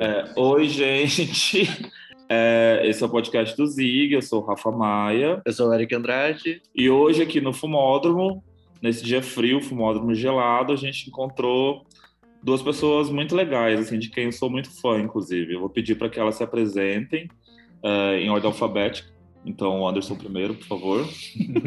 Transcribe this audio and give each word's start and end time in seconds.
É, 0.00 0.24
oi, 0.34 0.68
gente. 0.68 1.68
É, 2.32 2.82
esse 2.84 3.02
é 3.02 3.06
o 3.06 3.10
podcast 3.10 3.56
do 3.56 3.66
Zig, 3.66 4.14
eu 4.14 4.22
sou 4.22 4.40
o 4.40 4.46
Rafa 4.46 4.70
Maia. 4.70 5.42
Eu 5.44 5.52
sou 5.52 5.68
o 5.68 5.74
Eric 5.74 5.92
Andrade. 5.92 6.62
E 6.72 6.88
hoje 6.88 7.20
aqui 7.20 7.40
no 7.40 7.52
Fumódromo, 7.52 8.40
nesse 8.80 9.02
dia 9.04 9.20
frio, 9.20 9.60
Fumódromo 9.60 10.14
gelado, 10.14 10.72
a 10.72 10.76
gente 10.76 11.08
encontrou 11.08 11.84
duas 12.40 12.62
pessoas 12.62 13.10
muito 13.10 13.34
legais, 13.34 13.80
assim, 13.80 13.98
de 13.98 14.08
quem 14.10 14.26
eu 14.26 14.32
sou 14.32 14.48
muito 14.48 14.70
fã, 14.80 15.00
inclusive. 15.00 15.54
Eu 15.54 15.58
vou 15.58 15.68
pedir 15.68 15.96
para 15.96 16.08
que 16.08 16.20
elas 16.20 16.36
se 16.36 16.44
apresentem 16.44 17.28
uh, 17.84 18.14
em 18.14 18.30
ordem 18.30 18.48
alfabética. 18.48 19.10
Então, 19.44 19.88
Anderson 19.88 20.16
primeiro, 20.16 20.54
por 20.54 20.66
favor. 20.66 21.08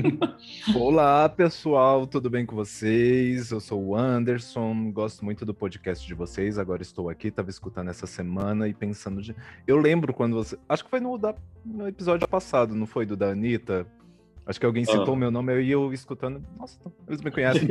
Olá, 0.76 1.28
pessoal, 1.28 2.06
tudo 2.06 2.30
bem 2.30 2.46
com 2.46 2.56
vocês? 2.56 3.50
Eu 3.52 3.60
sou 3.60 3.84
o 3.84 3.96
Anderson, 3.96 4.92
gosto 4.92 5.26
muito 5.26 5.44
do 5.44 5.56
podcast 5.56 6.06
de 6.06 6.14
vocês. 6.14 6.60
Agora 6.60 6.84
estou 6.84 7.10
aqui, 7.10 7.30
estava 7.30 7.50
escutando 7.50 7.90
essa 7.90 8.06
semana 8.06 8.68
e 8.68 8.74
pensando 8.74 9.24
de. 9.24 9.36
Eu 9.66 9.78
lembro 9.78 10.14
quando 10.14 10.36
você. 10.36 10.58
Acho 10.70 10.84
que 10.84 10.90
foi 10.90 11.00
no, 11.00 11.18
da... 11.18 11.34
no 11.66 11.88
episódio 11.88 12.28
passado, 12.28 12.76
não 12.76 12.86
foi? 12.86 13.08
Do 13.08 13.18
da 13.18 13.30
Anitta? 13.30 13.88
Acho 14.46 14.60
que 14.60 14.66
alguém 14.66 14.84
citou 14.84 15.14
ah. 15.14 15.18
meu 15.18 15.32
nome 15.32 15.60
e 15.64 15.72
eu 15.72 15.92
escutando. 15.94 16.46
Nossa, 16.60 16.78
eles 17.08 17.22
me 17.22 17.32
conhecem. 17.32 17.68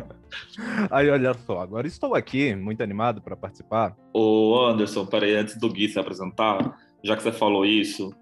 Aí, 0.90 1.10
olha 1.10 1.34
só, 1.34 1.60
agora 1.60 1.86
estou 1.86 2.14
aqui, 2.14 2.54
muito 2.54 2.82
animado 2.82 3.20
para 3.20 3.36
participar. 3.36 3.96
Ô, 4.14 4.64
Anderson, 4.68 5.04
peraí, 5.04 5.34
antes 5.34 5.58
do 5.58 5.68
Gui 5.68 5.88
se 5.88 5.98
apresentar 5.98 6.78
já 7.02 7.16
que 7.16 7.22
você 7.22 7.32
falou 7.32 7.64
isso, 7.64 8.12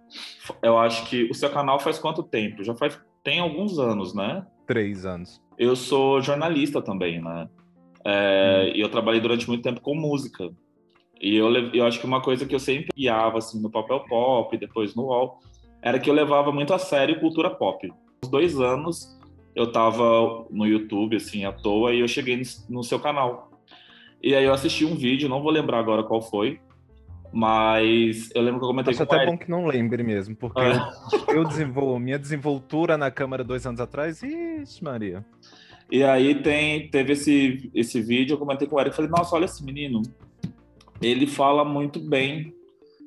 eu 0.63 0.79
acho 0.79 1.09
que 1.09 1.25
o 1.31 1.35
seu 1.35 1.51
canal 1.51 1.81
faz 1.81 1.99
quanto 1.99 2.23
tempo? 2.23 2.63
Já 2.63 2.75
faz 2.75 2.99
tem 3.23 3.41
alguns 3.41 3.79
anos, 3.79 4.15
né? 4.15 4.47
Três 4.67 5.05
anos. 5.05 5.43
Eu 5.59 5.75
sou 5.75 6.21
jornalista 6.21 6.81
também, 6.81 7.21
né? 7.21 7.49
É, 8.05 8.71
hum. 8.71 8.77
E 8.77 8.81
eu 8.81 8.89
trabalhei 8.89 9.21
durante 9.21 9.49
muito 9.49 9.63
tempo 9.63 9.81
com 9.81 9.95
música. 9.95 10.49
E 11.21 11.35
eu, 11.35 11.53
eu 11.73 11.85
acho 11.87 11.99
que 11.99 12.07
uma 12.07 12.21
coisa 12.21 12.47
que 12.47 12.55
eu 12.55 12.61
sempre 12.61 12.91
guiava 12.95 13.39
assim, 13.39 13.61
no 13.61 13.71
papel 13.71 14.01
pop, 14.01 14.57
depois 14.57 14.95
no 14.95 15.05
UOL, 15.05 15.41
era 15.83 15.99
que 15.99 16.09
eu 16.09 16.15
levava 16.15 16.53
muito 16.53 16.73
a 16.73 16.79
sério 16.79 17.19
cultura 17.19 17.51
pop. 17.51 17.93
Uns 18.23 18.31
dois 18.31 18.61
anos 18.61 19.17
eu 19.57 19.73
tava 19.73 20.47
no 20.51 20.67
YouTube, 20.67 21.17
assim, 21.17 21.47
à 21.47 21.53
toa, 21.53 21.95
e 21.95 22.01
eu 22.01 22.09
cheguei 22.09 22.41
no 22.69 22.85
seu 22.85 23.01
canal. 23.01 23.51
E 24.23 24.35
aí 24.35 24.45
eu 24.45 24.53
assisti 24.53 24.85
um 24.85 24.95
vídeo, 24.95 25.29
não 25.29 25.43
vou 25.43 25.51
lembrar 25.51 25.79
agora 25.79 26.05
qual 26.05 26.21
foi, 26.21 26.61
mas 27.37 28.31
eu 28.35 28.41
lembro 28.41 28.61
que 28.61 28.65
eu 28.65 28.69
comentei 28.71 28.95
Acho 28.95 29.07
com 29.07 29.15
até 29.15 29.27
bom 29.27 29.37
que 29.37 29.51
não 29.51 29.67
lembre 29.67 30.03
mesmo, 30.03 30.35
porque 30.35 30.59
é. 30.59 30.73
eu, 31.29 31.37
eu 31.37 31.45
desenvolvo 31.45 31.99
minha 31.99 32.19
desenvoltura 32.19 32.97
na 32.97 33.11
câmera 33.11 33.45
dois 33.45 33.67
anos 33.67 33.79
atrás, 33.79 34.23
ixi, 34.23 34.83
Maria. 34.83 35.23
E 35.93 36.03
aí 36.03 36.43
tem, 36.43 36.89
teve 36.89 37.13
esse, 37.13 37.71
esse 37.75 38.01
vídeo, 38.01 38.33
eu 38.33 38.39
comentei 38.39 38.67
com 38.67 38.77
o 38.77 38.81
Eric, 38.81 38.97
falei, 38.97 39.11
nossa, 39.11 39.37
olha 39.37 39.45
esse 39.45 39.63
menino, 39.63 40.01
ele 41.03 41.27
fala 41.27 41.63
muito 41.63 42.01
bem 42.01 42.55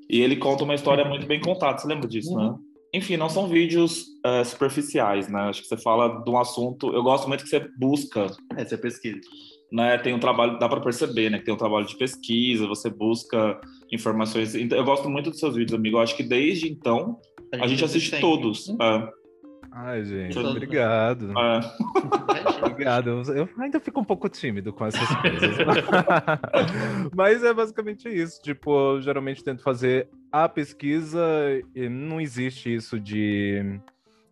e 0.08 0.22
ele 0.22 0.36
conta 0.36 0.64
uma 0.64 0.76
história 0.76 1.04
muito 1.04 1.26
bem 1.26 1.42
contada, 1.42 1.80
você 1.80 1.88
lembra 1.88 2.08
disso, 2.08 2.36
né? 2.38 2.44
uhum. 2.44 2.52
né? 2.52 2.58
Enfim, 2.94 3.18
não 3.18 3.30
são 3.30 3.48
vídeos 3.48 4.06
uh, 4.24 4.46
superficiais, 4.46 5.28
né? 5.28 5.42
Acho 5.42 5.64
que 5.64 5.68
você 5.68 5.78
fala 5.78 6.24
de 6.24 6.30
um 6.30 6.38
assunto, 6.38 6.94
eu 6.94 7.02
gosto 7.02 7.28
muito 7.28 7.44
que 7.44 7.50
você 7.50 7.68
busca. 7.80 8.28
É, 8.56 8.64
você 8.64 8.78
pesquisa 8.78 9.22
né, 9.72 9.98
tem 9.98 10.14
um 10.14 10.20
trabalho, 10.20 10.58
dá 10.58 10.68
para 10.68 10.82
perceber, 10.82 11.30
né, 11.30 11.40
que 11.40 11.46
tem 11.46 11.54
um 11.54 11.58
trabalho 11.58 11.86
de 11.86 11.96
pesquisa, 11.96 12.68
você 12.68 12.90
busca 12.90 13.60
informações. 13.92 14.56
Então, 14.56 14.78
eu 14.78 14.84
gosto 14.84 15.10
muito 15.10 15.30
dos 15.30 15.40
seus 15.40 15.56
vídeos, 15.56 15.78
amigo. 15.78 15.98
Eu 15.98 16.02
acho 16.02 16.16
que 16.16 16.24
desde 16.24 16.70
então 16.70 17.20
a 17.52 17.58
gente, 17.58 17.66
a 17.66 17.68
gente 17.68 17.86
assiste 17.86 18.10
sempre. 18.10 18.22
todos. 18.22 18.70
É. 18.70 19.20
Ai, 19.72 20.04
gente, 20.04 20.34
todos. 20.34 20.52
obrigado. 20.52 21.32
É. 21.38 22.66
obrigado. 22.66 23.10
Eu 23.10 23.50
ainda 23.60 23.80
fico 23.80 24.00
um 24.00 24.04
pouco 24.04 24.28
tímido 24.28 24.74
com 24.74 24.86
essas 24.86 25.08
coisas. 25.22 25.58
Mas 27.16 27.44
é 27.44 27.54
basicamente 27.54 28.10
isso. 28.10 28.42
Tipo, 28.42 28.96
eu 28.96 29.02
geralmente 29.02 29.44
tento 29.44 29.62
fazer 29.62 30.10
a 30.32 30.50
pesquisa 30.50 31.22
e 31.76 31.88
não 31.88 32.20
existe 32.20 32.74
isso 32.74 33.00
de 33.00 33.80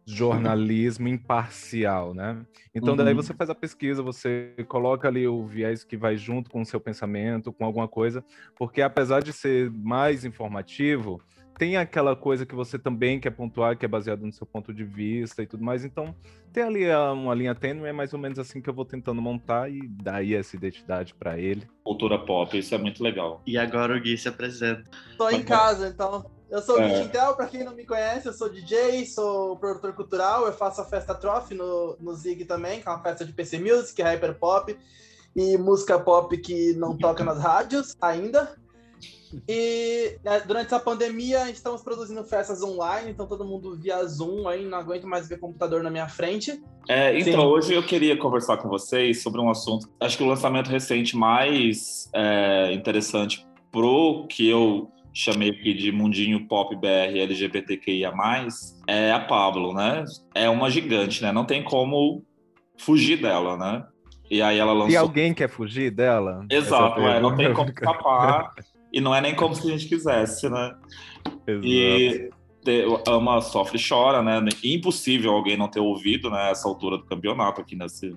jornalismo 0.08 1.10
imparcial, 1.10 2.14
né? 2.14 2.42
Então 2.74 2.92
uhum. 2.92 2.96
daí 2.96 3.14
você 3.14 3.34
faz 3.34 3.50
a 3.50 3.56
pesquisa, 3.56 4.02
você 4.02 4.54
coloca 4.70 5.08
ali 5.08 5.28
o 5.28 5.46
viés 5.46 5.84
que 5.84 5.98
vai 5.98 6.16
junto 6.16 6.50
com 6.50 6.62
o 6.62 6.66
seu 6.66 6.80
pensamento, 6.80 7.52
com 7.52 7.66
alguma 7.66 7.90
coisa, 7.90 8.24
porque 8.56 8.82
apesar 8.82 9.22
de 9.22 9.34
ser 9.34 9.70
mais 9.70 10.24
informativo, 10.24 11.22
tem 11.58 11.76
aquela 11.76 12.16
coisa 12.16 12.46
que 12.46 12.56
você 12.56 12.78
também 12.78 13.20
quer 13.20 13.32
pontuar, 13.32 13.76
que 13.76 13.84
é 13.84 13.88
baseado 13.88 14.26
no 14.26 14.32
seu 14.32 14.46
ponto 14.46 14.74
de 14.74 14.84
vista 14.84 15.42
e 15.42 15.48
tudo 15.48 15.64
mais. 15.64 15.84
Então, 15.84 16.16
tem 16.54 16.64
ali 16.64 16.86
uma 16.88 17.34
linha 17.34 17.56
tênue, 17.56 17.88
é 17.88 17.92
mais 17.92 18.14
ou 18.14 18.20
menos 18.20 18.38
assim 18.38 18.62
que 18.62 18.70
eu 18.70 18.74
vou 18.74 18.86
tentando 18.86 19.22
montar 19.22 19.70
e 19.70 19.88
daí 19.88 20.36
essa 20.36 20.56
identidade 20.56 21.16
para 21.16 21.38
ele. 21.38 21.68
Cultura 21.84 22.20
pop, 22.20 22.56
isso 22.58 22.76
é 22.76 22.78
muito 22.78 23.04
legal. 23.04 23.42
E 23.46 23.58
agora 23.58 23.98
o 23.98 24.00
Gui 24.00 24.18
se 24.18 24.30
apresenta. 24.30 24.84
Tô 25.18 25.30
em 25.30 25.44
casa, 25.44 25.90
então. 25.90 26.37
Eu 26.50 26.62
sou 26.62 26.78
o 26.78 26.82
é. 26.82 27.04
Intel, 27.04 27.36
para 27.36 27.48
quem 27.48 27.64
não 27.64 27.76
me 27.76 27.86
conhece, 27.86 28.28
eu 28.28 28.34
sou 28.34 28.50
DJ, 28.50 29.06
sou 29.06 29.58
produtor 29.58 29.94
cultural, 29.94 30.46
eu 30.46 30.54
faço 30.54 30.80
a 30.80 30.86
festa 30.86 31.14
Trophy 31.14 31.54
no, 31.56 31.98
no 32.00 32.14
Zig 32.14 32.46
também, 32.46 32.80
que 32.80 32.88
é 32.88 32.92
uma 32.92 33.04
festa 33.04 33.26
de 33.26 33.34
PC 33.34 33.60
Music, 33.60 34.02
hyper 34.02 34.34
pop 34.36 34.78
e 35.36 35.58
música 35.58 36.00
pop 36.00 36.36
que 36.38 36.74
não 36.74 36.98
toca 36.98 37.24
nas 37.24 37.40
rádios 37.40 37.96
ainda. 38.02 38.56
E 39.48 40.18
né, 40.24 40.42
durante 40.46 40.68
essa 40.68 40.80
pandemia, 40.80 41.50
estamos 41.50 41.82
produzindo 41.82 42.24
festas 42.24 42.64
online, 42.64 43.12
então 43.12 43.28
todo 43.28 43.44
mundo 43.44 43.76
via 43.76 44.04
Zoom 44.06 44.48
aí, 44.48 44.66
não 44.66 44.78
aguento 44.78 45.06
mais 45.06 45.28
ver 45.28 45.40
computador 45.40 45.84
na 45.84 45.90
minha 45.90 46.08
frente. 46.08 46.64
É, 46.88 47.20
então, 47.20 47.42
Sim. 47.42 47.48
hoje 47.48 47.74
eu 47.74 47.84
queria 47.84 48.18
conversar 48.18 48.58
com 48.58 48.70
vocês 48.70 49.22
sobre 49.22 49.42
um 49.42 49.50
assunto. 49.50 49.90
Acho 50.00 50.18
que 50.18 50.24
o 50.24 50.28
lançamento 50.28 50.70
recente 50.70 51.16
mais 51.18 52.10
é, 52.14 52.72
interessante 52.74 53.46
pro 53.70 54.26
que 54.30 54.48
eu 54.48 54.90
chamei 55.18 55.50
aqui 55.50 55.74
de 55.74 55.92
mundinho 55.92 56.48
pop 56.48 56.76
BR 56.76 57.18
LGBTQIA+, 57.18 58.14
é 58.86 59.12
a 59.12 59.20
Pablo, 59.20 59.74
né? 59.74 60.06
É 60.36 60.48
uma 60.48 60.70
gigante, 60.70 61.24
né? 61.24 61.32
Não 61.32 61.44
tem 61.44 61.64
como 61.64 62.24
fugir 62.78 63.20
dela, 63.20 63.58
né? 63.58 63.84
E 64.30 64.44
aí 64.44 64.60
ela 64.60 64.74
lançou... 64.74 64.92
E 64.92 64.96
alguém 64.96 65.34
quer 65.34 65.50
fugir 65.50 65.90
dela? 65.90 66.46
Exato, 66.52 67.02
é, 67.02 67.20
não 67.20 67.36
tem 67.36 67.52
como 67.52 67.70
escapar 67.70 68.54
e 68.94 69.02
não 69.02 69.16
é 69.16 69.20
nem 69.20 69.36
como 69.36 69.56
se 69.56 69.68
a 69.68 69.72
gente 69.72 69.88
quisesse, 69.88 70.48
né? 70.50 70.76
Exato. 71.48 71.66
E 71.66 72.30
ama, 73.08 73.42
sofre, 73.42 73.80
chora, 73.84 74.22
né? 74.22 74.40
Impossível 74.64 75.32
alguém 75.32 75.58
não 75.58 75.68
ter 75.68 75.80
ouvido, 75.80 76.30
né? 76.30 76.52
Essa 76.52 76.68
altura 76.68 76.98
do 76.98 77.06
campeonato 77.06 77.60
aqui 77.60 77.76
nesse, 77.76 78.16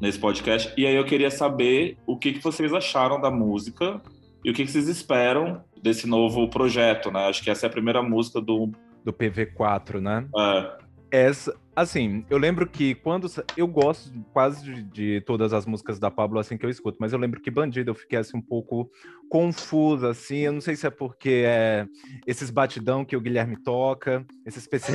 nesse 0.00 0.18
podcast. 0.18 0.72
E 0.74 0.86
aí 0.86 0.94
eu 0.94 1.04
queria 1.04 1.30
saber 1.30 1.98
o 2.06 2.16
que, 2.16 2.32
que 2.32 2.42
vocês 2.42 2.72
acharam 2.72 3.20
da 3.20 3.30
música 3.30 4.00
e 4.44 4.50
o 4.50 4.54
que, 4.54 4.64
que 4.64 4.70
vocês 4.70 4.88
esperam 4.88 5.64
desse 5.82 6.06
novo 6.06 6.48
projeto, 6.48 7.10
né? 7.10 7.26
Acho 7.28 7.42
que 7.42 7.50
essa 7.50 7.66
é 7.66 7.68
a 7.68 7.72
primeira 7.72 8.02
música 8.02 8.40
do... 8.40 8.70
Do 9.04 9.12
PV4, 9.12 10.00
né? 10.00 10.26
É. 10.36 10.80
Essa, 11.10 11.54
assim, 11.74 12.24
eu 12.30 12.38
lembro 12.38 12.66
que 12.68 12.94
quando. 12.94 13.26
Eu 13.56 13.66
gosto 13.66 14.12
quase 14.32 14.62
de, 14.62 14.82
de, 14.82 15.20
todas 15.22 15.52
as 15.52 15.66
músicas 15.66 15.98
da 15.98 16.08
Pablo 16.08 16.38
assim 16.38 16.56
que 16.56 16.64
eu 16.64 16.70
escuto, 16.70 16.98
mas 17.00 17.12
eu 17.12 17.18
lembro 17.18 17.40
que 17.40 17.50
Bandido 17.50 17.90
eu 17.90 17.94
fiquei 17.94 18.18
assim 18.18 18.36
um 18.36 18.42
pouco 18.42 18.88
confusa, 19.28 20.10
assim. 20.10 20.38
Eu 20.38 20.52
não 20.52 20.60
sei 20.60 20.76
se 20.76 20.86
é 20.86 20.90
porque 20.90 21.42
é 21.46 21.86
esses 22.26 22.50
batidão 22.50 23.04
que 23.04 23.16
o 23.16 23.20
Guilherme 23.20 23.56
toca, 23.56 24.24
esses 24.46 24.68
PC... 24.68 24.92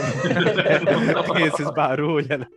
esses 1.46 1.70
barulhos. 1.72 2.48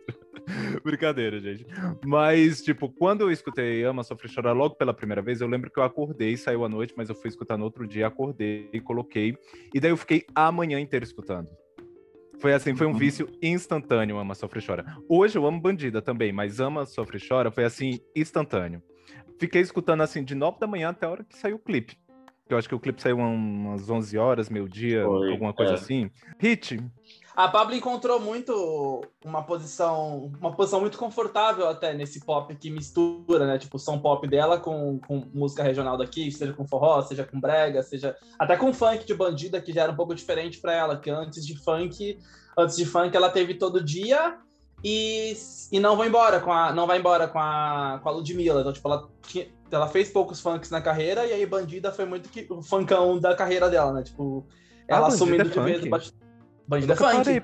Brincadeira, 0.83 1.39
gente. 1.39 1.65
Mas, 2.05 2.61
tipo, 2.61 2.89
quando 2.89 3.21
eu 3.21 3.31
escutei 3.31 3.83
Ama, 3.83 4.03
Sofre 4.03 4.27
Chorar 4.27 4.53
logo 4.53 4.75
pela 4.75 4.93
primeira 4.93 5.21
vez, 5.21 5.41
eu 5.41 5.47
lembro 5.47 5.71
que 5.71 5.79
eu 5.79 5.83
acordei, 5.83 6.35
saiu 6.37 6.65
à 6.65 6.69
noite, 6.69 6.93
mas 6.95 7.09
eu 7.09 7.15
fui 7.15 7.29
escutar 7.29 7.57
no 7.57 7.63
outro 7.63 7.87
dia, 7.87 8.07
acordei, 8.07 8.69
coloquei. 8.83 9.37
E 9.73 9.79
daí 9.79 9.91
eu 9.91 9.97
fiquei 9.97 10.25
a 10.33 10.51
manhã 10.51 10.79
inteira 10.79 11.05
escutando. 11.05 11.49
Foi 12.39 12.53
assim, 12.53 12.73
foi 12.73 12.87
um 12.87 12.91
uhum. 12.91 12.97
vício 12.97 13.29
instantâneo, 13.41 14.17
Ama, 14.17 14.33
Sofre 14.33 14.65
Chora. 14.65 14.85
Hoje 15.09 15.37
eu 15.37 15.45
amo 15.45 15.59
Bandida 15.59 16.01
também, 16.01 16.31
mas 16.31 16.59
Ama, 16.59 16.85
Sofre 16.85 17.19
Chora 17.19 17.51
foi 17.51 17.65
assim, 17.65 17.99
instantâneo. 18.15 18.81
Fiquei 19.37 19.61
escutando 19.61 20.01
assim 20.01 20.23
de 20.23 20.35
9 20.35 20.57
da 20.59 20.67
manhã 20.67 20.89
até 20.89 21.05
a 21.05 21.09
hora 21.09 21.23
que 21.23 21.37
saiu 21.37 21.57
o 21.57 21.59
clipe. 21.59 21.97
Eu 22.49 22.57
acho 22.57 22.67
que 22.67 22.73
o 22.73 22.79
clipe 22.79 23.01
saiu 23.01 23.17
umas 23.17 23.89
11 23.89 24.17
horas, 24.17 24.49
meio 24.49 24.67
dia, 24.67 25.03
foi, 25.05 25.31
alguma 25.31 25.53
coisa 25.53 25.73
é. 25.73 25.75
assim. 25.75 26.09
Hit, 26.39 26.79
a 27.39 27.47
Pablo 27.47 27.73
encontrou 27.73 28.19
muito 28.19 29.01
uma 29.23 29.41
posição, 29.41 30.29
uma 30.41 30.53
posição 30.53 30.81
muito 30.81 30.97
confortável 30.97 31.69
até 31.69 31.93
nesse 31.93 32.19
pop 32.19 32.53
que 32.53 32.69
mistura, 32.69 33.47
né? 33.47 33.57
Tipo, 33.57 33.77
o 33.77 33.79
som 33.79 33.97
pop 33.97 34.27
dela 34.27 34.59
com, 34.59 34.99
com 34.99 35.23
música 35.33 35.63
regional 35.63 35.97
daqui, 35.97 36.29
seja 36.33 36.51
com 36.51 36.67
forró, 36.67 37.01
seja 37.01 37.23
com 37.23 37.39
brega, 37.39 37.81
seja 37.81 38.13
até 38.37 38.57
com 38.57 38.73
funk 38.73 39.05
de 39.05 39.13
bandida, 39.13 39.61
que 39.61 39.71
já 39.71 39.83
era 39.83 39.91
um 39.93 39.95
pouco 39.95 40.13
diferente 40.13 40.59
para 40.59 40.73
ela, 40.73 40.97
que 40.97 41.09
antes 41.09 41.47
de 41.47 41.57
funk, 41.57 42.19
antes 42.57 42.75
de 42.75 42.85
funk 42.85 43.15
ela 43.15 43.29
teve 43.29 43.53
todo 43.53 43.81
dia 43.81 44.37
e, 44.83 45.31
e 45.71 45.79
não 45.79 45.95
vai 45.95 46.09
embora 46.09 46.41
com 46.41 46.51
a 46.51 46.73
não 46.73 46.85
vai 46.85 46.99
embora 46.99 47.25
com 47.25 47.39
a 47.39 48.01
com 48.03 48.09
a 48.09 48.11
Ludmilla. 48.11 48.59
Então, 48.59 48.73
tipo, 48.73 48.85
ela 48.85 49.07
ela 49.71 49.87
fez 49.87 50.11
poucos 50.11 50.41
funks 50.41 50.69
na 50.69 50.81
carreira 50.81 51.25
e 51.25 51.31
aí 51.31 51.45
Bandida 51.45 51.89
foi 51.89 52.03
muito 52.03 52.27
que 52.27 52.45
o 52.49 52.61
funkão 52.61 53.17
da 53.17 53.33
carreira 53.33 53.69
dela, 53.69 53.93
né? 53.93 54.03
Tipo, 54.03 54.45
ela 54.89 55.05
ah, 55.05 55.07
assumindo 55.07 55.43
é 55.43 55.45
de 55.45 55.59
vez 55.61 55.83
o 55.85 56.28
Bandida 56.69 56.95
funk. 56.95 57.15
Parei. 57.15 57.41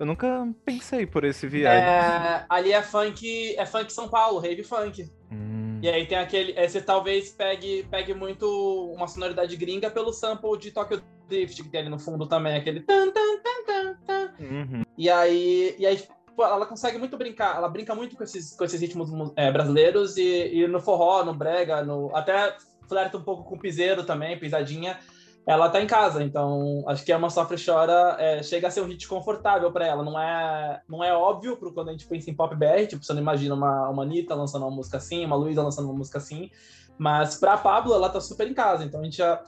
Eu 0.00 0.06
nunca 0.06 0.48
pensei 0.64 1.06
por 1.06 1.22
esse 1.22 1.46
viés. 1.46 1.72
É, 1.72 2.44
ali 2.48 2.72
é 2.72 2.82
funk, 2.82 3.54
é 3.56 3.64
funk 3.64 3.92
São 3.92 4.08
Paulo, 4.08 4.40
rave 4.40 4.64
funk. 4.64 5.08
Hum. 5.30 5.78
E 5.80 5.88
aí 5.88 6.04
tem 6.06 6.18
aquele. 6.18 6.52
É, 6.56 6.66
você 6.66 6.82
talvez 6.82 7.30
pegue, 7.30 7.86
pegue 7.88 8.12
muito 8.12 8.92
uma 8.92 9.06
sonoridade 9.06 9.56
gringa 9.56 9.88
pelo 9.88 10.12
sample 10.12 10.58
de 10.58 10.72
Tokyo 10.72 11.00
Drift, 11.28 11.62
que 11.62 11.68
tem 11.68 11.82
ali 11.82 11.88
no 11.88 12.00
fundo 12.00 12.26
também, 12.26 12.56
aquele. 12.56 12.80
Tan, 12.80 13.12
tan, 13.12 13.38
tan, 13.38 13.64
tan, 13.64 13.94
tan. 14.04 14.34
Uhum. 14.40 14.82
E 14.98 15.08
aí. 15.08 15.76
E 15.78 15.86
aí 15.86 16.02
ela 16.36 16.66
consegue 16.66 16.98
muito 16.98 17.16
brincar, 17.16 17.56
ela 17.56 17.68
brinca 17.68 17.94
muito 17.94 18.16
com 18.16 18.24
esses, 18.24 18.56
com 18.56 18.64
esses 18.64 18.80
ritmos 18.80 19.08
é, 19.36 19.52
brasileiros 19.52 20.16
e, 20.16 20.48
e, 20.52 20.66
no 20.66 20.80
forró, 20.80 21.24
no 21.24 21.32
brega, 21.32 21.84
no, 21.84 22.10
até 22.12 22.56
flerta 22.88 23.18
um 23.18 23.22
pouco 23.22 23.44
com 23.44 23.54
o 23.54 23.58
piseiro 23.58 24.02
também, 24.02 24.36
pisadinha 24.36 24.98
ela 25.46 25.68
tá 25.68 25.80
em 25.80 25.86
casa, 25.86 26.22
então 26.22 26.82
acho 26.86 27.04
que 27.04 27.12
é 27.12 27.16
uma 27.16 27.28
Sofre 27.28 27.62
Chora 27.62 28.16
é, 28.18 28.42
chega 28.42 28.68
a 28.68 28.70
ser 28.70 28.80
um 28.80 28.86
hit 28.86 29.06
confortável 29.06 29.70
para 29.70 29.86
ela. 29.86 30.02
Não 30.02 30.18
é, 30.18 30.80
não 30.88 31.04
é 31.04 31.12
óbvio 31.12 31.56
pro 31.56 31.72
quando 31.72 31.90
a 31.90 31.92
gente 31.92 32.06
pensa 32.06 32.30
em 32.30 32.34
pop 32.34 32.56
BR, 32.56 32.86
tipo, 32.88 33.04
você 33.04 33.12
não 33.12 33.20
imagina 33.20 33.54
uma, 33.54 33.88
uma 33.90 34.02
Anitta 34.02 34.34
lançando 34.34 34.62
uma 34.62 34.74
música 34.74 34.96
assim, 34.96 35.24
uma 35.24 35.36
Luísa 35.36 35.62
lançando 35.62 35.84
uma 35.84 35.98
música 35.98 36.18
assim, 36.18 36.50
mas 36.96 37.36
pra 37.36 37.58
Pablo 37.58 37.92
ela 37.92 38.08
tá 38.08 38.20
super 38.20 38.48
em 38.48 38.54
casa, 38.54 38.84
então 38.84 39.00
a 39.00 39.04
gente 39.04 39.18
já 39.18 39.42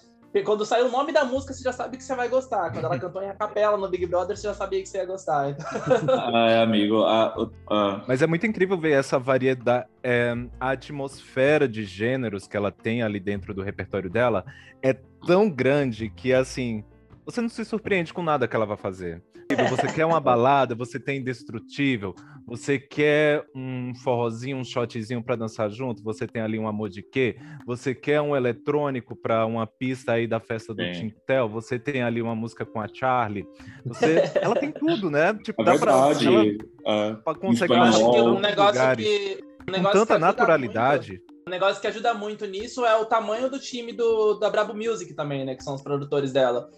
quando 0.45 0.65
sai 0.65 0.83
o 0.83 0.91
nome 0.91 1.13
da 1.13 1.25
música, 1.25 1.53
você 1.53 1.63
já 1.63 1.73
sabe 1.73 1.97
que 1.97 2.05
você 2.05 2.15
vai 2.15 2.29
gostar. 2.29 2.71
Quando 2.71 2.85
ela 2.85 2.99
cantou 3.01 3.23
em 3.23 3.29
a 3.29 3.35
capela 3.35 3.77
no 3.77 3.89
Big 3.89 4.07
Brother, 4.07 4.37
você 4.37 4.47
já 4.47 4.55
sabia 4.55 4.83
que 4.83 4.89
você 4.89 4.99
ia 4.99 5.07
gostar. 5.07 5.51
Então... 5.51 5.67
ah, 6.35 6.51
é, 6.51 6.63
amigo. 6.63 7.05
Ah, 7.05 7.35
ah. 7.71 8.03
Mas 8.07 8.23
é 8.23 8.27
muito 8.27 8.47
incrível 8.47 8.77
ver 8.77 8.93
essa 8.93 9.19
variedade, 9.19 9.87
é, 10.03 10.35
a 10.61 10.71
atmosfera 10.71 11.69
de 11.69 11.85
gêneros 11.85 12.47
que 12.47 12.57
ela 12.57 12.71
tem 12.71 13.03
ali 13.03 13.21
dentro 13.21 13.55
do 13.55 13.63
repertório 13.63 14.11
dela 14.11 14.45
é 14.83 14.95
tão 15.26 15.50
grande 15.50 16.08
que, 16.08 16.32
assim, 16.32 16.84
você 17.25 17.40
não 17.40 17.49
se 17.49 17.64
surpreende 17.64 18.14
com 18.14 18.23
nada 18.23 18.46
que 18.46 18.55
ela 18.55 18.67
vai 18.67 18.76
fazer. 18.76 19.23
Você 19.70 19.87
quer 19.87 20.05
uma 20.05 20.20
balada, 20.20 20.75
você 20.75 20.99
tem 20.99 21.19
indestrutível, 21.19 22.14
você 22.44 22.81
quer 22.81 23.44
um 23.55 23.94
forrozinho, 23.94 24.56
um 24.56 24.64
shotzinho 24.64 25.23
para 25.23 25.37
dançar 25.37 25.70
junto, 25.70 26.02
você 26.02 26.26
tem 26.26 26.43
ali 26.43 26.58
um 26.58 26.67
amor 26.67 26.88
de 26.88 27.00
quê? 27.00 27.37
Você 27.64 27.94
quer 27.94 28.20
um 28.20 28.34
eletrônico 28.34 29.14
para 29.14 29.46
uma 29.46 29.64
pista 29.64 30.12
aí 30.12 30.26
da 30.26 30.40
festa 30.40 30.75
do 30.75 30.82
Tintel, 30.90 31.49
você 31.49 31.78
tem 31.78 32.02
ali 32.02 32.20
uma 32.20 32.34
música 32.34 32.67
com 32.67 32.81
a 32.81 32.88
Charlie. 32.93 33.46
Você, 33.84 34.17
ela 34.43 34.56
tem 34.56 34.73
tudo, 34.73 35.11
né? 35.11 35.32
Tipo, 35.34 35.62
é 35.62 35.64
dá 35.64 35.73
verdade. 35.73 36.58
pra, 36.82 36.93
ela, 36.93 37.23
uh, 37.25 37.38
conseguir 37.38 37.73
um 37.75 38.40
negócio 38.40 38.96
que 38.96 39.46
um 39.69 39.73
negócio 39.73 40.00
com 40.00 40.06
tanta 40.06 40.19
naturalidade. 40.19 41.20
Um 41.49 41.53
negócio 41.53 41.81
que 41.81 41.87
ajuda 41.87 42.13
muito 42.13 42.45
nisso 42.45 42.85
é 42.85 42.97
o 42.97 43.05
tamanho 43.05 43.49
do 43.49 43.61
time 43.61 43.93
do, 43.93 44.35
da 44.35 44.51
Brabo 44.51 44.75
Music 44.75 45.15
também, 45.15 45.45
né? 45.45 45.55
Que 45.55 45.63
são 45.63 45.77
os 45.77 45.83
produtores 45.83 46.33
dela. 46.33 46.69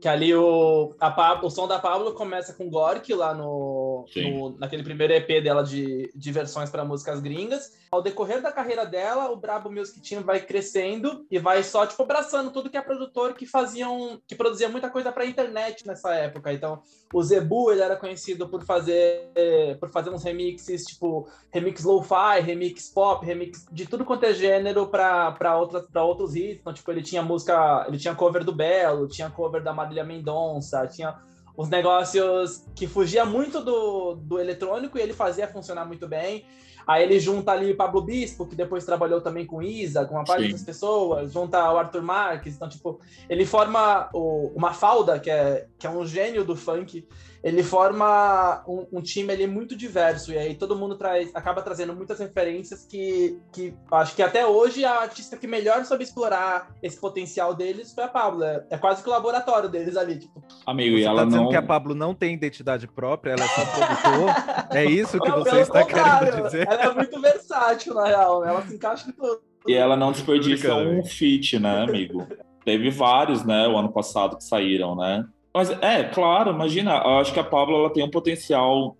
Que 0.00 0.06
ali 0.06 0.32
o, 0.32 0.94
a, 1.00 1.44
o 1.44 1.50
som 1.50 1.66
da 1.66 1.80
Pablo 1.80 2.14
começa 2.14 2.54
com 2.54 2.70
Gork 2.70 3.12
lá 3.12 3.34
no, 3.34 3.91
no, 4.16 4.58
naquele 4.58 4.82
primeiro 4.82 5.12
EP 5.12 5.42
dela 5.42 5.62
de, 5.62 6.10
de 6.14 6.32
versões 6.32 6.70
para 6.70 6.84
músicas 6.84 7.20
gringas. 7.20 7.80
Ao 7.90 8.02
decorrer 8.02 8.40
da 8.40 8.50
carreira 8.50 8.86
dela, 8.86 9.30
o 9.30 9.36
Brabo 9.36 9.70
Music 9.70 10.00
Team 10.00 10.22
vai 10.22 10.40
crescendo 10.40 11.26
e 11.30 11.38
vai 11.38 11.62
só 11.62 11.86
tipo 11.86 12.02
abraçando 12.02 12.50
tudo 12.50 12.70
que 12.70 12.76
é 12.76 12.80
produtor 12.80 13.34
que 13.34 13.44
faziam, 13.46 14.20
que 14.26 14.34
produzia 14.34 14.68
muita 14.68 14.88
coisa 14.88 15.12
para 15.12 15.26
internet 15.26 15.86
nessa 15.86 16.14
época. 16.14 16.52
Então, 16.52 16.80
o 17.12 17.22
Zebu, 17.22 17.70
ele 17.70 17.82
era 17.82 17.96
conhecido 17.96 18.48
por 18.48 18.64
fazer 18.64 19.30
por 19.78 19.90
fazer 19.90 20.10
uns 20.10 20.24
remixes, 20.24 20.84
tipo 20.84 21.28
remix 21.50 21.84
lo-fi, 21.84 22.40
remix 22.40 22.88
pop, 22.88 23.24
remix 23.24 23.66
de 23.70 23.86
tudo 23.86 24.04
quanto 24.04 24.24
é 24.24 24.32
gênero 24.32 24.86
para 24.86 25.58
outras 25.58 25.86
para 25.86 26.02
outros 26.02 26.34
hits. 26.34 26.60
Então, 26.60 26.72
tipo, 26.72 26.90
ele 26.90 27.02
tinha 27.02 27.22
música, 27.22 27.84
ele 27.88 27.98
tinha 27.98 28.14
cover 28.14 28.44
do 28.44 28.54
Belo, 28.54 29.08
tinha 29.08 29.28
cover 29.28 29.62
da 29.62 29.72
Marília 29.72 30.04
Mendonça, 30.04 30.86
tinha 30.86 31.18
os 31.56 31.68
negócios 31.68 32.64
que 32.74 32.86
fugia 32.86 33.24
muito 33.24 33.60
do, 33.62 34.14
do 34.14 34.38
eletrônico 34.38 34.98
e 34.98 35.00
ele 35.00 35.12
fazia 35.12 35.48
funcionar 35.48 35.84
muito 35.84 36.08
bem. 36.08 36.44
Aí 36.86 37.04
ele 37.04 37.20
junta 37.20 37.52
ali 37.52 37.70
o 37.70 37.76
Pablo 37.76 38.02
Bispo, 38.02 38.46
que 38.46 38.56
depois 38.56 38.84
trabalhou 38.84 39.20
também 39.20 39.46
com 39.46 39.62
Isa, 39.62 40.04
com 40.04 40.14
uma 40.14 40.24
parte 40.24 40.50
das 40.50 40.62
pessoas, 40.62 41.32
junta 41.32 41.58
o 41.72 41.78
Arthur 41.78 42.02
Marques, 42.02 42.56
então, 42.56 42.68
tipo, 42.68 43.00
ele 43.28 43.46
forma 43.46 44.08
o, 44.12 44.50
uma 44.54 44.72
falda, 44.72 45.18
que 45.20 45.30
é, 45.30 45.68
que 45.78 45.86
é 45.86 45.90
um 45.90 46.04
gênio 46.04 46.44
do 46.44 46.56
funk, 46.56 47.06
ele 47.42 47.62
forma 47.62 48.62
um, 48.68 48.86
um, 48.92 49.02
time 49.02 49.32
ali 49.32 49.46
muito 49.46 49.76
diverso, 49.76 50.32
e 50.32 50.38
aí 50.38 50.54
todo 50.54 50.76
mundo 50.76 50.96
traz, 50.96 51.34
acaba 51.34 51.60
trazendo 51.60 51.92
muitas 51.94 52.20
referências 52.20 52.86
que, 52.86 53.36
que 53.52 53.74
acho 53.90 54.14
que 54.14 54.22
até 54.22 54.46
hoje 54.46 54.84
a 54.84 55.00
artista 55.00 55.36
que 55.36 55.46
melhor 55.46 55.84
soube 55.84 56.04
explorar 56.04 56.72
esse 56.80 57.00
potencial 57.00 57.52
deles 57.52 57.92
foi 57.92 58.04
a 58.04 58.08
Pablo. 58.08 58.44
É, 58.44 58.64
é 58.70 58.78
quase 58.78 59.02
que 59.02 59.08
o 59.08 59.12
laboratório 59.12 59.68
deles 59.68 59.96
ali, 59.96 60.20
tipo. 60.20 60.42
Amigo, 60.64 60.96
você 60.96 61.02
e 61.02 61.04
ela 61.04 61.22
tá 61.22 61.24
dizendo 61.24 61.42
não... 61.44 61.50
que 61.50 61.56
a 61.56 61.62
Pablo 61.62 61.94
não 61.94 62.14
tem 62.14 62.34
identidade 62.34 62.86
própria, 62.86 63.32
ela 63.32 63.44
é 63.44 63.48
só 63.48 63.64
produtor? 63.66 64.66
é 64.76 64.84
isso 64.84 65.18
que 65.18 65.28
não, 65.28 65.38
você 65.38 65.60
está 65.60 65.84
querendo 65.84 66.44
dizer? 66.44 66.68
Ela 66.68 66.84
é 66.84 66.94
muito 66.94 67.20
versátil, 67.20 67.94
na 67.94 68.06
real, 68.06 68.44
ela 68.44 68.62
se 68.62 68.76
encaixa 68.76 69.08
em 69.10 69.12
tudo. 69.12 69.40
E 69.66 69.74
ela 69.74 69.96
não 69.96 70.12
desperdiça 70.12 70.74
um 70.74 71.04
feat, 71.04 71.58
né, 71.58 71.82
amigo? 71.82 72.26
Teve 72.64 72.90
vários, 72.90 73.44
né, 73.44 73.66
o 73.66 73.76
ano 73.76 73.92
passado 73.92 74.36
que 74.36 74.44
saíram, 74.44 74.94
né? 74.94 75.24
Mas 75.54 75.70
é, 75.82 76.04
claro, 76.04 76.50
imagina, 76.50 76.96
eu 77.04 77.18
acho 77.18 77.32
que 77.32 77.40
a 77.40 77.44
Pablo 77.44 77.76
ela 77.76 77.90
tem 77.90 78.02
um 78.02 78.10
potencial 78.10 78.96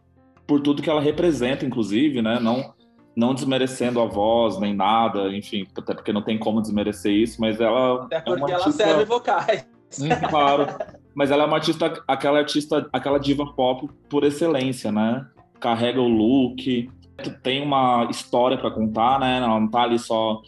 por 0.46 0.60
tudo 0.60 0.82
que 0.82 0.90
ela 0.90 1.00
representa, 1.00 1.64
inclusive, 1.64 2.20
né? 2.20 2.38
Não, 2.38 2.75
não 3.16 3.34
desmerecendo 3.34 4.00
a 4.00 4.04
voz 4.04 4.58
nem 4.58 4.75
nada, 4.75 5.34
enfim, 5.34 5.66
até 5.76 5.94
porque 5.94 6.12
não 6.12 6.22
tem 6.22 6.38
como 6.38 6.60
desmerecer 6.60 7.12
isso, 7.12 7.40
mas 7.40 7.60
ela. 7.60 8.06
É 8.10 8.20
porque 8.20 8.50
é 8.50 8.54
ela 8.54 8.64
artista... 8.64 8.84
serve 8.84 9.04
vocais. 9.04 9.66
Hum, 10.00 10.08
claro. 10.28 10.66
mas 11.14 11.31
ela 11.31 11.44
é 11.44 11.46
uma 11.46 11.56
artista, 11.56 12.02
aquela 12.08 12.38
artista, 12.38 12.88
aquela 12.93 13.19
diva 13.19 13.46
pop 13.54 13.88
por 14.08 14.25
excelência, 14.25 14.90
né? 14.90 15.26
Carrega 15.60 16.00
o 16.00 16.08
look, 16.08 16.90
tem 17.43 17.62
uma 17.62 18.08
história 18.10 18.58
para 18.58 18.70
contar, 18.70 19.20
né? 19.20 19.38
Ela 19.38 19.60
não 19.60 19.69
tá 19.69 19.82
ali 19.82 19.99
só 19.99 20.40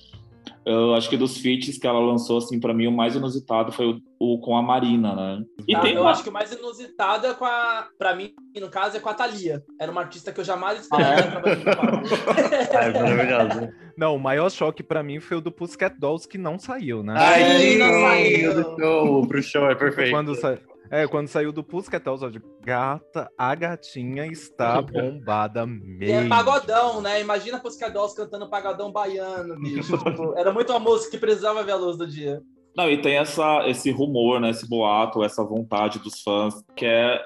eu 0.66 0.94
acho 0.94 1.10
que 1.10 1.16
dos 1.16 1.38
feats 1.38 1.78
que 1.78 1.86
ela 1.86 2.00
lançou, 2.00 2.38
assim, 2.38 2.58
para 2.58 2.72
mim, 2.72 2.86
o 2.86 2.92
mais 2.92 3.14
inusitado 3.14 3.70
foi 3.70 3.86
o, 3.86 4.00
o, 4.18 4.40
com 4.40 4.56
a 4.56 4.62
Marina, 4.62 5.14
né? 5.14 5.44
E 5.68 5.74
ah, 5.74 5.80
tem 5.80 5.94
eu 5.94 6.02
uma... 6.02 6.10
acho 6.10 6.22
que 6.22 6.28
o 6.30 6.32
mais 6.32 6.52
inusitado 6.52 7.26
é 7.26 7.34
com 7.34 7.44
a. 7.44 7.86
Pra 7.98 8.14
mim, 8.14 8.32
no 8.58 8.70
caso, 8.70 8.96
é 8.96 9.00
com 9.00 9.08
a 9.08 9.14
Thalia. 9.14 9.62
Era 9.78 9.92
uma 9.92 10.00
artista 10.00 10.32
que 10.32 10.40
eu 10.40 10.44
jamais 10.44 10.80
esperava 10.80 11.42
ah, 11.44 12.80
é? 12.80 12.88
é 12.88 13.02
maravilhoso. 13.02 13.72
Não, 13.96 14.16
o 14.16 14.18
maior 14.18 14.50
choque 14.50 14.82
para 14.82 15.02
mim 15.02 15.20
foi 15.20 15.36
o 15.36 15.40
do 15.40 15.52
Pussycat 15.52 15.98
Dolls, 15.98 16.26
que 16.26 16.38
não 16.38 16.58
saiu, 16.58 17.02
né? 17.02 17.14
Ai, 17.16 17.76
não 17.76 18.00
saiu! 18.00 18.54
Do 18.54 18.80
show, 18.80 19.28
pro 19.28 19.42
show, 19.42 19.70
é 19.70 19.74
perfeito. 19.74 20.10
Quando 20.10 20.34
sa... 20.34 20.58
É, 20.90 21.06
quando 21.06 21.28
saiu 21.28 21.52
do 21.52 21.64
Pussycat 21.64 22.04
Dolls, 22.04 22.30
de 22.30 22.42
gata, 22.62 23.30
a 23.38 23.54
gatinha 23.54 24.26
está 24.26 24.80
bombada 24.82 25.66
mesmo. 25.66 26.26
é 26.26 26.28
pagodão, 26.28 27.00
né? 27.00 27.20
Imagina 27.20 27.58
Pussycat 27.58 27.92
Dolls 27.92 28.14
cantando 28.16 28.48
pagodão 28.48 28.92
baiano, 28.92 29.58
bicho. 29.60 29.96
tipo, 29.98 30.34
era 30.36 30.52
muito 30.52 30.70
uma 30.70 30.78
música 30.78 31.12
que 31.12 31.18
precisava 31.18 31.62
ver 31.62 31.72
a 31.72 31.76
luz 31.76 31.96
do 31.96 32.06
dia. 32.06 32.42
Não, 32.76 32.90
e 32.90 33.00
tem 33.00 33.16
essa, 33.16 33.68
esse 33.68 33.90
rumor, 33.90 34.40
né? 34.40 34.50
Esse 34.50 34.68
boato, 34.68 35.22
essa 35.22 35.44
vontade 35.44 35.98
dos 36.00 36.22
fãs, 36.22 36.62
que 36.74 36.84
é 36.84 37.24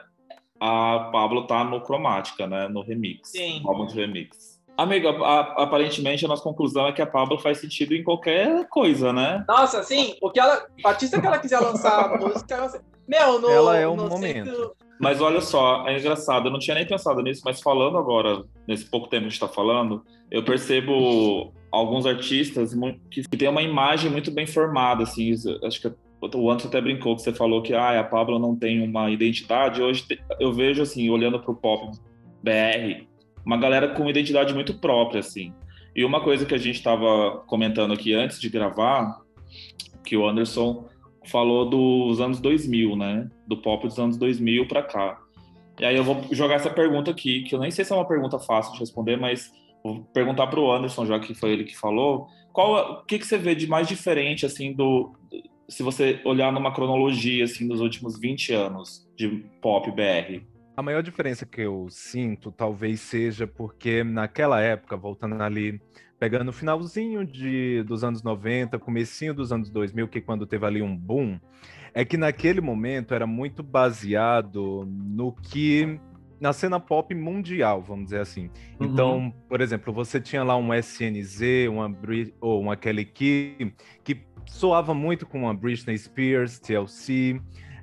a 0.61 1.11
Pablo 1.13 1.47
tá 1.47 1.65
no 1.65 1.81
Cromática, 1.81 2.47
né? 2.47 2.69
No 2.69 2.83
remix. 2.83 3.31
Sim. 3.31 3.61
No 3.61 3.71
álbum 3.71 3.87
de 3.87 3.95
remix. 3.95 4.59
Amigo, 4.77 5.09
a, 5.09 5.41
aparentemente 5.63 6.25
a 6.25 6.29
nossa 6.29 6.43
conclusão 6.43 6.87
é 6.87 6.93
que 6.93 7.03
a 7.03 7.07
Pablo 7.07 7.39
faz 7.39 7.59
sentido 7.59 7.95
em 7.95 8.05
qualquer 8.05 8.69
coisa, 8.69 9.13
né? 9.13 9.45
Nossa, 9.49 9.83
sim. 9.83 10.15
O 10.23 10.31
que 10.31 10.39
ela, 10.39 10.67
a 10.85 10.89
artista 10.89 11.21
que 11.21 11.27
ela 11.27 11.39
quiser 11.39 11.59
lançar 11.59 12.05
a 12.05 12.15
música, 12.19 12.55
ela, 12.55 12.81
meu, 13.09 13.41
no, 13.41 13.49
ela 13.49 13.77
é 13.77 13.89
um 13.89 13.97
momento. 13.97 14.51
Centro... 14.51 14.77
Mas 15.01 15.21
olha 15.21 15.41
só, 15.41 15.87
é 15.87 15.97
engraçado, 15.97 16.49
eu 16.49 16.53
não 16.53 16.59
tinha 16.59 16.75
nem 16.75 16.87
pensado 16.87 17.23
nisso, 17.23 17.43
mas 17.45 17.61
falando 17.61 17.97
agora, 17.97 18.43
nesse 18.67 18.85
pouco 18.85 19.09
tempo 19.09 19.23
que 19.23 19.27
a 19.27 19.31
gente 19.31 19.43
está 19.43 19.49
falando, 19.49 20.05
eu 20.31 20.43
percebo 20.43 21.53
alguns 21.71 22.05
artistas 22.05 22.75
que, 23.11 23.23
têm 23.23 23.49
uma 23.49 23.63
imagem 23.63 24.11
muito 24.11 24.31
bem 24.31 24.47
formada, 24.47 25.05
assim, 25.05 25.33
acho 25.63 25.81
que 25.81 25.93
o 26.35 26.51
Anderson 26.51 26.69
até 26.69 26.81
brincou 26.81 27.15
que 27.15 27.23
você 27.23 27.33
falou 27.33 27.63
que 27.63 27.73
ah, 27.73 28.01
a 28.01 28.05
Pablo 28.05 28.39
não 28.39 28.57
tem 28.57 28.83
uma 28.83 29.09
identidade. 29.09 29.81
Hoje 29.81 30.05
eu 30.41 30.53
vejo 30.53 30.83
assim, 30.83 31.09
olhando 31.11 31.39
para 31.39 31.53
o 31.53 31.55
pop 31.55 31.97
BR, 32.43 33.07
uma 33.47 33.57
galera 33.57 33.89
com 33.89 34.03
uma 34.03 34.11
identidade 34.11 34.53
muito 34.53 34.75
própria, 34.75 35.21
assim. 35.21 35.53
E 35.95 36.05
uma 36.05 36.21
coisa 36.21 36.45
que 36.45 36.55
a 36.55 36.59
gente 36.59 36.77
estava 36.77 37.39
comentando 37.47 37.93
aqui 37.93 38.15
antes 38.15 38.41
de 38.41 38.49
gravar, 38.49 39.21
que 40.05 40.17
o 40.17 40.27
Anderson 40.27 40.88
falou 41.29 41.69
dos 41.69 42.21
anos 42.21 42.41
2000, 42.41 42.97
né? 42.97 43.29
Do 43.47 43.57
pop 43.57 43.87
dos 43.87 43.99
anos 43.99 44.17
2000 44.17 44.67
para 44.67 44.83
cá. 44.83 45.21
E 45.79 45.85
aí 45.85 45.97
eu 45.97 46.03
vou 46.03 46.25
jogar 46.33 46.57
essa 46.57 46.71
pergunta 46.71 47.11
aqui, 47.11 47.43
que 47.43 47.55
eu 47.55 47.61
nem 47.61 47.71
sei 47.71 47.85
se 47.85 47.93
é 47.93 47.97
uma 47.97 48.07
pergunta 48.07 48.39
fácil 48.39 48.73
de 48.73 48.81
responder, 48.81 49.17
mas 49.17 49.53
vou 49.83 50.03
perguntar 50.13 50.49
para 50.49 50.59
o 50.59 50.73
Anderson, 50.73 51.07
já 51.07 51.21
que 51.21 51.35
foi 51.35 51.53
ele 51.53 51.65
que 51.65 51.77
falou. 51.77 52.27
Qual, 52.53 53.01
o 53.01 53.05
que, 53.05 53.19
que 53.19 53.27
você 53.27 53.39
vê 53.39 53.55
de 53.55 53.69
mais 53.69 53.87
diferente, 53.87 54.45
assim, 54.45 54.73
do, 54.73 55.13
se 55.69 55.83
você 55.83 56.21
olhar 56.25 56.53
numa 56.53 56.73
cronologia, 56.73 57.45
assim, 57.45 57.69
dos 57.69 57.81
últimos 57.81 58.19
20 58.19 58.53
anos 58.53 59.09
de 59.17 59.29
pop 59.63 59.89
BR? 59.93 60.43
A 60.77 60.83
maior 60.83 61.03
diferença 61.03 61.45
que 61.45 61.61
eu 61.61 61.87
sinto 61.91 62.51
talvez 62.51 63.01
seja 63.01 63.47
porque 63.47 64.03
naquela 64.03 64.61
época, 64.61 64.97
voltando 64.97 65.41
ali, 65.43 65.81
pegando 66.19 66.49
o 66.49 66.53
finalzinho 66.53 67.25
de, 67.25 67.83
dos 67.85 68.03
anos 68.03 68.23
90, 68.23 68.79
comecinho 68.79 69.33
dos 69.33 69.53
anos 69.53 69.71
2000, 69.71 70.09
que 70.09 70.21
quando 70.21 70.47
teve 70.47 70.67
ali 70.67 70.83
um 70.83 70.97
boom, 70.97 71.39
é 71.95 72.05
que 72.05 72.17
naquele 72.17 72.61
momento 72.61 73.15
era 73.15 73.27
muito 73.27 73.63
baseado 73.63 74.85
no 74.87 75.33
que 75.33 76.01
na 76.41 76.53
cena 76.53 76.79
pop 76.79 77.13
mundial, 77.15 77.83
vamos 77.83 78.05
dizer 78.07 78.21
assim. 78.21 78.51
Uhum. 78.79 78.87
Então, 78.87 79.35
por 79.49 79.61
exemplo, 79.61 79.93
você 79.93 80.21
tinha 80.21 80.43
lá 80.45 80.57
um 80.57 80.73
SNZ, 80.73 81.69
uma 81.69 81.89
Brit 81.89 82.35
ou 82.41 82.61
uma 82.61 82.77
Kelly 82.77 83.05
Key, 83.05 83.75
que 84.05 84.23
soava 84.47 84.95
muito 84.95 85.27
com 85.27 85.41
uma 85.41 85.55
Britney 85.55 85.99
Spears, 85.99 86.59
TLC. 86.59 87.41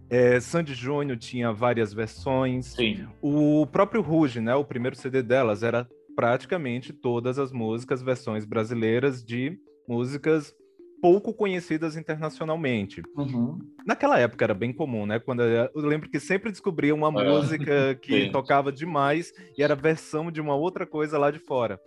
É, 0.10 0.40
Sandy 0.40 0.74
Júnior 0.74 1.18
tinha 1.18 1.52
várias 1.52 1.94
versões. 1.94 2.68
Sim. 2.68 3.08
O 3.22 3.66
próprio 3.68 4.02
Ruge, 4.02 4.40
né? 4.40 4.56
O 4.56 4.64
primeiro 4.64 4.96
CD 4.96 5.22
delas 5.22 5.64
era 5.64 5.88
praticamente 6.16 6.94
todas 6.94 7.38
as 7.38 7.52
músicas, 7.52 8.02
versões 8.02 8.46
brasileiras 8.46 9.24
de 9.24 9.60
músicas 9.88 10.56
pouco 11.02 11.34
conhecidas 11.34 11.96
internacionalmente. 11.96 13.04
Uhum. 13.16 13.60
Naquela 13.86 14.18
época 14.18 14.44
era 14.44 14.54
bem 14.54 14.74
comum, 14.74 15.06
né? 15.06 15.20
Quando 15.20 15.44
eu, 15.44 15.70
lembro 15.76 16.10
que 16.10 16.20
sempre 16.20 16.50
descobria 16.50 16.96
uma 16.96 17.10
é. 17.22 17.30
música 17.30 17.96
que 18.02 18.30
tocava 18.32 18.72
demais 18.72 19.32
e 19.58 19.62
era 19.62 19.76
versão 19.76 20.32
de 20.32 20.42
uma 20.42 20.56
outra 20.56 20.86
coisa 20.86 21.18
lá 21.20 21.30
de 21.30 21.40
fora. 21.40 21.80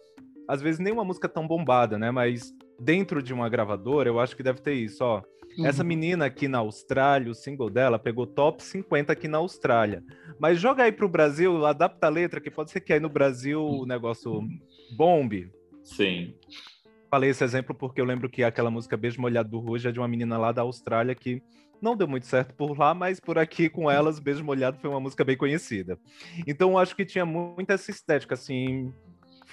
Às 0.47 0.63
vezes 0.63 0.79
nem 0.79 0.93
uma 0.93 1.05
música 1.05 1.29
tão 1.29 1.49
bombada, 1.49 1.99
né? 1.99 2.11
Mas 2.11 2.53
dentro 2.79 3.23
de 3.23 3.35
uma 3.35 3.49
gravadora, 3.49 4.09
eu 4.09 4.21
acho 4.21 4.37
que 4.37 4.43
deve 4.43 4.61
ter 4.61 4.75
isso, 4.75 5.03
ó. 5.03 5.23
Uhum. 5.59 5.67
Essa 5.67 5.83
menina 5.83 6.25
aqui 6.27 6.47
na 6.47 6.59
Austrália, 6.59 7.33
o 7.33 7.35
single 7.35 7.69
dela 7.69 7.99
pegou 7.99 8.27
top 8.27 8.63
50 8.63 9.13
aqui 9.13 9.27
na 9.27 9.39
Austrália. 9.39 10.05
Mas 10.39 10.61
joga 10.61 10.85
aí 10.85 10.93
pro 10.93 11.09
Brasil, 11.09 11.67
adapta 11.67 12.07
a 12.07 12.11
letra, 12.11 12.41
que 12.41 12.51
pode 12.51 12.71
ser 12.71 12.81
que 12.81 12.93
aí 12.93 13.01
no 13.01 13.09
Brasil 13.09 13.61
o 13.61 13.85
negócio 13.85 14.41
bombe. 14.97 15.51
Sim. 15.83 16.35
Falei 17.11 17.31
esse 17.31 17.43
exemplo 17.43 17.75
porque 17.75 18.01
eu 18.01 18.05
lembro 18.05 18.31
que 18.31 18.45
aquela 18.45 18.71
música 18.71 18.97
Beijo 18.97 19.21
Molhado 19.21 19.51
do 19.51 19.59
Ruge 19.59 19.89
é 19.89 19.93
de 19.93 19.99
uma 19.99 20.07
menina 20.07 20.39
lá 20.39 20.53
da 20.53 20.63
Austrália 20.63 21.15
que 21.15 21.43
não 21.83 21.97
deu 21.97 22.07
muito 22.07 22.27
certo 22.27 22.55
por 22.55 22.79
lá, 22.79 22.95
mas 22.95 23.19
por 23.19 23.39
aqui 23.39 23.69
com 23.69 23.91
elas, 23.91 24.19
Beijo 24.21 24.45
Molhado 24.45 24.79
foi 24.79 24.91
uma 24.91 25.01
música 25.01 25.25
bem 25.25 25.37
conhecida. 25.37 25.99
Então 26.47 26.73
eu 26.73 26.79
acho 26.79 26.95
que 26.95 27.05
tinha 27.05 27.27
muito 27.27 27.71
essa 27.71 27.91
estética, 27.91 28.35
assim, 28.35 28.93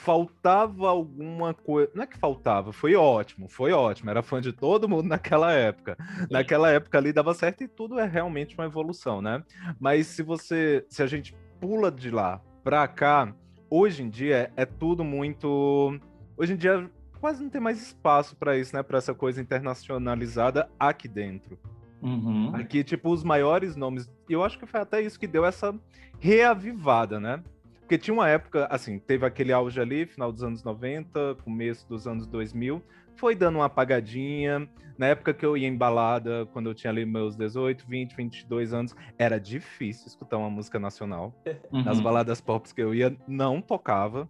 faltava 0.06 0.88
alguma 0.88 1.52
coisa. 1.52 1.90
Não 1.96 2.04
é 2.04 2.08
que 2.08 2.18
faltava, 2.18 2.72
foi 2.72 2.94
ótimo, 2.94 3.50
foi 3.50 3.72
ótimo. 3.72 4.12
Era 4.12 4.22
fã 4.22 4.40
de 4.40 4.54
todo 4.54 4.88
mundo 4.88 5.08
naquela 5.10 5.52
época. 5.52 5.98
Naquela 6.30 6.70
época 6.70 6.98
ali 7.00 7.12
dava 7.12 7.34
certo 7.34 7.64
e 7.64 7.68
tudo 7.68 8.00
é 8.00 8.06
realmente 8.06 8.56
uma 8.56 8.66
evolução, 8.66 9.20
né? 9.20 9.44
Mas 9.80 10.06
se 10.08 10.22
você. 10.22 10.86
Se 10.88 11.02
a 11.02 11.08
gente 11.08 11.36
pula 11.60 11.92
de 11.92 12.12
lá 12.12 12.40
pra 12.64 12.88
cá, 12.88 13.34
hoje 13.68 14.04
em 14.04 14.10
dia 14.10 14.52
é 14.56 14.66
tudo 14.66 15.04
muito. 15.04 16.00
Hoje 16.38 16.54
em 16.54 16.58
dia 16.58 16.90
quase 17.20 17.42
não 17.42 17.50
tem 17.50 17.60
mais 17.60 17.82
espaço 17.82 18.36
para 18.36 18.56
isso, 18.56 18.76
né? 18.76 18.84
Para 18.84 19.00
essa 19.00 19.16
coisa 19.16 19.42
internacionalizada 19.42 20.70
aqui 20.80 21.08
dentro. 21.08 21.58
Uhum. 22.00 22.56
Aqui, 22.56 22.84
tipo, 22.84 23.10
os 23.12 23.24
maiores 23.24 23.76
nomes. 23.76 24.08
E 24.30 24.34
eu 24.34 24.44
acho 24.44 24.60
que 24.60 24.68
foi 24.68 24.80
até 24.80 25.02
isso 25.02 25.20
que 25.20 25.26
deu 25.26 25.44
essa 25.44 25.74
reavivada, 26.20 27.20
né? 27.20 27.42
Porque 27.86 28.00
tinha 28.00 28.16
uma 28.16 28.28
época, 28.28 28.66
assim, 28.72 28.98
teve 28.98 29.28
aquele 29.28 29.54
auge 29.54 29.80
ali, 29.80 30.08
final 30.08 30.32
dos 30.32 30.42
anos 30.42 30.64
90, 30.64 31.36
começo 31.44 31.88
dos 31.88 32.08
anos 32.08 32.26
2000, 32.26 32.82
foi 33.16 33.36
dando 33.36 33.60
uma 33.60 33.66
apagadinha. 33.66 34.68
Na 34.98 35.06
época 35.06 35.36
que 35.36 35.46
eu 35.46 35.56
ia 35.56 35.68
em 35.68 35.78
balada, 35.78 36.48
quando 36.48 36.68
eu 36.68 36.74
tinha 36.74 36.90
ali 36.90 37.06
meus 37.06 37.36
18, 37.36 37.86
20, 37.88 38.16
22 38.16 38.74
anos, 38.74 38.96
era 39.20 39.40
difícil 39.40 40.08
escutar 40.08 40.38
uma 40.38 40.50
música 40.50 40.80
nacional. 40.80 41.32
Uhum. 41.72 41.84
Nas 41.84 42.00
baladas 42.00 42.42
pop 42.42 42.74
que 42.74 42.82
eu 42.82 42.96
ia, 42.96 43.16
não 43.28 43.62
tocava. 43.62 44.28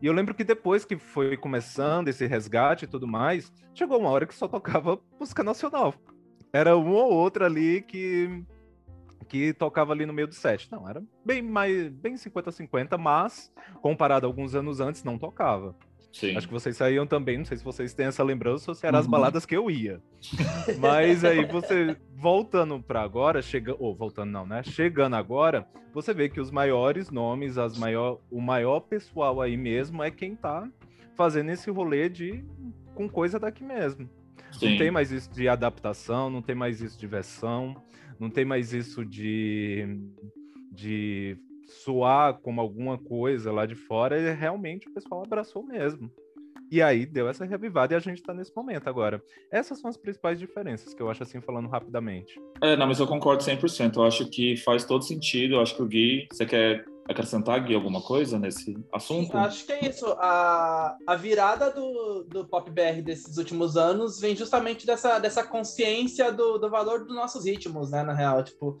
E 0.00 0.06
eu 0.06 0.12
lembro 0.12 0.32
que 0.32 0.44
depois 0.44 0.84
que 0.84 0.96
foi 0.96 1.36
começando 1.36 2.06
esse 2.06 2.24
resgate 2.24 2.84
e 2.84 2.88
tudo 2.88 3.08
mais, 3.08 3.52
chegou 3.74 3.98
uma 3.98 4.10
hora 4.10 4.26
que 4.26 4.34
só 4.34 4.46
tocava 4.46 5.00
música 5.18 5.42
nacional. 5.42 5.92
Era 6.52 6.76
uma 6.76 7.02
ou 7.02 7.12
outra 7.12 7.46
ali 7.46 7.82
que 7.82 8.44
que 9.22 9.52
tocava 9.52 9.92
ali 9.92 10.06
no 10.06 10.12
meio 10.12 10.28
do 10.28 10.34
set. 10.34 10.70
Não, 10.70 10.88
era 10.88 11.02
bem 11.24 11.42
mais 11.42 11.88
bem 11.88 12.14
50-50, 12.14 12.98
mas 12.98 13.52
comparado 13.80 14.26
a 14.26 14.28
alguns 14.28 14.54
anos 14.54 14.80
antes 14.80 15.04
não 15.04 15.18
tocava. 15.18 15.74
Sim. 16.12 16.36
Acho 16.36 16.46
que 16.46 16.52
vocês 16.52 16.76
saíam 16.76 17.06
também, 17.06 17.38
não 17.38 17.44
sei 17.44 17.56
se 17.56 17.64
vocês 17.64 17.94
têm 17.94 18.06
essa 18.06 18.22
lembrança 18.22 18.70
ou 18.70 18.74
se 18.74 18.86
eram 18.86 18.98
uhum. 18.98 19.00
as 19.00 19.06
baladas 19.06 19.46
que 19.46 19.56
eu 19.56 19.70
ia. 19.70 19.98
Mas 20.78 21.24
aí 21.24 21.44
você, 21.46 21.96
voltando 22.14 22.82
para 22.82 23.00
agora, 23.00 23.40
chega, 23.40 23.74
ou 23.78 23.94
voltando 23.94 24.30
não, 24.30 24.46
né? 24.46 24.62
Chegando 24.62 25.16
agora, 25.16 25.66
você 25.94 26.12
vê 26.12 26.28
que 26.28 26.38
os 26.38 26.50
maiores 26.50 27.10
nomes, 27.10 27.56
as 27.56 27.78
maior, 27.78 28.20
o 28.30 28.42
maior 28.42 28.80
pessoal 28.80 29.40
aí 29.40 29.56
mesmo 29.56 30.02
é 30.02 30.10
quem 30.10 30.36
tá 30.36 30.68
fazendo 31.16 31.50
esse 31.50 31.70
rolê 31.70 32.10
de 32.10 32.44
com 32.94 33.08
coisa 33.08 33.38
daqui 33.38 33.64
mesmo. 33.64 34.08
Sim. 34.52 34.70
Não 34.70 34.78
tem 34.78 34.90
mais 34.90 35.10
isso 35.10 35.32
de 35.32 35.48
adaptação, 35.48 36.28
não 36.28 36.42
tem 36.42 36.54
mais 36.54 36.82
isso 36.82 36.98
de 36.98 37.06
versão, 37.06 37.74
não 38.22 38.30
tem 38.30 38.44
mais 38.44 38.72
isso 38.72 39.04
de, 39.04 39.84
de 40.70 41.36
soar 41.66 42.38
como 42.40 42.60
alguma 42.60 42.96
coisa 42.96 43.50
lá 43.50 43.66
de 43.66 43.74
fora, 43.74 44.16
e 44.16 44.32
realmente 44.32 44.88
o 44.88 44.94
pessoal 44.94 45.24
abraçou 45.24 45.64
mesmo. 45.64 46.08
E 46.70 46.80
aí 46.80 47.04
deu 47.04 47.28
essa 47.28 47.44
revivada 47.44 47.92
e 47.92 47.96
a 47.96 48.00
gente 48.00 48.18
está 48.18 48.32
nesse 48.32 48.54
momento 48.56 48.88
agora. 48.88 49.22
Essas 49.50 49.78
são 49.78 49.90
as 49.90 49.96
principais 49.96 50.38
diferenças 50.38 50.94
que 50.94 51.02
eu 51.02 51.10
acho 51.10 51.22
assim, 51.22 51.40
falando 51.40 51.68
rapidamente. 51.68 52.40
É, 52.62 52.76
não, 52.76 52.86
mas 52.86 52.98
eu 52.98 53.06
concordo 53.06 53.42
100%. 53.42 53.96
Eu 53.96 54.04
acho 54.04 54.30
que 54.30 54.56
faz 54.56 54.84
todo 54.84 55.04
sentido. 55.04 55.56
Eu 55.56 55.60
acho 55.60 55.76
que 55.76 55.82
o 55.82 55.86
Gui, 55.86 56.28
você 56.32 56.46
quer 56.46 56.86
acrescentar, 57.08 57.60
Gui, 57.60 57.74
alguma 57.74 58.00
coisa 58.00 58.38
nesse 58.38 58.76
assunto? 58.92 59.36
Acho 59.36 59.66
que 59.66 59.72
é 59.72 59.88
isso. 59.88 60.06
A, 60.18 60.96
a 61.06 61.16
virada 61.16 61.70
do, 61.70 62.24
do 62.24 62.46
Pop 62.46 62.70
BR 62.70 63.02
desses 63.02 63.36
últimos 63.36 63.76
anos 63.76 64.20
vem 64.20 64.36
justamente 64.36 64.86
dessa, 64.86 65.18
dessa 65.18 65.42
consciência 65.42 66.30
do, 66.30 66.58
do 66.58 66.70
valor 66.70 67.04
dos 67.04 67.14
nossos 67.14 67.44
ritmos, 67.44 67.90
né, 67.90 68.02
na 68.02 68.12
real. 68.12 68.42
Tipo, 68.42 68.78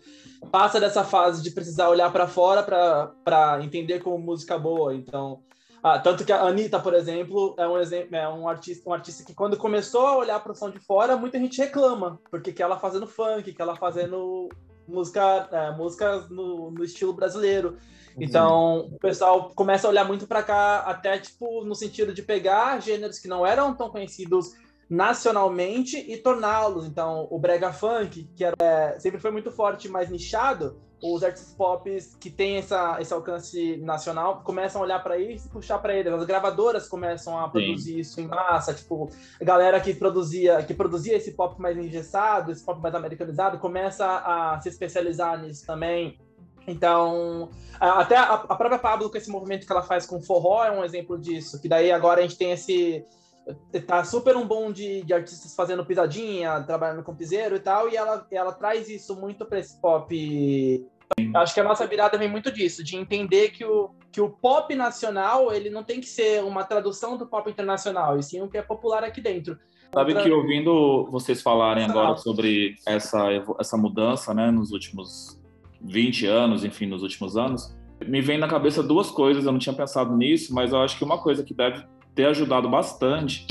passa 0.50 0.78
dessa 0.80 1.04
fase 1.04 1.42
de 1.42 1.50
precisar 1.50 1.88
olhar 1.88 2.12
para 2.12 2.26
fora 2.26 2.62
para 2.62 3.62
entender 3.62 4.00
como 4.00 4.18
música 4.18 4.58
boa. 4.58 4.94
Então, 4.94 5.42
ah, 5.82 5.98
tanto 5.98 6.24
que 6.24 6.32
a 6.32 6.42
Anitta, 6.42 6.78
por 6.78 6.94
exemplo, 6.94 7.56
é 7.58 7.66
um 7.66 7.76
exemplo, 7.76 8.14
é 8.14 8.28
um 8.28 8.48
artista, 8.48 8.88
um 8.88 8.92
artista 8.92 9.24
que 9.24 9.34
quando 9.34 9.56
começou 9.56 10.06
a 10.06 10.16
olhar 10.16 10.38
para 10.38 10.52
o 10.52 10.54
som 10.54 10.70
de 10.70 10.78
fora, 10.78 11.16
muita 11.16 11.40
gente 11.40 11.60
reclama, 11.60 12.20
porque 12.30 12.52
que 12.52 12.62
ela 12.62 12.78
fazendo 12.78 13.06
funk, 13.06 13.52
que 13.52 13.60
ela 13.60 13.74
fazendo 13.74 14.48
música, 14.86 15.48
é, 15.50 15.72
música 15.72 16.18
no, 16.30 16.70
no 16.70 16.84
estilo 16.84 17.12
brasileiro. 17.12 17.76
Então, 18.18 18.88
o 18.92 18.98
pessoal 18.98 19.50
começa 19.54 19.86
a 19.86 19.90
olhar 19.90 20.04
muito 20.04 20.26
para 20.26 20.42
cá, 20.42 20.80
até 20.80 21.18
tipo 21.18 21.64
no 21.64 21.74
sentido 21.74 22.12
de 22.12 22.22
pegar 22.22 22.80
gêneros 22.80 23.18
que 23.18 23.28
não 23.28 23.46
eram 23.46 23.74
tão 23.74 23.90
conhecidos 23.90 24.52
nacionalmente 24.88 25.96
e 25.96 26.18
torná-los. 26.18 26.86
Então, 26.86 27.26
o 27.30 27.38
brega 27.38 27.72
funk, 27.72 28.28
que 28.36 28.44
era, 28.44 28.56
é, 28.60 28.98
sempre 28.98 29.20
foi 29.20 29.30
muito 29.30 29.50
forte, 29.50 29.88
mais 29.88 30.10
nichado, 30.10 30.78
os 31.02 31.24
artistas 31.24 31.52
pop 31.54 31.98
que 32.20 32.30
têm 32.30 32.58
essa, 32.58 32.98
esse 33.00 33.12
alcance 33.12 33.76
nacional 33.78 34.42
começam 34.44 34.80
a 34.80 34.84
olhar 34.84 35.02
para 35.02 35.18
isso 35.18 35.48
e 35.48 35.50
puxar 35.50 35.78
para 35.78 35.96
eles. 35.96 36.12
As 36.12 36.24
gravadoras 36.24 36.86
começam 36.88 37.36
a 37.36 37.48
produzir 37.48 37.94
Sim. 37.94 37.98
isso 38.00 38.20
em 38.20 38.28
massa, 38.28 38.72
tipo, 38.72 39.10
a 39.40 39.44
galera 39.44 39.80
que 39.80 39.94
produzia, 39.94 40.62
que 40.62 40.72
produzia 40.72 41.16
esse 41.16 41.32
pop 41.32 41.60
mais 41.60 41.76
engessado, 41.76 42.52
esse 42.52 42.64
pop 42.64 42.80
mais 42.80 42.94
americanizado, 42.94 43.58
começa 43.58 44.06
a 44.06 44.60
se 44.60 44.68
especializar 44.68 45.42
nisso 45.42 45.66
também. 45.66 46.18
Então, 46.66 47.50
até 47.80 48.16
a, 48.16 48.36
própria 48.38 48.78
Pablo, 48.78 49.10
com 49.10 49.16
esse 49.16 49.30
movimento 49.30 49.66
que 49.66 49.72
ela 49.72 49.82
faz 49.82 50.06
com 50.06 50.20
forró, 50.20 50.64
é 50.64 50.70
um 50.70 50.84
exemplo 50.84 51.18
disso. 51.18 51.60
Que 51.60 51.68
daí 51.68 51.90
agora 51.90 52.20
a 52.20 52.22
gente 52.22 52.38
tem 52.38 52.52
esse. 52.52 53.04
Tá 53.86 54.04
super 54.04 54.36
um 54.36 54.46
bom 54.46 54.70
de, 54.70 55.02
de 55.02 55.12
artistas 55.12 55.54
fazendo 55.54 55.84
pisadinha, 55.84 56.62
trabalhando 56.62 57.02
com 57.02 57.14
piseiro 57.14 57.56
e 57.56 57.60
tal, 57.60 57.88
e 57.88 57.96
ela, 57.96 58.24
ela 58.30 58.52
traz 58.52 58.88
isso 58.88 59.16
muito 59.16 59.44
para 59.44 59.58
esse 59.58 59.80
pop. 59.80 60.86
Acho 61.34 61.52
que 61.52 61.60
a 61.60 61.64
nossa 61.64 61.84
virada 61.86 62.16
vem 62.16 62.30
muito 62.30 62.52
disso, 62.52 62.84
de 62.84 62.96
entender 62.96 63.50
que 63.50 63.64
o, 63.64 63.90
que 64.12 64.20
o 64.20 64.30
pop 64.30 64.72
nacional 64.76 65.52
ele 65.52 65.70
não 65.70 65.82
tem 65.82 66.00
que 66.00 66.06
ser 66.06 66.42
uma 66.44 66.62
tradução 66.62 67.18
do 67.18 67.26
pop 67.26 67.50
internacional, 67.50 68.16
e 68.16 68.22
sim 68.22 68.40
o 68.40 68.48
que 68.48 68.56
é 68.56 68.62
popular 68.62 69.02
aqui 69.02 69.20
dentro. 69.20 69.58
Sabe 69.92 70.14
que 70.14 70.30
ouvindo 70.30 71.06
vocês 71.10 71.42
falarem 71.42 71.84
agora 71.84 72.16
sobre 72.16 72.76
essa, 72.86 73.26
essa 73.58 73.76
mudança 73.76 74.32
né, 74.32 74.50
nos 74.50 74.70
últimos 74.70 75.41
20 75.84 76.26
anos, 76.26 76.64
enfim, 76.64 76.86
nos 76.86 77.02
últimos 77.02 77.36
anos, 77.36 77.74
me 78.06 78.20
vem 78.20 78.38
na 78.38 78.48
cabeça 78.48 78.82
duas 78.82 79.10
coisas, 79.10 79.44
eu 79.44 79.52
não 79.52 79.58
tinha 79.58 79.74
pensado 79.74 80.16
nisso, 80.16 80.54
mas 80.54 80.72
eu 80.72 80.80
acho 80.80 80.98
que 80.98 81.04
uma 81.04 81.18
coisa 81.18 81.42
que 81.42 81.54
deve 81.54 81.84
ter 82.14 82.26
ajudado 82.26 82.68
bastante 82.68 83.46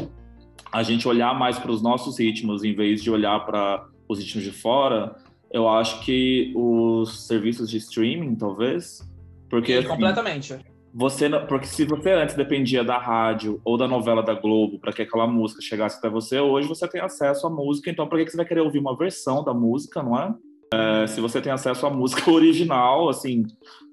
a 0.71 0.83
gente 0.83 1.07
olhar 1.07 1.37
mais 1.37 1.59
para 1.59 1.71
os 1.71 1.81
nossos 1.81 2.19
ritmos 2.19 2.63
em 2.63 2.73
vez 2.73 3.03
de 3.03 3.11
olhar 3.11 3.45
para 3.45 3.85
os 4.07 4.19
ritmos 4.19 4.43
de 4.43 4.51
fora, 4.51 5.15
eu 5.51 5.67
acho 5.67 6.03
que 6.05 6.53
os 6.55 7.27
serviços 7.27 7.69
de 7.69 7.77
streaming, 7.77 8.35
talvez, 8.35 9.01
porque 9.49 9.73
assim, 9.73 9.87
completamente. 9.87 10.57
Você, 10.93 11.29
porque 11.47 11.67
se 11.67 11.85
você 11.85 12.11
antes 12.11 12.35
dependia 12.35 12.83
da 12.83 12.97
rádio 12.97 13.61
ou 13.63 13.77
da 13.77 13.87
novela 13.87 14.21
da 14.21 14.33
Globo 14.33 14.79
para 14.79 14.91
que 14.91 15.01
aquela 15.01 15.25
música 15.25 15.61
chegasse 15.61 15.97
até 15.97 16.09
você, 16.09 16.39
hoje 16.39 16.67
você 16.67 16.87
tem 16.87 17.01
acesso 17.01 17.47
à 17.47 17.49
música, 17.49 17.89
então 17.89 18.07
por 18.07 18.17
que 18.17 18.29
você 18.29 18.37
vai 18.37 18.45
querer 18.45 18.61
ouvir 18.61 18.79
uma 18.79 18.95
versão 18.95 19.43
da 19.43 19.53
música, 19.53 20.03
não 20.03 20.17
é? 20.17 20.33
É, 20.73 21.05
se 21.05 21.19
você 21.19 21.41
tem 21.41 21.51
acesso 21.51 21.85
à 21.85 21.89
música 21.89 22.29
original, 22.31 23.09
assim, 23.09 23.43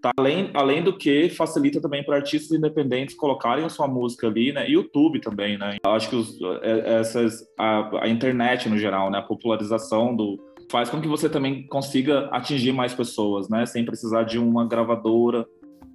tá 0.00 0.10
além, 0.16 0.50
além 0.54 0.82
do 0.82 0.96
que 0.96 1.28
facilita 1.28 1.80
também 1.80 2.04
para 2.04 2.16
artistas 2.16 2.56
independentes 2.56 3.16
colocarem 3.16 3.64
a 3.64 3.68
sua 3.68 3.88
música 3.88 4.28
ali, 4.28 4.52
né? 4.52 4.68
YouTube 4.68 5.20
também, 5.20 5.58
né? 5.58 5.76
Eu 5.84 5.90
acho 5.90 6.08
que 6.08 6.14
os, 6.14 6.38
é, 6.62 7.00
essas, 7.00 7.44
a, 7.58 8.04
a, 8.04 8.08
internet 8.08 8.68
no 8.68 8.78
geral, 8.78 9.10
né? 9.10 9.18
A 9.18 9.22
popularização 9.22 10.14
do 10.14 10.38
faz 10.70 10.88
com 10.88 11.00
que 11.00 11.08
você 11.08 11.28
também 11.28 11.66
consiga 11.66 12.28
atingir 12.30 12.72
mais 12.72 12.94
pessoas, 12.94 13.48
né? 13.48 13.66
Sem 13.66 13.84
precisar 13.84 14.22
de 14.22 14.38
uma 14.38 14.66
gravadora 14.66 15.46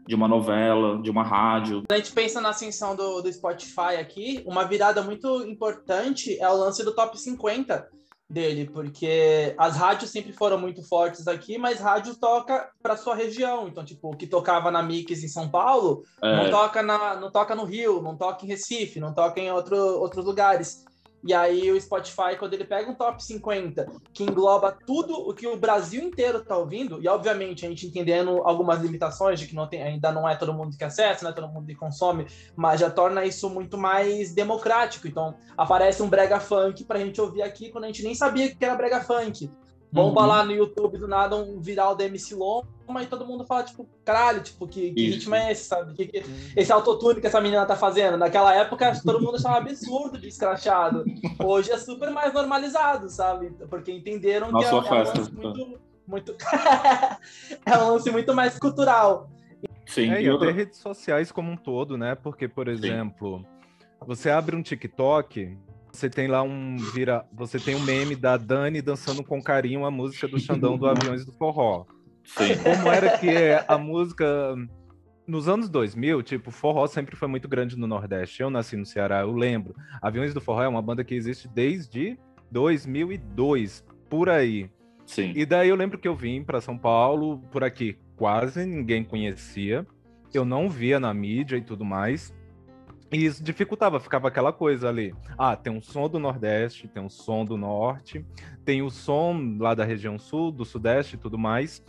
de 0.06 0.16
uma 0.16 0.28
novela, 0.28 1.02
de 1.02 1.10
uma 1.10 1.24
rádio. 1.24 1.84
Quando 1.88 1.94
a 1.94 1.98
gente 1.98 2.12
pensa 2.12 2.42
na 2.42 2.50
ascensão 2.50 2.94
do, 2.94 3.22
do 3.22 3.32
Spotify 3.32 3.96
aqui, 4.00 4.44
uma 4.46 4.66
virada 4.66 5.02
muito 5.02 5.44
importante 5.48 6.38
é 6.42 6.50
o 6.50 6.58
lance 6.58 6.84
do 6.84 6.94
top 6.94 7.18
50 7.18 7.88
dele, 8.34 8.66
porque 8.66 9.54
as 9.58 9.78
rádios 9.78 10.10
sempre 10.10 10.34
foram 10.34 10.58
muito 10.58 10.82
fortes 10.84 11.28
aqui, 11.28 11.58
mas 11.58 11.80
rádio 11.80 12.16
toca 12.16 12.70
para 12.82 12.98
sua 12.98 13.16
região. 13.16 13.68
Então, 13.68 13.86
tipo, 13.86 14.12
o 14.12 14.18
que 14.18 14.26
tocava 14.26 14.72
na 14.72 14.82
Mix 14.82 15.24
em 15.24 15.28
São 15.28 15.48
Paulo, 15.48 16.04
é. 16.22 16.36
não 16.36 16.50
toca 16.50 16.82
na, 16.82 17.16
não 17.16 17.32
toca 17.32 17.54
no 17.56 17.64
Rio, 17.64 18.02
não 18.02 18.18
toca 18.18 18.44
em 18.44 18.50
Recife, 18.50 19.00
não 19.00 19.14
toca 19.14 19.40
em 19.40 19.52
outro, 19.52 19.78
outros 19.78 20.26
lugares. 20.26 20.84
E 21.26 21.34
aí 21.34 21.72
o 21.72 21.80
Spotify, 21.80 22.36
quando 22.38 22.54
ele 22.54 22.66
pega 22.66 22.92
um 22.92 22.96
top 22.96 23.24
50 23.24 23.88
que 24.14 24.24
engloba 24.24 24.78
tudo 24.86 25.14
o 25.14 25.34
que 25.34 25.48
o 25.48 25.56
Brasil 25.56 26.04
inteiro 26.04 26.40
está 26.40 26.58
ouvindo, 26.58 27.02
e 27.02 27.08
obviamente 27.08 27.66
a 27.66 27.70
gente 27.70 27.88
entendendo 27.88 28.42
algumas 28.44 28.82
limitações 28.82 29.40
de 29.40 29.48
que 29.48 29.56
não 29.56 29.68
tem, 29.68 29.82
ainda 29.82 30.12
não 30.12 30.28
é 30.28 30.36
todo 30.36 30.54
mundo 30.54 30.78
que 30.78 30.84
acessa, 30.84 31.24
não 31.24 31.32
é 31.32 31.34
todo 31.34 31.48
mundo 31.48 31.66
que 31.66 31.76
consome, 31.76 32.28
mas 32.56 32.82
já 32.82 32.90
torna 32.90 33.26
isso 33.26 33.50
muito 33.50 33.78
mais 33.78 34.34
democrático. 34.34 35.08
Então 35.08 35.36
aparece 35.58 36.04
um 36.04 36.10
brega 36.10 36.40
funk 36.40 36.84
para 36.84 37.00
a 37.00 37.02
gente 37.02 37.22
ouvir 37.22 37.42
aqui 37.42 37.70
quando 37.70 37.86
a 37.86 37.88
gente 37.88 38.04
nem 38.04 38.14
sabia 38.14 38.54
que 38.54 38.64
era 38.64 38.76
brega 38.76 39.02
funk. 39.02 39.50
Bomba 39.94 40.22
uhum. 40.22 40.28
lá 40.28 40.44
no 40.44 40.52
YouTube 40.52 40.98
do 40.98 41.08
nada 41.08 41.36
um 41.36 41.60
viral 41.60 41.96
da 41.96 42.04
MC 42.06 42.34
Loma 42.34 42.66
e 43.04 43.06
todo 43.06 43.28
mundo 43.28 43.46
fala, 43.46 43.62
tipo, 43.62 43.88
caralho, 44.04 44.42
tipo, 44.42 44.68
que, 44.68 44.92
que 44.92 45.10
ritmo 45.12 45.36
é 45.36 45.52
esse, 45.52 45.66
sabe? 45.66 45.94
Que, 45.94 46.08
que, 46.08 46.18
uhum. 46.18 46.36
esse 46.58 46.72
autotune 46.72 47.22
que 47.22 47.28
essa 47.28 47.40
menina 47.40 47.64
tá 47.64 47.76
fazendo. 47.76 48.18
Naquela 48.18 48.56
época, 48.56 48.92
todo 49.06 49.22
mundo 49.22 49.36
achava 49.36 49.58
absurdo 49.58 50.18
de 50.18 50.28
escrachado. 50.28 51.06
Hoje 51.38 51.72
é 51.72 51.78
super 51.78 52.10
mais 52.10 52.34
normalizado, 52.34 53.08
sabe? 53.08 53.52
Porque 53.70 53.92
entenderam 53.92 54.52
Nossa, 54.52 54.68
que 54.68 54.74
é, 54.74 54.78
é 54.78 54.94
um 54.94 55.04
lance 55.04 55.32
muito. 55.32 55.80
muito... 56.08 56.36
é 57.64 57.78
um 57.78 57.92
lance 57.92 58.10
muito 58.10 58.34
mais 58.34 58.58
cultural. 58.58 59.30
Sim, 59.86 60.12
é, 60.12 60.24
e 60.24 60.28
até 60.28 60.50
redes 60.50 60.80
sociais 60.80 61.32
como 61.32 61.52
um 61.52 61.58
todo, 61.58 62.00
né? 62.00 62.16
Porque, 62.16 62.48
por 62.48 62.68
exemplo, 62.68 63.42
Sim. 63.42 63.46
você 64.08 64.32
abre 64.32 64.56
um 64.56 64.64
TikTok, 64.64 65.56
você 65.94 66.10
tem 66.10 66.28
lá 66.28 66.42
um 66.42 66.76
vira, 66.78 67.24
você 67.32 67.60
tem 67.60 67.76
um 67.76 67.80
meme 67.80 68.16
da 68.16 68.36
Dani 68.36 68.82
dançando 68.82 69.24
com 69.24 69.42
carinho 69.42 69.86
a 69.86 69.92
música 69.92 70.28
do 70.28 70.40
Xandão 70.40 70.76
do 70.78 70.88
Aviões 70.88 71.24
do 71.24 71.32
Forró. 71.32 71.86
Sim. 72.26 72.58
Como 72.64 72.92
era 72.92 73.18
que 73.18 73.30
é 73.30 73.64
a 73.68 73.78
música 73.78 74.56
nos 75.28 75.48
anos 75.48 75.70
2000, 75.70 76.24
tipo, 76.24 76.52
forró 76.52 76.86
sempre 76.88 77.16
foi 77.16 77.28
muito 77.28 77.48
grande 77.48 77.78
no 77.78 77.88
Nordeste. 77.88 78.42
Eu 78.42 78.50
nasci 78.50 78.76
no 78.76 78.86
Ceará, 78.86 79.22
eu 79.22 79.32
lembro. 79.32 79.76
Aviões 80.02 80.34
do 80.34 80.42
Forró 80.42 80.64
é 80.64 80.68
uma 80.68 80.82
banda 80.82 81.04
que 81.04 81.14
existe 81.14 81.48
desde 81.48 82.18
2002, 82.52 83.86
por 84.10 84.30
aí. 84.30 84.70
Sim. 85.06 85.32
E 85.36 85.46
daí 85.46 85.70
eu 85.70 85.76
lembro 85.76 86.00
que 86.00 86.08
eu 86.08 86.16
vim 86.16 86.44
para 86.44 86.60
São 86.60 86.78
Paulo, 86.78 87.40
por 87.52 87.64
aqui 87.64 87.98
quase 88.16 88.66
ninguém 88.66 89.04
conhecia. 89.04 89.86
Eu 90.34 90.44
não 90.44 90.70
via 90.70 91.00
na 91.00 91.14
mídia 91.14 91.58
e 91.58 91.62
tudo 91.62 91.86
mais. 91.86 92.34
E 93.14 93.26
isso 93.26 93.44
dificultava, 93.44 94.00
ficava 94.00 94.28
aquela 94.28 94.52
coisa 94.52 94.90
ali. 94.90 95.14
Ah, 95.38 95.56
tem 95.56 95.72
um 95.72 95.82
som 95.82 96.10
do 96.10 96.18
Nordeste, 96.18 96.88
tem 96.88 97.04
um 97.04 97.10
som 97.10 97.46
do 97.46 97.56
Norte, 97.56 98.26
tem 98.66 98.82
o 98.82 98.90
som 98.90 99.58
lá 99.60 99.76
da 99.76 99.86
região 99.86 100.18
Sul, 100.18 100.52
do 100.52 100.66
Sudeste 100.66 101.16
e 101.16 101.20
tudo 101.20 101.38
mais. 101.38 101.84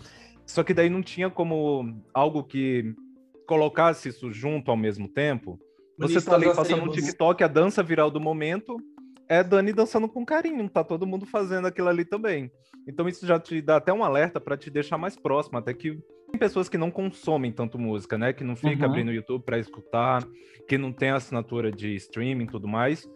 Só 0.47 0.63
que 0.63 0.75
daí 0.75 0.91
não 0.91 1.03
tinha 1.03 1.31
como 1.31 1.99
algo 2.13 2.45
que 2.45 2.95
colocasse 3.47 4.11
isso 4.11 4.31
junto 4.31 4.71
ao 4.71 4.77
mesmo 4.77 5.09
tempo. 5.09 5.59
Você 5.99 6.21
tá 6.21 6.35
ali 6.35 6.55
passando 6.55 6.85
um 6.85 6.91
TikTok, 6.91 7.43
a 7.43 7.49
dança 7.49 7.83
viral 7.83 8.11
do 8.11 8.21
momento 8.21 8.77
é 9.27 9.43
Dani 9.43 9.73
dançando 9.73 10.09
com 10.09 10.27
carinho, 10.27 10.69
tá 10.69 10.85
todo 10.85 11.07
mundo 11.07 11.25
fazendo 11.25 11.67
aquilo 11.67 11.89
ali 11.89 12.05
também. 12.05 12.51
Então 12.87 13.09
isso 13.09 13.27
já 13.27 13.41
te 13.41 13.63
dá 13.63 13.77
até 13.77 13.93
um 13.93 14.05
alerta 14.05 14.39
para 14.39 14.57
te 14.57 14.71
deixar 14.71 14.99
mais 14.99 15.17
próximo, 15.17 15.57
até 15.57 15.73
que 15.73 15.99
tem 16.35 16.39
pessoas 16.39 16.69
que 16.69 16.77
não 16.77 16.91
consomem 16.91 17.53
tanto 17.53 17.79
música, 17.79 18.19
né? 18.19 18.33
Que 18.33 18.43
não 18.43 18.57
fica 18.57 18.85
uhum. 18.85 18.91
abrindo 18.91 19.09
o 19.09 19.13
YouTube 19.13 19.45
para 19.45 19.59
escutar, 19.59 20.27
que 20.69 20.77
não 20.77 20.93
tem 20.93 21.11
assinatura 21.11 21.71
de 21.71 21.95
streaming 21.95 22.45
e 22.45 22.49
tudo 22.49 22.67
mais. 22.67 23.09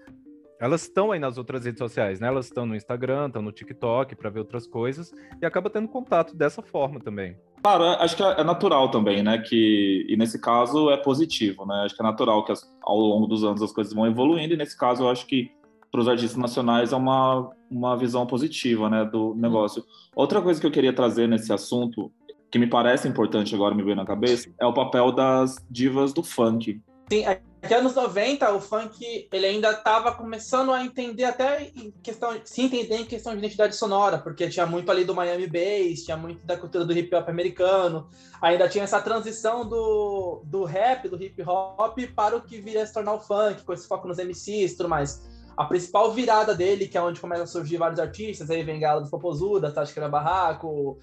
Elas 0.61 0.83
estão 0.83 1.13
aí 1.13 1.19
nas 1.19 1.37
outras 1.37 1.65
redes 1.65 1.79
sociais, 1.79 2.21
né? 2.21 2.29
Elas 2.29 2.47
estão 2.47 2.65
no 2.65 2.77
Instagram, 2.77 3.27
estão 3.27 3.43
no 3.43 3.53
TikTok 3.53 4.15
para 4.17 4.31
ver 4.31 4.41
outras 4.41 4.67
coisas 4.67 5.13
e 5.41 5.47
acaba 5.47 5.69
tendo 5.69 5.89
contato 5.89 6.37
dessa 6.37 6.63
forma 6.63 7.01
também. 7.01 7.37
Claro, 7.63 7.85
acho 7.85 8.17
que 8.17 8.23
é 8.23 8.45
natural 8.45 8.89
também, 8.91 9.23
né? 9.23 9.39
Que, 9.39 10.07
e 10.09 10.17
nesse 10.17 10.41
caso 10.41 10.91
é 10.91 10.97
positivo, 10.97 11.67
né? 11.67 11.83
Acho 11.85 11.97
que 11.97 12.03
é 12.03 12.05
natural 12.05 12.45
que 12.45 12.53
as, 12.53 12.63
ao 12.83 12.97
longo 12.97 13.27
dos 13.27 13.43
anos 13.43 13.63
as 13.63 13.73
coisas 13.73 13.93
vão 13.93 14.07
evoluindo, 14.07 14.55
e 14.55 14.57
nesse 14.57 14.79
caso 14.79 15.05
eu 15.05 15.11
acho 15.11 15.27
que 15.27 15.51
para 15.91 16.01
os 16.01 16.09
artistas 16.09 16.37
nacionais 16.37 16.93
é 16.93 16.97
uma, 16.97 17.51
uma 17.71 17.97
visão 17.97 18.27
positiva, 18.27 18.89
né? 18.89 19.05
Do 19.05 19.35
negócio. 19.35 19.85
Outra 20.15 20.41
coisa 20.41 20.61
que 20.61 20.67
eu 20.67 20.71
queria 20.71 20.93
trazer 20.93 21.29
nesse 21.29 21.53
assunto 21.53 22.13
que 22.51 22.59
me 22.59 22.67
parece 22.67 23.07
importante 23.07 23.55
agora 23.55 23.75
me 23.75 23.83
veio 23.83 23.97
na 23.97 24.07
cabeça 24.07 24.51
é 24.59 24.67
o 24.67 24.73
papel 24.73 25.13
das 25.13 25.57
divas 25.71 26.13
do 26.13 26.23
funk. 26.23 26.81
Sim, 27.11 27.25
aqui 27.25 27.73
anos 27.73 27.95
90, 27.95 28.53
o 28.53 28.61
funk 28.61 29.29
ele 29.33 29.47
ainda 29.47 29.71
estava 29.71 30.13
começando 30.13 30.73
a 30.73 30.85
entender 30.85 31.25
até 31.25 31.71
em 31.75 31.91
questão, 32.03 32.39
se 32.45 32.63
entender 32.63 32.97
em 32.97 33.05
questão 33.07 33.33
de 33.33 33.39
identidade 33.39 33.75
sonora, 33.75 34.19
porque 34.19 34.49
tinha 34.49 34.67
muito 34.67 34.91
ali 34.91 35.05
do 35.05 35.15
Miami 35.15 35.47
Bass, 35.47 36.05
tinha 36.05 36.19
muito 36.19 36.45
da 36.45 36.57
cultura 36.57 36.85
do 36.85 36.93
hip 36.93 37.15
hop 37.15 37.29
americano, 37.29 38.09
ainda 38.43 38.69
tinha 38.69 38.85
essa 38.85 39.01
transição 39.01 39.67
do, 39.67 40.43
do 40.45 40.65
rap, 40.65 41.09
do 41.09 41.23
hip 41.23 41.43
hop 41.43 41.99
para 42.15 42.37
o 42.37 42.43
que 42.43 42.61
viria 42.61 42.83
a 42.83 42.87
se 42.87 42.93
tornar 42.93 43.15
o 43.15 43.21
funk, 43.21 43.63
com 43.63 43.73
esse 43.73 43.89
foco 43.89 44.07
nos 44.07 44.19
MCs 44.19 44.73
e 44.73 44.77
tudo 44.77 44.91
mais. 44.91 45.27
A 45.57 45.65
principal 45.65 46.13
virada 46.13 46.55
dele, 46.55 46.87
que 46.87 46.97
é 46.97 47.03
onde 47.03 47.21
começam 47.21 47.45
a 47.45 47.47
surgir 47.47 47.79
vários 47.79 47.99
artistas, 47.99 48.51
aí 48.51 48.63
vem 48.63 48.79
Gala 48.79 49.01
do 49.01 49.11
Popozuda, 49.11 49.73
Tática 49.73 50.09
Barraco, 50.09 50.99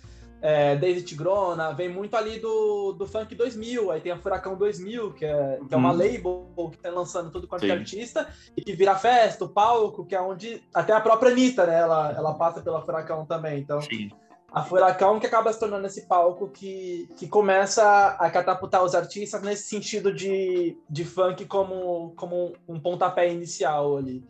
é, 0.46 0.76
Daisy 0.76 1.02
Tigrona, 1.02 1.74
vem 1.74 1.90
muito 1.90 2.16
ali 2.16 2.38
do, 2.38 2.92
do 2.92 3.08
Funk 3.08 3.34
2000, 3.34 3.90
aí 3.90 4.00
tem 4.00 4.12
a 4.12 4.18
Furacão 4.18 4.56
2000, 4.56 5.14
que 5.14 5.26
é, 5.26 5.60
que 5.68 5.74
é 5.74 5.78
uma 5.78 5.92
hum. 5.92 5.98
label 5.98 6.70
que 6.72 6.78
tá 6.78 6.92
lançando 6.92 7.32
tudo 7.32 7.48
quanto 7.48 7.66
é 7.66 7.72
artista, 7.72 8.28
e 8.56 8.62
que 8.62 8.74
vira 8.74 8.96
festa, 8.96 9.44
o 9.44 9.50
palco, 9.50 10.06
que 10.06 10.14
é 10.14 10.22
onde 10.22 10.62
até 10.72 10.94
a 10.94 11.02
própria 11.02 11.32
Anitta, 11.32 11.66
né, 11.66 11.80
ela, 11.80 12.14
ela 12.16 12.36
passa 12.36 12.62
pela 12.62 12.80
Furacão 12.84 13.26
também, 13.26 13.60
então... 13.60 13.82
Sim. 13.82 14.12
A 14.54 14.64
Furacão 14.64 15.20
que 15.20 15.26
acaba 15.26 15.52
se 15.52 15.60
tornando 15.60 15.88
esse 15.88 16.08
palco 16.08 16.48
que, 16.48 17.10
que 17.18 17.28
começa 17.28 18.16
a 18.18 18.30
catapultar 18.30 18.86
os 18.86 18.96
artistas 18.96 19.42
nesse 19.42 19.64
sentido 19.64 20.14
de, 20.14 20.78
de 20.90 21.04
funk 21.04 21.44
como, 21.46 22.14
como 22.16 22.54
um 22.66 22.80
pontapé 22.80 23.30
inicial 23.30 23.98
ali. 23.98 24.24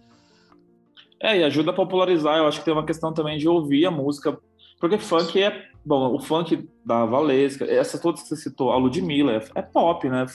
É, 1.21 1.38
e 1.38 1.43
ajuda 1.43 1.69
a 1.69 1.75
popularizar. 1.75 2.38
Eu 2.38 2.47
acho 2.47 2.58
que 2.58 2.65
tem 2.65 2.73
uma 2.73 2.86
questão 2.86 3.13
também 3.13 3.38
de 3.38 3.47
ouvir 3.47 3.86
a 3.86 3.91
música 3.91 4.36
porque 4.80 4.97
funk 4.97 5.41
é. 5.41 5.67
Bom, 5.85 6.15
o 6.15 6.19
funk 6.19 6.67
da 6.83 7.05
Valesca, 7.05 7.65
essa 7.65 7.99
todas 7.99 8.23
que 8.23 8.29
você 8.29 8.35
citou, 8.35 8.71
a 8.71 8.77
Ludmilla, 8.77 9.33
é, 9.33 9.59
é 9.59 9.61
pop, 9.61 10.09
né? 10.09 10.25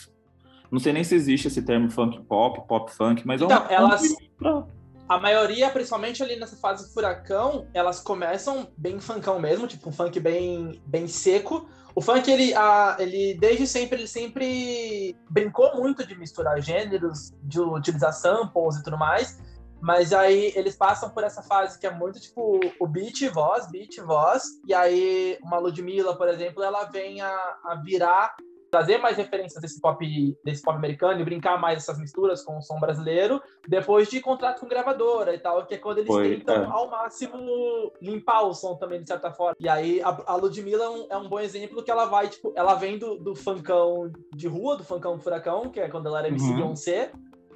Não 0.70 0.78
sei 0.78 0.92
nem 0.92 1.02
se 1.02 1.14
existe 1.14 1.48
esse 1.48 1.62
termo 1.62 1.90
funk 1.90 2.20
pop, 2.22 2.66
pop 2.68 2.92
funk, 2.92 3.26
mas 3.26 3.42
então, 3.42 3.66
é 3.66 3.74
elas. 3.74 4.02
Pra... 4.38 4.64
A 5.08 5.18
maioria, 5.18 5.68
principalmente 5.70 6.22
ali 6.22 6.36
nessa 6.36 6.54
fase 6.54 6.94
furacão, 6.94 7.66
elas 7.74 7.98
começam 7.98 8.68
bem 8.76 9.00
funkão 9.00 9.40
mesmo, 9.40 9.66
tipo 9.66 9.88
um 9.88 9.92
funk 9.92 10.20
bem, 10.20 10.80
bem 10.86 11.08
seco. 11.08 11.68
O 11.96 12.00
funk, 12.00 12.30
ele, 12.30 12.54
a, 12.54 12.96
ele 13.00 13.34
desde 13.34 13.66
sempre, 13.66 13.98
ele 13.98 14.06
sempre 14.06 15.16
brincou 15.28 15.76
muito 15.76 16.06
de 16.06 16.14
misturar 16.14 16.62
gêneros, 16.62 17.32
de 17.42 17.60
utilizar 17.60 18.12
samples 18.12 18.76
e 18.76 18.84
tudo 18.84 18.96
mais. 18.96 19.40
Mas 19.80 20.12
aí 20.12 20.52
eles 20.54 20.76
passam 20.76 21.10
por 21.10 21.24
essa 21.24 21.42
fase 21.42 21.78
que 21.78 21.86
é 21.86 21.90
muito 21.90 22.20
tipo 22.20 22.60
o 22.78 22.86
beat 22.86 23.22
e 23.22 23.28
voz, 23.28 23.70
beat 23.70 23.96
e 23.96 24.00
voz. 24.00 24.44
E 24.66 24.74
aí 24.74 25.38
uma 25.42 25.58
Ludmilla, 25.58 26.16
por 26.16 26.28
exemplo, 26.28 26.62
ela 26.62 26.84
vem 26.84 27.20
a, 27.20 27.58
a 27.64 27.74
virar, 27.76 28.34
trazer 28.70 28.98
mais 28.98 29.16
referências 29.16 29.60
desse 29.60 29.80
pop, 29.80 30.38
desse 30.44 30.62
pop 30.62 30.76
americano 30.76 31.20
e 31.20 31.24
brincar 31.24 31.58
mais 31.60 31.78
essas 31.78 31.98
misturas 31.98 32.44
com 32.44 32.58
o 32.58 32.62
som 32.62 32.78
brasileiro, 32.78 33.42
depois 33.66 34.08
de 34.08 34.20
contrato 34.20 34.60
com 34.60 34.68
gravadora 34.68 35.34
e 35.34 35.38
tal, 35.38 35.66
que 35.66 35.74
é 35.74 35.78
quando 35.78 35.98
eles 35.98 36.08
Foi, 36.08 36.36
tentam 36.36 36.62
é. 36.62 36.66
ao 36.66 36.88
máximo 36.88 37.92
limpar 38.00 38.42
o 38.42 38.54
som 38.54 38.76
também, 38.76 39.02
de 39.02 39.08
certa 39.08 39.32
forma. 39.32 39.56
E 39.58 39.68
aí 39.68 40.00
a, 40.02 40.16
a 40.26 40.36
Ludmilla 40.36 40.84
é 40.84 40.88
um, 40.88 41.06
é 41.10 41.16
um, 41.16 41.28
bom 41.28 41.40
exemplo 41.40 41.82
que 41.82 41.90
ela 41.90 42.04
vai, 42.04 42.28
tipo, 42.28 42.52
ela 42.54 42.74
vem 42.74 42.98
do, 42.98 43.16
do 43.16 43.34
funkão 43.34 44.10
de 44.34 44.46
rua, 44.46 44.76
do 44.76 44.84
funkão 44.84 45.18
furacão, 45.18 45.68
que 45.68 45.80
é 45.80 45.88
quando 45.88 46.06
ela 46.06 46.20
era 46.20 46.28
MC 46.28 46.44
uhum. 46.44 46.56
Beyoncé, 46.56 47.12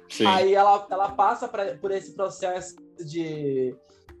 Sim. 0.09 0.25
Aí 0.25 0.53
ela, 0.53 0.85
ela 0.89 1.11
passa 1.11 1.47
pra, 1.47 1.75
por 1.77 1.91
esse 1.91 2.13
processo 2.13 2.75
de, 2.99 3.75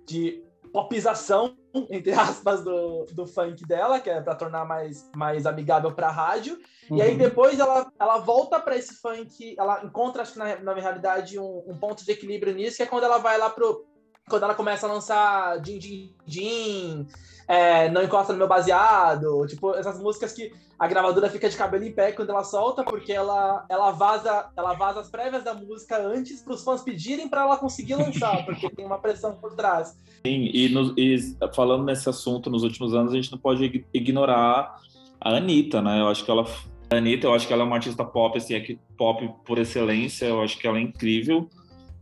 de 0.05 0.43
popização, 0.75 1.55
entre 1.89 2.11
aspas, 2.11 2.61
do, 2.61 3.05
do 3.13 3.25
funk 3.25 3.65
dela, 3.65 3.99
que 3.99 4.09
é 4.09 4.19
para 4.19 4.35
tornar 4.35 4.65
mais, 4.65 5.09
mais 5.15 5.45
amigável 5.45 5.93
para 5.93 6.07
a 6.07 6.11
rádio. 6.11 6.59
Uhum. 6.89 6.97
E 6.97 7.01
aí 7.01 7.11
uhum. 7.11 7.17
depois 7.17 7.59
ela, 7.59 7.89
ela 7.97 8.17
volta 8.17 8.59
para 8.59 8.75
esse 8.75 8.95
funk, 8.95 9.55
ela 9.57 9.85
encontra, 9.85 10.21
acho 10.21 10.33
que 10.33 10.39
na, 10.39 10.59
na 10.59 10.73
realidade, 10.73 11.39
um, 11.39 11.63
um, 11.65 11.77
ponto 11.77 12.03
de 12.03 12.11
equilíbrio 12.11 12.53
nisso, 12.53 12.77
que 12.77 12.83
é 12.83 12.87
quando 12.87 13.05
ela 13.05 13.17
vai 13.17 13.37
lá 13.37 13.49
pro. 13.49 13.85
Quando 14.27 14.41
ela 14.41 14.55
começa 14.55 14.87
a 14.87 14.91
lançar 14.91 15.61
Din 15.61 15.77
Din 15.77 16.15
Din, 16.25 17.07
é, 17.47 17.89
Não 17.89 18.03
Encosta 18.03 18.33
no 18.33 18.39
Meu 18.39 18.47
Baseado, 18.47 19.45
tipo, 19.47 19.73
essas 19.75 19.99
músicas 19.99 20.33
que 20.33 20.51
a 20.77 20.87
gravadora 20.87 21.29
fica 21.29 21.49
de 21.49 21.55
cabelo 21.55 21.83
em 21.83 21.91
pé 21.91 22.11
quando 22.11 22.29
ela 22.29 22.43
solta, 22.43 22.83
porque 22.83 23.13
ela, 23.13 23.65
ela, 23.69 23.91
vaza, 23.91 24.49
ela 24.57 24.73
vaza 24.73 24.99
as 24.99 25.09
prévias 25.09 25.43
da 25.43 25.53
música 25.53 25.97
antes 25.97 26.41
para 26.41 26.53
os 26.53 26.63
fãs 26.63 26.81
pedirem 26.81 27.29
para 27.29 27.41
ela 27.41 27.57
conseguir 27.57 27.95
lançar, 27.95 28.43
porque 28.45 28.69
tem 28.69 28.85
uma 28.85 28.97
pressão 28.97 29.35
por 29.35 29.53
trás. 29.53 29.97
Sim, 30.25 30.49
e, 30.53 30.69
no, 30.69 30.93
e, 30.97 31.17
falando 31.53 31.85
nesse 31.85 32.09
assunto 32.09 32.49
nos 32.49 32.63
últimos 32.63 32.93
anos, 32.93 33.13
a 33.13 33.15
gente 33.15 33.31
não 33.31 33.39
pode 33.39 33.85
ignorar 33.93 34.75
a 35.21 35.37
Anitta, 35.37 35.81
né? 35.81 36.01
Eu 36.01 36.07
acho 36.07 36.25
que 36.25 36.31
ela 36.31 36.45
A 36.89 36.95
Anitta, 36.95 37.27
eu 37.27 37.33
acho 37.33 37.47
que 37.47 37.53
ela 37.53 37.63
é 37.63 37.65
uma 37.65 37.75
artista 37.75 38.03
pop, 38.03 38.37
assim, 38.37 38.55
é 38.55 38.77
pop 38.97 39.33
por 39.45 39.57
excelência, 39.57 40.25
eu 40.25 40.41
acho 40.41 40.57
que 40.57 40.67
ela 40.67 40.77
é 40.77 40.81
incrível. 40.81 41.49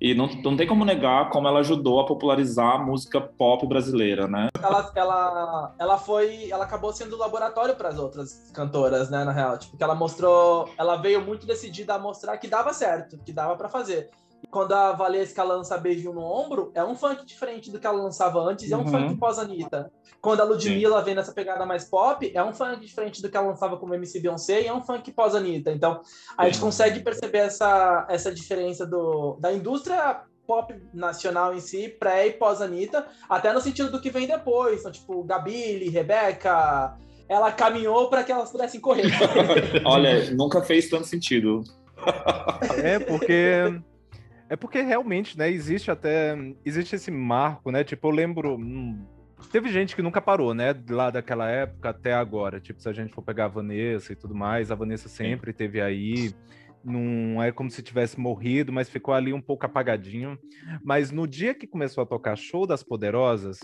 E 0.04 0.14
não, 0.14 0.28
não 0.28 0.58
tem 0.58 0.68
como 0.68 0.84
negar 0.84 1.30
como 1.30 1.48
ela 1.48 1.62
ajudou 1.62 2.02
a 2.02 2.06
popularizar 2.06 2.76
a 2.76 2.78
música 2.78 3.22
pop 3.22 3.66
brasileira, 3.66 4.28
né? 4.28 4.50
Ela, 4.62 4.92
ela, 4.96 5.76
ela 5.80 5.98
foi. 5.98 6.52
Ela 6.52 6.66
acabou 6.66 6.92
sendo 6.92 7.18
laboratório 7.18 7.74
para 7.74 7.88
as 7.88 7.98
outras 7.98 8.52
cantoras, 8.54 9.10
né? 9.10 9.24
Na 9.24 9.32
real. 9.32 9.58
Tipo, 9.58 9.78
que 9.78 9.84
ela 9.84 9.96
mostrou. 9.96 10.70
Ela 10.78 10.98
veio 10.98 11.22
muito 11.22 11.48
decidida 11.48 11.94
a 11.94 12.00
mostrar 12.00 12.38
que 12.38 12.50
dava 12.50 12.74
certo, 12.74 13.18
que 13.20 13.32
dava 13.32 13.56
para 13.56 13.70
fazer 13.70 14.10
quando 14.50 14.74
a 14.74 14.92
Valesca 14.92 15.44
lança 15.44 15.78
Beijinho 15.78 16.14
no 16.14 16.22
Ombro, 16.22 16.72
é 16.76 16.84
um 16.84 16.96
funk 16.96 17.26
diferente 17.26 17.72
do 17.72 17.80
que 17.80 17.88
ela 17.88 18.02
lançava 18.02 18.40
antes, 18.40 18.70
e 18.70 18.74
é 18.74 18.78
um 18.78 18.82
uhum. 18.82 18.88
funk 18.88 19.16
pós-Anitta. 19.18 19.92
Quando 20.22 20.42
a 20.42 20.44
Ludmilla 20.44 21.00
Sim. 21.00 21.06
vem 21.06 21.16
nessa 21.16 21.34
pegada 21.34 21.66
mais 21.66 21.86
pop, 21.86 22.32
é 22.34 22.44
um 22.44 22.54
funk 22.54 22.86
diferente 22.86 23.22
do 23.22 23.30
que 23.30 23.36
ela 23.36 23.48
lançava 23.48 23.78
como 23.78 23.94
MC 23.94 24.20
Beyoncé, 24.20 24.62
e 24.62 24.68
é 24.68 24.74
um 24.74 24.84
funk 24.84 25.12
pós-Anitta. 25.12 25.72
Então, 25.72 26.02
a 26.38 26.46
gente 26.46 26.60
consegue 26.60 27.00
perceber 27.02 27.40
essa, 27.40 28.06
essa 28.10 28.34
diferença 28.34 28.86
do, 28.86 29.38
da 29.40 29.52
indústria 29.52 30.22
pop 30.46 30.76
nacional 30.94 31.54
em 31.54 31.60
si, 31.60 31.88
pré 31.88 32.28
e 32.28 32.34
pós-Anitta, 32.34 33.08
até 33.30 33.52
no 33.54 33.62
sentido 33.62 33.92
do 33.92 34.02
que 34.02 34.10
vem 34.10 34.28
depois. 34.28 34.82
Então, 34.82 34.92
tipo, 34.92 35.24
Gabile, 35.24 35.90
Rebeca, 35.90 36.98
ela 37.28 37.52
caminhou 37.52 38.10
para 38.10 38.24
que 38.24 38.32
elas 38.32 38.52
pudessem 38.52 38.80
correr. 38.80 39.12
Olha, 39.86 40.32
nunca 40.32 40.62
fez 40.62 40.90
tanto 40.90 41.08
sentido. 41.08 41.64
É, 42.84 43.00
porque 43.00 43.82
é 44.50 44.56
porque 44.56 44.82
realmente, 44.82 45.38
né, 45.38 45.50
existe 45.50 45.90
até. 45.90 46.36
Existe 46.66 46.96
esse 46.96 47.12
marco, 47.12 47.72
né? 47.72 47.84
Tipo, 47.84 48.08
eu 48.08 48.12
lembro. 48.12 48.56
Hum, 48.56 49.06
teve 49.52 49.70
gente 49.70 49.96
que 49.96 50.02
nunca 50.02 50.22
parou, 50.22 50.54
né? 50.54 50.76
Lá 50.90 51.10
daquela 51.10 51.50
época 51.50 51.90
até 51.90 52.14
agora. 52.14 52.60
Tipo, 52.60 52.82
se 52.82 52.90
a 52.90 52.94
gente 52.94 53.14
for 53.14 53.22
pegar 53.22 53.46
a 53.46 53.50
Vanessa 53.50 54.14
e 54.14 54.16
tudo 54.16 54.36
mais, 54.36 54.72
a 54.72 54.76
Vanessa 54.76 55.10
sempre 55.10 55.52
Sim. 55.52 55.58
teve 55.58 55.82
aí. 55.82 56.34
Não 56.84 57.42
é 57.42 57.50
como 57.50 57.72
se 57.72 57.82
tivesse 57.82 58.20
morrido, 58.20 58.74
mas 58.74 58.90
ficou 58.90 59.14
ali 59.14 59.32
um 59.32 59.42
pouco 59.42 59.66
apagadinho. 59.66 60.38
Mas 60.84 61.12
no 61.12 61.26
dia 61.26 61.54
que 61.54 61.66
começou 61.66 62.04
a 62.04 62.06
tocar 62.06 62.36
Show 62.36 62.68
das 62.68 62.84
Poderosas, 62.84 63.60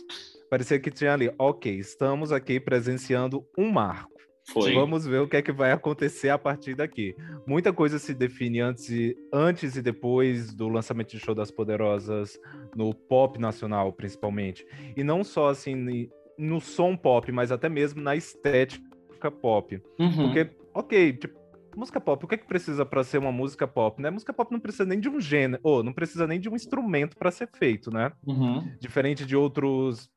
parecia 0.50 0.80
que 0.80 0.90
tinha 0.90 1.14
ali, 1.14 1.30
ok, 1.38 1.78
estamos 1.78 2.32
aqui 2.32 2.62
presenciando 2.62 3.46
um 3.58 3.70
marco. 3.70 4.20
Foi. 4.54 4.74
Vamos 4.74 5.06
ver 5.06 5.22
o 5.22 5.28
que 5.28 5.38
é 5.38 5.42
que 5.42 5.52
vai 5.52 5.72
acontecer 5.72 6.30
a 6.30 6.38
partir 6.38 6.76
daqui. 6.76 7.16
Muita 7.46 7.72
coisa 7.72 8.00
se 8.00 8.14
define 8.14 8.60
antes 8.60 8.90
e, 8.90 9.16
antes 9.34 9.76
e 9.76 9.82
depois 9.82 10.54
do 10.54 10.68
lançamento 10.68 11.12
de 11.12 11.20
Show 11.20 11.36
das 11.36 11.52
Poderosas 11.52 12.40
no 12.76 12.94
pop 12.94 13.40
nacional, 13.40 13.94
principalmente. 13.94 14.66
E 14.96 15.04
não 15.04 15.24
só 15.24 15.50
assim 15.50 16.10
no 16.38 16.60
som 16.62 16.96
pop, 16.96 17.32
mas 17.32 17.52
até 17.52 17.70
mesmo 17.70 18.02
na 18.02 18.16
estética 18.16 19.32
pop. 19.42 19.82
Uhum. 20.00 20.16
Porque, 20.16 20.50
ok, 20.74 21.14
tipo, 21.14 21.40
música 21.76 22.00
pop, 22.00 22.24
o 22.24 22.28
que 22.28 22.36
é 22.36 22.38
que 22.38 22.48
precisa 22.48 22.86
para 22.86 23.04
ser 23.04 23.18
uma 23.18 23.32
música 23.32 23.68
pop, 23.68 24.02
né? 24.02 24.10
Música 24.10 24.34
pop 24.34 24.52
não 24.52 24.60
precisa 24.60 24.86
nem 24.86 25.00
de 25.00 25.10
um 25.10 25.20
gênero, 25.20 25.62
ou 25.64 25.84
não 25.84 25.94
precisa 25.94 26.26
nem 26.26 26.40
de 26.40 26.50
um 26.50 26.56
instrumento 26.56 27.18
para 27.18 27.32
ser 27.32 27.50
feito, 27.54 27.92
né? 27.92 28.12
Uhum. 28.26 28.68
Diferente 28.80 29.26
de 29.26 29.36
outros 29.36 30.10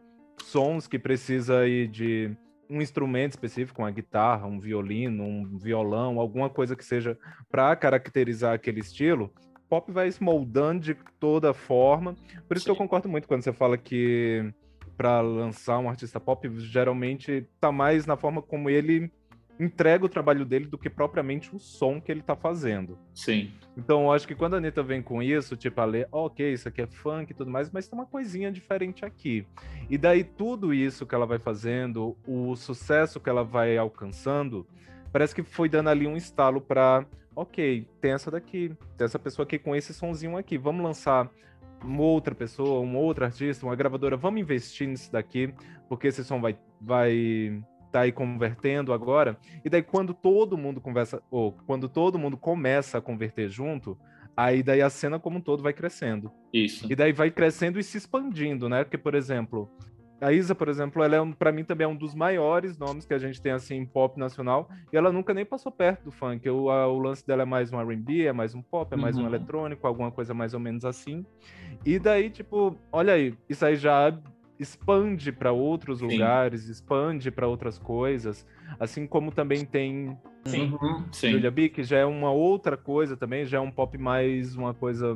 sons 0.43 0.87
que 0.87 0.99
precisa 0.99 1.61
aí 1.61 1.87
de 1.87 2.35
um 2.73 2.81
instrumento 2.81 3.33
específico, 3.33 3.83
uma 3.83 3.91
guitarra, 3.91 4.47
um 4.47 4.59
violino, 4.59 5.25
um 5.25 5.59
violão, 5.59 6.19
alguma 6.19 6.49
coisa 6.49 6.75
que 6.75 6.85
seja 6.85 7.19
para 7.51 7.77
caracterizar 7.77 8.55
aquele 8.55 8.81
estilo, 8.81 9.31
pop 9.69 9.93
vai 9.93 10.11
se 10.11 10.23
moldando 10.23 10.81
de 10.81 10.97
toda 11.21 11.53
forma. 11.53 12.15
Por 12.49 12.57
isso 12.57 12.65
Sim. 12.65 12.67
que 12.67 12.71
eu 12.71 12.77
concordo 12.77 13.09
muito 13.09 13.29
quando 13.29 13.43
você 13.43 13.53
fala 13.53 13.77
que 13.77 14.53
para 14.97 15.21
lançar 15.21 15.79
um 15.79 15.89
artista 15.89 16.21
pop, 16.21 16.49
geralmente 16.59 17.47
tá 17.61 17.71
mais 17.71 18.07
na 18.07 18.17
forma 18.17 18.41
como 18.41 18.71
ele 18.71 19.11
entrega 19.59 20.05
o 20.05 20.09
trabalho 20.09 20.45
dele 20.45 20.67
do 20.67 20.79
que 20.79 20.91
propriamente 20.91 21.55
o 21.55 21.59
som 21.59 22.01
que 22.01 22.11
ele 22.11 22.23
tá 22.23 22.35
fazendo. 22.35 22.99
Sim. 23.15 23.53
Então, 23.77 24.05
eu 24.05 24.13
acho 24.13 24.27
que 24.27 24.35
quando 24.35 24.55
a 24.55 24.57
Anitta 24.57 24.83
vem 24.83 25.03
com 25.03 25.23
isso, 25.23 25.57
tipo, 25.57 25.81
a 25.81 25.85
ler, 25.85 26.09
oh, 26.11 26.27
ok, 26.27 26.53
isso 26.53 26.69
aqui 26.69 26.83
é 26.83 26.87
funk 26.87 27.31
e 27.31 27.35
tudo 27.35 27.51
mais, 27.51 27.71
mas 27.71 27.87
tem 27.87 27.99
uma 27.99 28.07
coisinha 28.07 28.51
diferente 28.51 29.05
aqui. 29.05 29.47
E 29.89 29.97
daí 29.97 30.25
tudo 30.25 30.75
isso 30.75 31.07
que 31.07 31.15
ela 31.15 31.27
vai 31.27 31.39
fazendo, 31.39 32.17
o 32.27 32.57
sucesso 32.57 33.21
que 33.21 33.29
ela 33.29 33.45
vai 33.45 33.77
alcançando, 33.77 34.67
parece 35.13 35.35
que 35.35 35.43
foi 35.43 35.69
dando 35.69 35.91
ali 35.91 36.07
um 36.07 36.17
estalo 36.17 36.61
para, 36.61 37.07
ok, 37.37 37.87
tem 38.01 38.13
essa 38.13 38.31
daqui, 38.31 38.77
tem 38.97 39.05
essa 39.05 39.19
pessoa 39.19 39.45
aqui 39.45 39.59
com 39.59 39.77
esse 39.77 39.93
sonzinho 39.93 40.37
aqui, 40.37 40.59
vamos 40.59 40.83
lançar 40.83 41.31
uma 41.85 42.03
outra 42.03 42.35
pessoa, 42.35 42.81
um 42.81 42.97
outro 42.97 43.25
artista, 43.25 43.67
uma 43.67 43.75
gravadora, 43.77 44.17
vamos 44.17 44.41
investir 44.41 44.89
nisso 44.89 45.11
daqui, 45.11 45.53
porque 45.89 46.07
esse 46.07 46.25
som 46.25 46.41
vai, 46.41 46.57
vai 46.81 47.63
tá 47.93 48.01
aí 48.01 48.13
convertendo 48.13 48.93
agora. 48.93 49.37
E 49.65 49.69
daí 49.69 49.83
quando 49.83 50.15
todo 50.15 50.57
mundo 50.57 50.81
conversa, 50.81 51.23
ou 51.31 51.53
quando 51.67 51.89
todo 51.89 52.19
mundo 52.19 52.37
começa 52.37 52.99
a 52.99 53.01
converter 53.01 53.49
junto, 53.49 53.97
aí 54.37 54.63
daí 54.63 54.81
a 54.81 54.91
cena 54.91 55.19
como 55.19 55.39
um 55.39 55.41
todo 55.41 55.63
vai 55.63 55.73
crescendo. 55.73 56.33
Isso. 56.53 56.91
E 56.91 56.97
daí 56.97 57.13
vai 57.13 57.31
crescendo 57.31 57.79
e 57.79 57.85
se 57.85 57.99
expandindo, 57.99 58.69
né? 58.69 58.83
Porque, 58.83 58.97
por 58.97 59.15
exemplo, 59.15 59.71
a 60.23 60.33
Isa, 60.33 60.55
por 60.55 60.69
exemplo, 60.69 61.03
ela 61.03 61.17
é 61.17 61.33
para 61.37 61.51
mim 61.51 61.65
também 61.65 61.85
é 61.85 61.89
um 61.89 61.97
dos 61.97 62.15
maiores 62.15 62.79
nomes 62.79 63.05
que 63.05 63.13
a 63.13 63.19
gente 63.19 63.43
tem 63.43 63.53
assim 63.53 63.75
em 63.75 63.85
pop 63.85 64.19
nacional, 64.19 64.69
e 64.93 64.97
ela 64.97 65.11
nunca 65.13 65.35
nem 65.35 65.45
passou 65.45 65.73
perto 65.73 66.05
do 66.05 66.11
funk. 66.13 66.49
O, 66.49 66.71
a, 66.71 66.87
o 66.87 66.99
lance 66.99 67.27
dela 67.27 67.43
é 67.43 67.45
mais 67.45 67.73
um 67.73 67.81
R&B, 67.81 68.27
é 68.27 68.33
mais 68.33 68.55
um 68.55 68.63
pop, 68.63 68.93
é 68.95 68.97
mais 68.97 69.17
uhum. 69.17 69.25
um 69.25 69.27
eletrônico, 69.27 69.87
alguma 69.87 70.13
coisa 70.13 70.33
mais 70.33 70.55
ou 70.55 70.61
menos 70.61 70.85
assim. 70.85 71.27
E 71.85 71.99
daí, 71.99 72.31
tipo, 72.31 72.79
olha 72.93 73.15
aí, 73.15 73.35
isso 73.49 73.67
aí 73.67 73.75
já 73.75 74.17
expande 74.59 75.33
para 75.33 75.53
outros 75.53 75.99
Sim. 75.99 76.07
lugares, 76.07 76.69
expande 76.69 77.31
para 77.31 77.47
outras 77.47 77.79
coisas, 77.79 78.47
assim 78.79 79.07
como 79.07 79.33
também 79.33 79.65
tem 79.65 80.17
Sim. 80.45 80.77
Uhum. 80.81 81.05
Julia 81.13 81.51
B, 81.51 81.69
que 81.69 81.85
já 81.85 81.99
é 81.99 82.05
uma 82.05 82.31
outra 82.31 82.77
coisa 82.77 83.17
também, 83.17 83.45
já 83.45 83.59
é 83.59 83.61
um 83.61 83.71
pop 83.71 83.97
mais 83.97 84.57
uma 84.57 84.75
coisa 84.75 85.15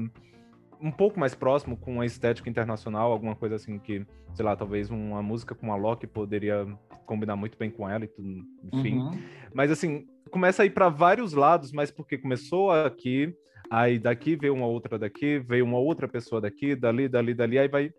um 0.80 0.90
pouco 0.90 1.18
mais 1.18 1.34
próximo 1.34 1.76
com 1.76 2.00
a 2.00 2.06
estética 2.06 2.48
internacional, 2.48 3.10
alguma 3.10 3.34
coisa 3.34 3.56
assim 3.56 3.78
que, 3.78 4.06
sei 4.34 4.44
lá, 4.44 4.54
talvez 4.54 4.90
uma 4.90 5.22
música 5.22 5.54
com 5.54 5.72
a 5.72 5.76
Loki 5.76 6.06
poderia 6.06 6.66
combinar 7.06 7.36
muito 7.36 7.56
bem 7.56 7.70
com 7.70 7.88
ela 7.88 8.04
e 8.04 8.08
tudo, 8.08 8.44
enfim. 8.72 8.98
Uhum. 8.98 9.10
Mas 9.54 9.70
assim, 9.70 10.06
começa 10.30 10.62
a 10.62 10.66
ir 10.66 10.70
para 10.70 10.88
vários 10.88 11.32
lados, 11.32 11.72
mas 11.72 11.90
porque 11.90 12.18
começou 12.18 12.70
aqui, 12.70 13.34
aí 13.70 13.98
daqui 13.98 14.36
veio 14.36 14.54
uma 14.54 14.66
outra 14.66 14.98
daqui, 14.98 15.38
veio 15.38 15.64
uma 15.64 15.78
outra 15.78 16.06
pessoa 16.06 16.40
daqui, 16.40 16.76
dali, 16.76 17.08
dali, 17.08 17.32
dali, 17.32 17.58
aí 17.58 17.68
vai 17.68 17.90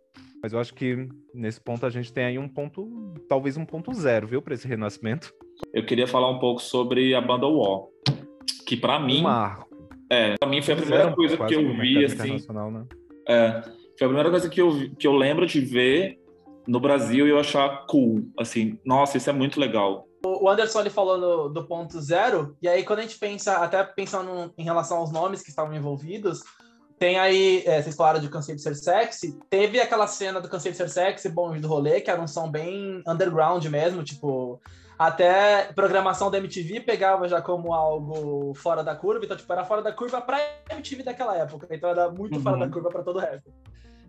mas 0.42 0.54
eu 0.54 0.60
acho 0.60 0.74
que 0.74 1.08
nesse 1.34 1.60
ponto 1.60 1.86
a 1.86 1.90
gente 1.90 2.12
tem 2.12 2.26
aí 2.26 2.40
um 2.40 2.48
ponto, 2.48 3.14
talvez 3.28 3.58
um 3.58 3.66
ponto 3.66 3.94
zero, 3.94 4.28
viu, 4.28 4.42
para 4.42 4.54
esse 4.54 4.68
renascimento. 4.68 5.34
Eu 5.74 5.86
queria 5.86 6.08
falar 6.08 6.30
um 6.30 6.40
pouco 6.40 6.62
sobre 6.62 7.16
a 7.16 7.22
banda 7.22 7.48
Wall, 7.48 7.92
que 8.66 8.78
para 8.78 9.00
mim, 9.00 9.22
marco. 9.22 9.68
é, 10.10 10.36
para 10.38 10.50
mim 10.50 10.62
foi 10.62 10.74
a 10.74 10.78
primeira 10.78 11.14
coisa 11.14 11.38
que 11.38 11.54
eu 11.56 11.76
vi 11.78 12.06
assim, 12.06 12.34
né? 12.34 12.86
é, 13.28 13.62
foi 13.98 14.06
a 14.06 14.10
primeira 14.10 14.30
coisa 14.30 14.50
que 14.50 14.62
eu 14.62 14.92
que 14.98 15.08
eu 15.08 15.14
lembro 15.14 15.46
de 15.46 15.60
ver 15.60 16.20
no 16.68 16.80
Brasil 16.80 17.26
e 17.26 17.30
eu 17.30 17.40
achar 17.40 17.86
cool, 17.88 18.30
assim, 18.38 18.78
nossa, 18.86 19.18
isso 19.18 19.30
é 19.30 19.34
muito 19.34 19.60
legal. 19.60 20.06
O 20.26 20.50
Anderson 20.50 20.82
ele 20.82 20.90
falou 20.90 21.18
no, 21.18 21.50
do 21.50 21.66
ponto 21.66 22.02
zero, 22.02 22.58
e 22.62 22.68
aí 22.68 22.84
quando 22.84 23.00
a 23.00 23.02
gente 23.04 23.18
pensa, 23.18 23.58
até 23.58 23.82
pensando 23.84 24.54
em 24.58 24.64
relação 24.64 24.98
aos 24.98 25.12
nomes 25.12 25.42
que 25.42 25.50
estavam 25.50 25.74
envolvidos, 25.74 26.44
tem 27.00 27.20
aí, 27.20 27.64
é, 27.66 27.82
vocês 27.82 27.96
falaram 27.96 28.20
de 28.20 28.30
Cansei 28.30 28.56
de 28.56 28.62
Ser 28.62 28.76
Sexy, 28.76 29.38
teve 29.50 29.80
aquela 29.80 30.08
cena 30.08 30.42
do 30.42 30.50
Cansei 30.50 30.72
de 30.72 30.78
Ser 30.78 30.90
Sexy, 30.90 31.30
Bom 31.30 31.58
do 31.60 31.68
Rolê, 31.68 32.02
que 32.02 32.10
era 32.10 32.22
um 32.22 32.28
som 32.28 32.50
bem 32.50 33.04
underground 33.08 33.64
mesmo, 33.66 34.04
tipo, 34.04 34.60
até 34.98 35.72
programação 35.76 36.32
da 36.32 36.40
MTV 36.40 36.82
pegava 36.82 37.28
já 37.28 37.40
como 37.40 37.72
algo 37.72 38.54
fora 38.56 38.84
da 38.84 38.96
curva, 38.96 39.24
então, 39.24 39.38
tipo, 39.38 39.52
era 39.54 39.64
fora 39.64 39.84
da 39.84 39.92
curva 39.92 40.20
pra 40.22 40.40
MTV 40.72 41.04
daquela 41.04 41.38
época, 41.38 41.68
então 41.70 41.90
era 41.90 42.10
muito 42.10 42.38
uhum. 42.38 42.42
fora 42.42 42.58
da 42.58 42.68
curva 42.68 42.90
para 42.90 43.04
todo 43.04 43.18
o 43.18 43.20
resto. 43.20 43.52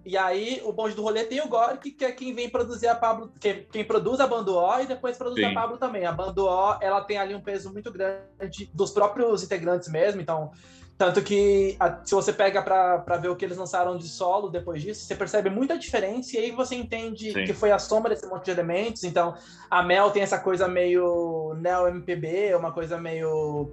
E 0.09 0.16
aí, 0.16 0.62
o 0.64 0.72
bonde 0.72 0.94
do 0.94 1.03
rolê 1.03 1.24
tem 1.24 1.42
o 1.42 1.48
Gork, 1.48 1.90
que 1.90 2.03
é 2.03 2.11
quem 2.11 2.33
vem 2.33 2.48
produzir 2.48 2.87
a 2.87 2.94
Pablo, 2.94 3.31
quem, 3.38 3.66
quem 3.70 3.85
produz 3.85 4.20
a 4.20 4.27
Bando 4.27 4.57
O 4.57 4.81
e 4.81 4.87
depois 4.87 5.18
produz 5.18 5.38
Sim. 5.38 5.51
a 5.51 5.53
Pablo 5.53 5.77
também. 5.77 6.07
A 6.07 6.12
Bando 6.12 6.46
O, 6.46 6.79
ela 6.81 7.03
tem 7.03 7.18
ali 7.18 7.35
um 7.35 7.42
peso 7.42 7.70
muito 7.70 7.92
grande 7.92 8.70
dos 8.72 8.90
próprios 8.90 9.42
integrantes 9.42 9.90
mesmo, 9.90 10.22
então 10.22 10.51
tanto 10.99 11.23
que 11.23 11.77
a, 11.79 12.05
se 12.05 12.13
você 12.13 12.33
pega 12.33 12.61
para 12.61 13.17
ver 13.19 13.29
o 13.29 13.37
que 13.37 13.45
eles 13.45 13.57
lançaram 13.57 13.97
de 13.97 14.09
solo 14.09 14.49
depois 14.49 14.83
disso, 14.83 15.07
você 15.07 15.15
percebe 15.15 15.49
muita 15.49 15.79
diferença 15.79 16.37
e 16.37 16.41
aí 16.41 16.51
você 16.51 16.75
entende 16.75 17.33
Sim. 17.33 17.45
que 17.45 17.55
foi 17.55 17.71
a 17.71 17.79
soma 17.79 18.09
desse 18.09 18.27
monte 18.27 18.47
de 18.47 18.51
elementos. 18.51 19.05
Então, 19.05 19.37
a 19.71 19.81
Mel 19.81 20.11
tem 20.11 20.25
essa 20.25 20.41
coisa 20.41 20.67
meio 20.67 21.55
neo-MPB, 21.61 22.53
uma 22.57 22.73
coisa 22.73 22.99
meio. 22.99 23.71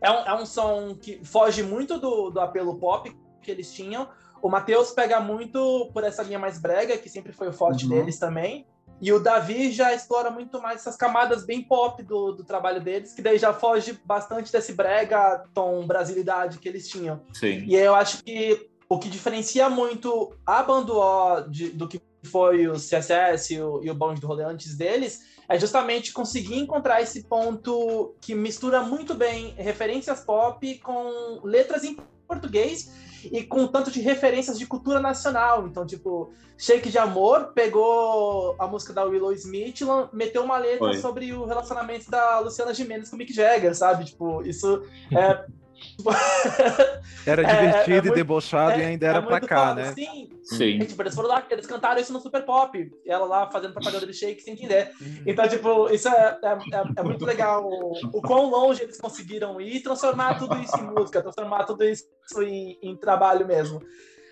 É 0.00 0.10
um, 0.10 0.24
é 0.24 0.34
um 0.34 0.46
som 0.46 0.96
que 0.98 1.22
foge 1.22 1.62
muito 1.62 1.98
do, 2.00 2.30
do 2.30 2.40
apelo 2.40 2.78
pop 2.78 3.14
que 3.42 3.50
eles 3.50 3.70
tinham. 3.70 4.08
O 4.40 4.48
Matheus 4.48 4.92
pega 4.92 5.20
muito 5.20 5.90
por 5.92 6.02
essa 6.02 6.22
linha 6.22 6.38
mais 6.38 6.58
brega, 6.58 6.96
que 6.96 7.10
sempre 7.10 7.32
foi 7.32 7.48
o 7.48 7.52
forte 7.52 7.84
uhum. 7.84 7.90
deles 7.90 8.18
também. 8.18 8.66
E 9.02 9.12
o 9.12 9.18
Davi 9.18 9.72
já 9.72 9.92
explora 9.92 10.30
muito 10.30 10.62
mais 10.62 10.80
essas 10.80 10.96
camadas 10.96 11.44
bem 11.44 11.60
pop 11.60 12.00
do, 12.04 12.30
do 12.30 12.44
trabalho 12.44 12.80
deles, 12.80 13.12
que 13.12 13.20
daí 13.20 13.36
já 13.36 13.52
foge 13.52 13.98
bastante 14.04 14.52
desse 14.52 14.72
brega 14.74 15.44
tom 15.52 15.84
brasilidade 15.84 16.58
que 16.58 16.68
eles 16.68 16.88
tinham. 16.88 17.20
Sim. 17.34 17.64
E 17.66 17.74
eu 17.74 17.96
acho 17.96 18.22
que 18.22 18.70
o 18.88 19.00
que 19.00 19.08
diferencia 19.08 19.68
muito 19.68 20.32
a 20.46 20.64
de, 21.48 21.70
do 21.70 21.88
que 21.88 22.00
foi 22.24 22.68
o 22.68 22.74
CSS 22.74 23.54
e 23.54 23.60
o, 23.60 23.82
e 23.82 23.90
o 23.90 23.94
Bonde 23.94 24.20
do 24.20 24.28
Rolê 24.28 24.44
antes 24.44 24.76
deles, 24.76 25.20
é 25.48 25.58
justamente 25.58 26.12
conseguir 26.12 26.58
encontrar 26.58 27.02
esse 27.02 27.24
ponto 27.24 28.14
que 28.20 28.36
mistura 28.36 28.82
muito 28.82 29.14
bem 29.14 29.52
referências 29.56 30.20
pop 30.20 30.78
com 30.78 31.40
letras 31.42 31.82
em 31.82 31.96
português 32.28 32.88
e 33.30 33.42
com 33.42 33.66
tanto 33.66 33.90
de 33.90 34.00
referências 34.00 34.58
de 34.58 34.66
cultura 34.66 35.00
nacional. 35.00 35.66
Então, 35.66 35.86
tipo, 35.86 36.32
Shake 36.56 36.90
de 36.90 36.98
Amor 36.98 37.52
pegou 37.54 38.54
a 38.58 38.66
música 38.66 38.92
da 38.92 39.04
Willow 39.04 39.32
Smith 39.32 39.80
e 39.80 39.84
meteu 40.12 40.42
uma 40.44 40.58
letra 40.58 40.78
Foi. 40.78 40.98
sobre 40.98 41.32
o 41.32 41.44
relacionamento 41.44 42.10
da 42.10 42.38
Luciana 42.40 42.74
Gimenez 42.74 43.10
com 43.10 43.16
o 43.16 43.18
Mick 43.18 43.32
Jagger, 43.32 43.74
sabe? 43.74 44.04
Tipo, 44.04 44.42
isso 44.42 44.84
é 45.10 45.44
Era 47.26 47.42
é, 47.42 47.44
divertido 47.44 48.08
é, 48.08 48.10
é, 48.10 48.12
e 48.12 48.14
debochado 48.14 48.80
e 48.80 48.82
ainda 48.82 49.06
era 49.06 49.18
é 49.18 49.22
pra 49.22 49.40
cá, 49.40 49.68
foda. 49.68 49.82
né? 49.82 49.92
Sim. 49.94 50.30
Sim. 50.42 50.78
E, 50.80 50.86
tipo, 50.86 51.00
eles 51.02 51.14
foram 51.14 51.28
lá, 51.28 51.46
eles 51.50 51.66
cantaram 51.66 52.00
isso 52.00 52.12
no 52.12 52.20
Super 52.20 52.44
Pop. 52.44 52.92
Ela 53.06 53.24
lá 53.26 53.50
fazendo 53.50 53.72
propaganda 53.72 54.06
de 54.06 54.12
shake 54.12 54.42
sem 54.42 54.54
entender. 54.54 54.90
Uhum. 55.00 55.22
Então, 55.26 55.48
tipo, 55.48 55.88
isso 55.90 56.08
é, 56.08 56.38
é, 56.96 57.02
muito 57.02 57.24
legal. 57.24 57.64
O, 57.64 57.92
o, 58.12 58.22
quão 58.22 58.50
longe 58.50 58.82
eles 58.82 59.00
conseguiram 59.00 59.60
ir 59.60 59.76
e 59.76 59.82
transformar 59.82 60.38
tudo 60.38 60.56
isso 60.60 60.76
em 60.76 60.84
música, 60.84 61.22
transformar 61.22 61.64
tudo 61.64 61.84
isso 61.84 62.04
em, 62.42 62.78
em 62.82 62.96
trabalho 62.96 63.46
mesmo. 63.46 63.80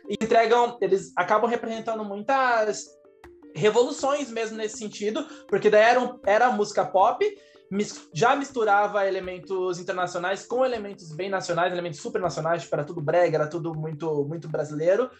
E 0.09 0.15
entregam, 0.21 0.77
eles 0.81 1.13
acabam 1.17 1.49
representando 1.49 2.05
muitas 2.05 2.87
revoluções 3.55 4.31
mesmo 4.31 4.57
nesse 4.57 4.79
sentido, 4.79 5.25
porque 5.49 5.71
daí 5.71 5.83
era, 5.83 6.15
era 6.27 6.51
música 6.51 6.85
pop, 6.85 7.25
já 8.13 8.35
misturava 8.35 9.07
elementos 9.07 9.79
internacionais 9.79 10.45
com 10.45 10.65
elementos 10.65 11.13
bem 11.13 11.29
nacionais, 11.29 11.73
elementos 11.73 12.01
supernacionais, 12.01 12.63
tipo, 12.63 12.75
era 12.75 12.85
tudo 12.85 13.01
brega, 13.01 13.37
era 13.37 13.47
tudo 13.47 13.75
muito, 13.75 14.25
muito 14.25 14.49
brasileiro, 14.49 15.11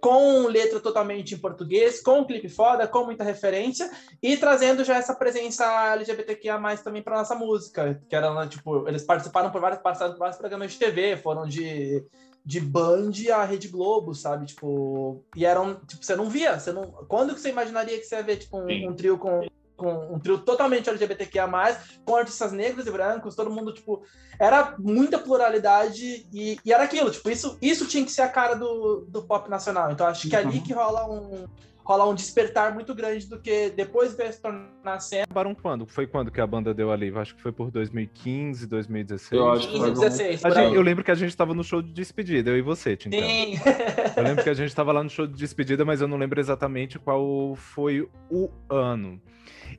com 0.00 0.46
letra 0.48 0.80
totalmente 0.80 1.34
em 1.34 1.38
português, 1.38 2.02
com 2.02 2.20
um 2.20 2.24
clipe 2.26 2.48
foda, 2.48 2.86
com 2.86 3.06
muita 3.06 3.24
referência, 3.24 3.90
e 4.22 4.36
trazendo 4.36 4.84
já 4.84 4.96
essa 4.96 5.14
presença 5.14 5.64
LGBTQIA+, 5.94 6.60
também 6.84 7.02
para 7.02 7.16
nossa 7.16 7.34
música, 7.34 7.98
que 8.06 8.14
era, 8.14 8.46
tipo, 8.46 8.86
eles 8.86 9.02
participaram 9.02 9.50
por 9.50 9.62
vários, 9.62 9.80
passaram 9.80 10.12
por 10.12 10.18
vários 10.18 10.36
programas 10.36 10.72
de 10.72 10.78
TV, 10.78 11.16
foram 11.16 11.46
de 11.46 12.04
de 12.44 12.60
Band 12.60 13.12
a 13.34 13.42
Rede 13.44 13.68
Globo, 13.68 14.14
sabe? 14.14 14.44
Tipo, 14.44 15.24
e 15.34 15.46
eram, 15.46 15.76
tipo, 15.86 16.04
você 16.04 16.14
não 16.14 16.28
via, 16.28 16.58
você 16.58 16.72
não, 16.72 16.82
quando 17.08 17.34
que 17.34 17.40
você 17.40 17.48
imaginaria 17.48 17.98
que 17.98 18.04
você 18.04 18.16
ia 18.16 18.22
ver 18.22 18.36
tipo 18.36 18.58
um, 18.58 18.88
um 18.90 18.94
trio 18.94 19.16
com 19.16 19.46
com 19.76 20.14
um 20.14 20.18
trio 20.18 20.38
totalmente 20.38 20.88
LGBTQIA+, 20.88 21.48
com 22.04 22.16
artistas 22.16 22.52
negros 22.52 22.86
e 22.86 22.90
brancos, 22.90 23.34
todo 23.34 23.50
mundo, 23.50 23.72
tipo, 23.72 24.02
era 24.38 24.74
muita 24.78 25.18
pluralidade 25.18 26.26
e, 26.32 26.58
e 26.64 26.72
era 26.72 26.84
aquilo, 26.84 27.10
tipo, 27.10 27.28
isso, 27.30 27.58
isso 27.60 27.86
tinha 27.86 28.04
que 28.04 28.12
ser 28.12 28.22
a 28.22 28.28
cara 28.28 28.54
do, 28.54 29.04
do 29.08 29.22
pop 29.22 29.48
nacional. 29.50 29.90
Então, 29.90 30.06
acho 30.06 30.28
que 30.28 30.36
é 30.36 30.38
ali 30.38 30.58
uhum. 30.58 30.64
que 30.64 30.72
rola 30.72 31.10
um, 31.10 31.46
rola 31.84 32.08
um 32.08 32.14
despertar 32.14 32.72
muito 32.72 32.94
grande 32.94 33.28
do 33.28 33.38
que 33.38 33.68
depois 33.70 34.16
veio 34.16 34.32
se 34.32 34.40
tornar 34.40 35.00
cena. 35.00 35.24
Acabaram 35.24 35.54
quando? 35.54 35.86
Foi 35.86 36.06
quando 36.06 36.30
que 36.30 36.40
a 36.40 36.46
banda 36.46 36.72
deu 36.72 36.90
ali? 36.90 37.12
Acho 37.14 37.36
que 37.36 37.42
foi 37.42 37.52
por 37.52 37.70
2015, 37.70 38.66
2016. 38.66 39.32
Eu 39.32 39.52
acho 39.52 39.68
que 39.70 39.78
2016. 39.78 40.40
Gente, 40.40 40.74
eu 40.74 40.82
lembro 40.82 41.04
que 41.04 41.10
a 41.10 41.14
gente 41.14 41.28
estava 41.28 41.52
no 41.52 41.62
show 41.62 41.82
de 41.82 41.92
despedida, 41.92 42.50
eu 42.50 42.56
e 42.56 42.62
você, 42.62 42.96
Tim. 42.96 43.10
Sim. 43.10 43.54
eu 44.16 44.22
lembro 44.22 44.42
que 44.42 44.50
a 44.50 44.54
gente 44.54 44.68
estava 44.68 44.92
lá 44.92 45.02
no 45.02 45.10
show 45.10 45.26
de 45.26 45.34
despedida, 45.34 45.84
mas 45.84 46.00
eu 46.00 46.08
não 46.08 46.16
lembro 46.16 46.40
exatamente 46.40 46.98
qual 46.98 47.54
foi 47.54 48.08
o 48.30 48.50
ano. 48.70 49.20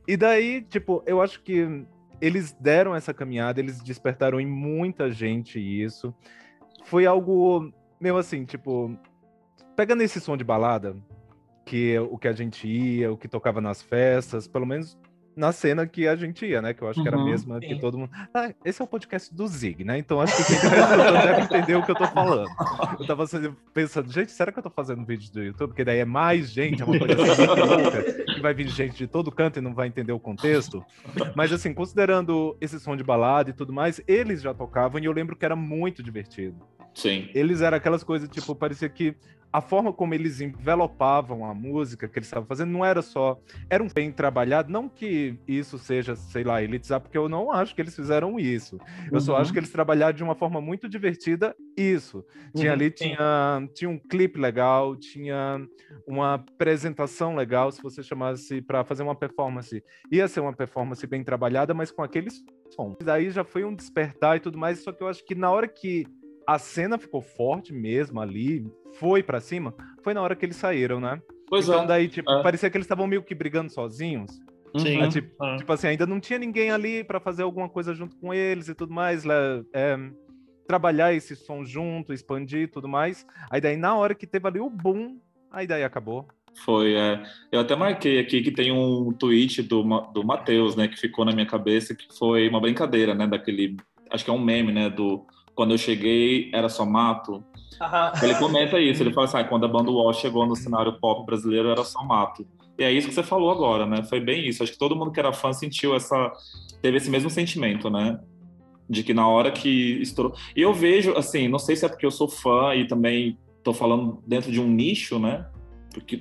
E 0.08 0.16
daí, 0.16 0.62
tipo, 0.62 1.02
eu 1.08 1.22
acho 1.22 1.42
que 1.42 1.86
eles 2.22 2.56
deram 2.60 2.96
essa 2.96 3.14
caminhada, 3.14 3.60
eles 3.60 3.82
despertaram 3.82 4.40
em 4.40 4.46
muita 4.46 5.12
gente 5.12 5.60
isso. 5.60 6.14
Foi 6.86 7.08
algo, 7.08 7.74
meio 8.00 8.16
assim, 8.16 8.46
tipo, 8.46 8.96
pegando 9.76 10.04
esse 10.04 10.22
som 10.22 10.38
de 10.38 10.44
balada, 10.44 10.96
que 11.66 11.98
o 12.00 12.18
que 12.18 12.28
a 12.28 12.34
gente 12.34 12.68
ia, 12.68 13.12
o 13.12 13.18
que 13.18 13.28
tocava 13.28 13.60
nas 13.60 13.82
festas, 13.82 14.48
pelo 14.48 14.66
menos 14.66 14.98
na 15.36 15.52
cena 15.52 15.86
que 15.86 16.08
a 16.08 16.16
gente 16.16 16.46
ia, 16.46 16.62
né? 16.62 16.74
Que 16.74 16.82
eu 16.82 16.88
acho 16.88 17.00
uhum, 17.00 17.04
que 17.04 17.08
era 17.10 17.18
a 17.18 17.20
uhum. 17.20 17.26
mesma 17.30 17.60
sim. 17.60 17.68
que 17.68 17.80
todo 17.80 17.98
mundo. 17.98 18.10
Ah, 18.34 18.54
esse 18.64 18.82
é 18.82 18.86
o 18.86 18.88
podcast 18.88 19.34
do 19.36 19.46
Zig, 19.48 19.84
né? 19.84 19.98
Então 19.98 20.22
acho 20.22 20.38
que 20.38 20.44
quem 20.46 20.70
tá 20.70 21.22
deve 21.26 21.42
entender 21.42 21.76
o 21.76 21.84
que 21.84 21.92
eu 21.92 21.96
tô 21.96 22.08
falando. 22.08 22.50
Eu 23.00 23.06
tava 23.06 23.26
pensando, 23.74 24.12
gente, 24.12 24.32
será 24.32 24.52
que 24.52 24.60
eu 24.60 24.64
tô 24.64 24.70
fazendo 24.70 25.04
vídeo 25.04 25.32
do 25.34 25.44
YouTube? 25.44 25.70
Porque 25.70 25.84
daí 25.84 26.00
é 26.00 26.06
mais 26.06 26.50
gente, 26.50 26.82
é 26.82 26.86
uma 26.86 26.98
coisa 26.98 27.22
assim 27.22 27.46
louca, 27.46 28.24
que 28.34 28.42
vai 28.42 28.54
vir 28.54 28.68
gente 28.70 28.96
de 28.96 29.08
todo 29.08 29.32
canto 29.32 29.60
e 29.60 29.62
não 29.62 29.74
vai 29.74 29.88
entender 29.88 30.14
o 30.14 30.20
contexto. 30.20 30.86
Mas 31.36 31.52
assim, 31.52 31.74
considerando 31.74 32.56
esse 32.62 32.80
som 32.80 32.96
de 32.96 33.04
balada 33.04 33.50
e 33.50 33.54
tudo 33.54 33.74
mais, 33.74 34.00
eles 34.08 34.42
já 34.42 34.54
tocavam 34.54 35.02
e 35.02 35.06
eu 35.06 35.12
lembro 35.12 35.36
que 35.36 35.44
era 35.44 35.56
muito 35.56 36.02
divertido. 36.02 36.66
Sim. 36.94 37.30
Eles 37.36 37.60
eram 37.60 37.76
aquelas 37.76 38.06
coisas, 38.06 38.30
tipo, 38.30 38.56
parecia 38.56 38.88
que 38.88 39.18
a 39.56 39.62
forma 39.62 39.94
como 39.94 40.14
eles 40.14 40.42
envelopavam 40.42 41.46
a 41.46 41.54
música 41.54 42.10
que 42.10 42.20
eles 42.20 42.28
estavam 42.28 42.46
fazendo 42.46 42.72
não 42.72 42.84
era 42.84 43.02
só. 43.02 43.40
Era 43.70 43.82
um 43.82 43.88
bem 43.88 44.12
trabalhado, 44.12 44.70
não 44.70 44.90
que 44.90 45.40
isso 45.48 45.78
seja, 45.78 46.14
sei 46.14 46.44
lá, 46.44 46.62
elitizar, 46.62 47.00
porque 47.00 47.18
eu 47.18 47.30
não 47.30 47.50
acho 47.50 47.74
que 47.74 47.82
eles 47.82 47.96
fizeram 47.96 48.38
isso. 48.38 48.78
Eu 49.08 49.14
uhum. 49.14 49.20
só 49.22 49.38
acho 49.38 49.54
que 49.54 49.60
eles 49.60 49.72
trabalharam 49.72 50.14
de 50.14 50.24
uma 50.24 50.36
forma 50.36 50.60
muito 50.60 50.90
divertida 50.90 51.56
isso. 51.78 52.26
Tinha 52.54 52.72
uhum, 52.72 52.74
ali, 52.74 52.92
tinha, 52.92 53.70
tinha 53.74 53.90
um 53.90 53.98
clipe 53.98 54.38
legal, 54.38 54.94
tinha 54.98 55.66
uma 56.06 56.34
apresentação 56.34 57.34
legal, 57.34 57.72
se 57.72 57.82
você 57.82 58.04
chamasse 58.04 58.62
para 58.62 58.84
fazer 58.84 59.04
uma 59.04 59.16
performance. 59.16 59.82
Ia 60.12 60.28
ser 60.28 60.42
uma 60.42 60.54
performance 60.54 61.08
bem 61.08 61.24
trabalhada, 61.24 61.74
mas 61.74 61.92
com 61.92 62.04
aqueles 62.04 62.44
sons. 62.76 62.98
Daí 63.02 63.30
já 63.30 63.46
foi 63.46 63.64
um 63.64 63.74
despertar 63.74 64.36
e 64.36 64.42
tudo 64.42 64.58
mais, 64.58 64.84
só 64.84 64.92
que 64.92 65.02
eu 65.02 65.08
acho 65.08 65.26
que 65.26 65.34
na 65.34 65.50
hora 65.50 65.66
que 65.66 66.06
a 66.48 66.60
cena 66.60 66.98
ficou 66.98 67.22
forte 67.22 67.74
mesmo 67.74 68.20
ali, 68.22 68.66
foi 68.94 69.24
para 69.24 69.40
cima, 69.40 69.74
foi 70.04 70.14
na 70.14 70.22
hora 70.22 70.36
que 70.36 70.46
eles 70.46 70.56
saíram, 70.56 71.00
né? 71.00 71.22
Pois 71.48 71.68
então 71.68 71.84
é. 71.84 71.88
daí, 71.88 72.08
tipo, 72.08 72.30
é. 72.32 72.44
parecia 72.44 72.70
que 72.70 72.78
eles 72.78 72.86
estavam 72.86 73.08
meio 73.08 73.24
que 73.24 73.36
brigando 73.36 73.72
sozinhos. 73.72 74.40
Sim. 74.78 75.02
É, 75.02 75.08
tipo, 75.08 75.44
é. 75.44 75.58
tipo, 75.58 75.72
assim, 75.72 75.88
ainda 75.88 76.06
não 76.06 76.20
tinha 76.20 76.40
ninguém 76.40 76.72
ali 76.72 77.04
para 77.04 77.20
fazer 77.20 77.44
alguma 77.44 77.70
coisa 77.70 77.94
junto 77.94 78.16
com 78.18 78.34
eles 78.34 78.68
e 78.68 78.76
tudo 78.76 78.94
mais, 78.94 79.24
é, 79.74 79.98
trabalhar 80.68 81.14
esse 81.14 81.36
som 81.36 81.64
junto, 81.64 82.14
expandir 82.14 82.64
e 82.64 82.68
tudo 82.68 82.88
mais. 82.88 83.26
Aí 83.50 83.62
daí, 83.62 83.78
na 83.78 83.96
hora 83.96 84.16
que 84.16 84.28
teve 84.28 84.48
ali 84.48 84.60
o 84.60 84.70
boom, 84.70 85.18
aí 85.52 85.66
daí 85.66 85.84
acabou. 85.84 86.28
Foi, 86.64 86.96
é. 86.96 87.22
Eu 87.52 87.60
até 87.60 87.76
marquei 87.76 88.20
aqui 88.20 88.42
que 88.42 88.52
tem 88.52 88.72
um 88.72 89.12
tweet 89.12 89.62
do, 89.62 89.84
do 90.14 90.26
Matheus, 90.26 90.76
né, 90.76 90.88
que 90.88 90.98
ficou 90.98 91.26
na 91.26 91.34
minha 91.34 91.46
cabeça, 91.46 91.94
que 91.94 92.08
foi 92.18 92.48
uma 92.48 92.62
brincadeira, 92.62 93.14
né, 93.14 93.28
daquele, 93.28 93.76
acho 94.10 94.24
que 94.24 94.30
é 94.32 94.34
um 94.34 94.42
meme, 94.42 94.72
né, 94.72 94.90
do 94.90 95.26
quando 95.56 95.72
eu 95.72 95.78
cheguei 95.78 96.52
era 96.54 96.70
só 96.70 96.86
mato. 96.86 97.44
Uhum. 97.82 98.24
Ele 98.24 98.36
comenta 98.36 98.80
isso, 98.80 99.02
ele 99.02 99.14
fala 99.14 99.26
assim, 99.26 99.38
ah, 99.38 99.44
quando 99.44 99.66
a 99.66 99.70
banda 99.70 99.90
Wall 99.90 100.14
chegou 100.14 100.46
no 100.46 100.56
cenário 100.56 101.00
pop 101.00 101.26
brasileiro 101.26 101.70
era 101.70 101.84
só 101.84 102.04
mato. 102.04 102.46
E 102.78 102.84
é 102.84 102.92
isso 102.92 103.08
que 103.08 103.14
você 103.14 103.24
falou 103.24 103.52
agora, 103.52 103.86
né? 103.86 104.04
Foi 104.04 104.20
bem 104.20 104.48
isso. 104.48 104.62
Acho 104.62 104.74
que 104.74 104.78
todo 104.78 104.96
mundo 104.96 105.12
que 105.12 105.20
era 105.20 105.32
fã 105.32 105.54
sentiu 105.54 105.96
essa, 105.96 106.32
teve 106.82 106.98
esse 106.98 107.10
mesmo 107.10 107.30
sentimento, 107.30 107.90
né? 107.90 108.20
De 108.90 109.02
que 109.02 109.14
na 109.14 109.28
hora 109.28 109.52
que 109.52 110.02
estourou. 110.02 110.34
E 110.56 110.62
eu 110.62 110.74
vejo, 110.74 111.14
assim, 111.14 111.48
não 111.48 111.58
sei 111.58 111.76
se 111.76 111.86
é 111.86 111.90
porque 111.90 112.06
eu 112.06 112.12
sou 112.12 112.28
fã 112.28 112.76
e 112.76 112.86
também 112.86 113.38
tô 113.64 113.74
falando 113.74 114.22
dentro 114.28 114.52
de 114.52 114.60
um 114.60 114.68
nicho, 114.68 115.18
né? 115.18 115.48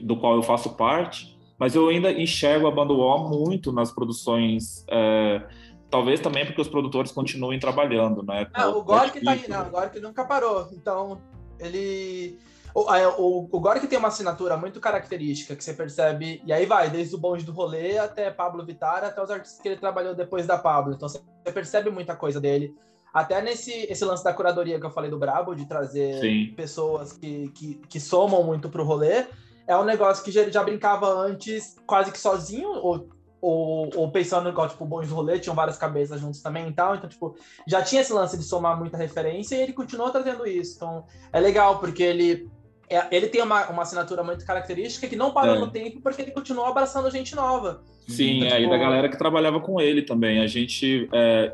Do 0.02 0.16
qual 0.16 0.36
eu 0.36 0.42
faço 0.42 0.76
parte, 0.76 1.36
mas 1.58 1.74
eu 1.74 1.88
ainda 1.88 2.12
enxergo 2.12 2.66
a 2.68 2.70
banda 2.70 2.92
Wall 2.92 3.28
muito 3.28 3.72
nas 3.72 3.92
produções. 3.92 4.86
É, 4.88 5.42
Talvez 5.90 6.20
também 6.20 6.44
porque 6.44 6.60
os 6.60 6.68
produtores 6.68 7.12
continuem 7.12 7.58
trabalhando, 7.58 8.22
né? 8.22 8.46
Ah, 8.52 8.68
o 8.68 8.82
Gork 8.82 9.20
tá 9.20 9.30
aí, 9.32 9.48
não. 9.48 9.68
O 9.68 9.70
Gork 9.70 10.00
nunca 10.00 10.24
parou. 10.24 10.68
Então, 10.72 11.20
ele. 11.58 12.38
O, 12.74 12.80
o, 12.82 13.48
o 13.52 13.60
Gork 13.60 13.86
tem 13.86 13.98
uma 13.98 14.08
assinatura 14.08 14.56
muito 14.56 14.80
característica 14.80 15.54
que 15.54 15.62
você 15.62 15.72
percebe, 15.72 16.42
e 16.44 16.52
aí 16.52 16.66
vai, 16.66 16.90
desde 16.90 17.14
o 17.14 17.18
bonde 17.18 17.44
do 17.44 17.52
rolê 17.52 17.98
até 17.98 18.32
Pablo 18.32 18.66
Vittar, 18.66 19.04
até 19.04 19.22
os 19.22 19.30
artistas 19.30 19.60
que 19.60 19.68
ele 19.68 19.76
trabalhou 19.76 20.12
depois 20.12 20.44
da 20.44 20.58
Pablo. 20.58 20.94
Então 20.94 21.08
você 21.08 21.20
percebe 21.52 21.88
muita 21.90 22.16
coisa 22.16 22.40
dele. 22.40 22.74
Até 23.12 23.40
nesse 23.40 23.70
esse 23.70 24.04
lance 24.04 24.24
da 24.24 24.32
curadoria 24.32 24.80
que 24.80 24.84
eu 24.84 24.90
falei 24.90 25.08
do 25.08 25.16
Brabo, 25.16 25.54
de 25.54 25.66
trazer 25.66 26.18
Sim. 26.18 26.52
pessoas 26.56 27.12
que, 27.12 27.48
que, 27.50 27.74
que 27.88 28.00
somam 28.00 28.42
muito 28.42 28.68
pro 28.68 28.82
rolê, 28.82 29.24
é 29.68 29.76
um 29.76 29.84
negócio 29.84 30.24
que 30.24 30.36
ele 30.36 30.50
já 30.50 30.64
brincava 30.64 31.08
antes 31.08 31.76
quase 31.86 32.10
que 32.10 32.18
sozinho, 32.18 32.70
ou 32.70 33.08
ou, 33.44 33.90
ou 33.96 34.10
pensando 34.10 34.48
igual, 34.48 34.68
tipo, 34.68 34.84
Bons 34.84 35.10
Rolê, 35.10 35.38
tinham 35.38 35.54
várias 35.54 35.76
cabeças 35.76 36.20
juntos 36.20 36.40
também 36.40 36.68
e 36.68 36.72
tal, 36.72 36.94
então, 36.94 37.08
tipo, 37.08 37.36
já 37.66 37.82
tinha 37.82 38.00
esse 38.00 38.12
lance 38.12 38.38
de 38.38 38.44
somar 38.44 38.78
muita 38.78 38.96
referência 38.96 39.56
e 39.56 39.60
ele 39.60 39.72
continuou 39.72 40.10
trazendo 40.10 40.46
isso, 40.46 40.76
então 40.76 41.04
é 41.32 41.40
legal, 41.40 41.78
porque 41.78 42.02
ele 42.02 42.48
é, 42.88 43.06
ele 43.10 43.28
tem 43.28 43.42
uma, 43.42 43.68
uma 43.68 43.82
assinatura 43.82 44.22
muito 44.22 44.44
característica 44.44 45.06
que 45.06 45.16
não 45.16 45.32
parou 45.32 45.56
é. 45.56 45.58
no 45.58 45.70
tempo 45.70 46.00
porque 46.02 46.22
ele 46.22 46.30
continuou 46.30 46.66
abraçando 46.66 47.10
gente 47.10 47.34
nova. 47.34 47.82
Sim, 48.06 48.38
então, 48.38 48.48
é, 48.48 48.60
tipo... 48.60 48.66
e 48.66 48.70
da 48.70 48.76
galera 48.76 49.08
que 49.08 49.16
trabalhava 49.16 49.58
com 49.60 49.80
ele 49.80 50.02
também. 50.02 50.40
A 50.40 50.46
gente. 50.46 51.08
É, 51.10 51.50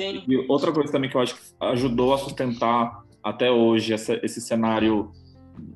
outra 0.48 0.72
coisa 0.72 0.90
também 0.90 1.08
que 1.08 1.16
eu 1.16 1.20
acho 1.20 1.36
que 1.36 1.40
ajudou 1.60 2.12
a 2.12 2.18
sustentar 2.18 3.04
até 3.22 3.50
hoje 3.50 3.92
essa, 3.92 4.18
esse 4.24 4.40
cenário 4.40 5.12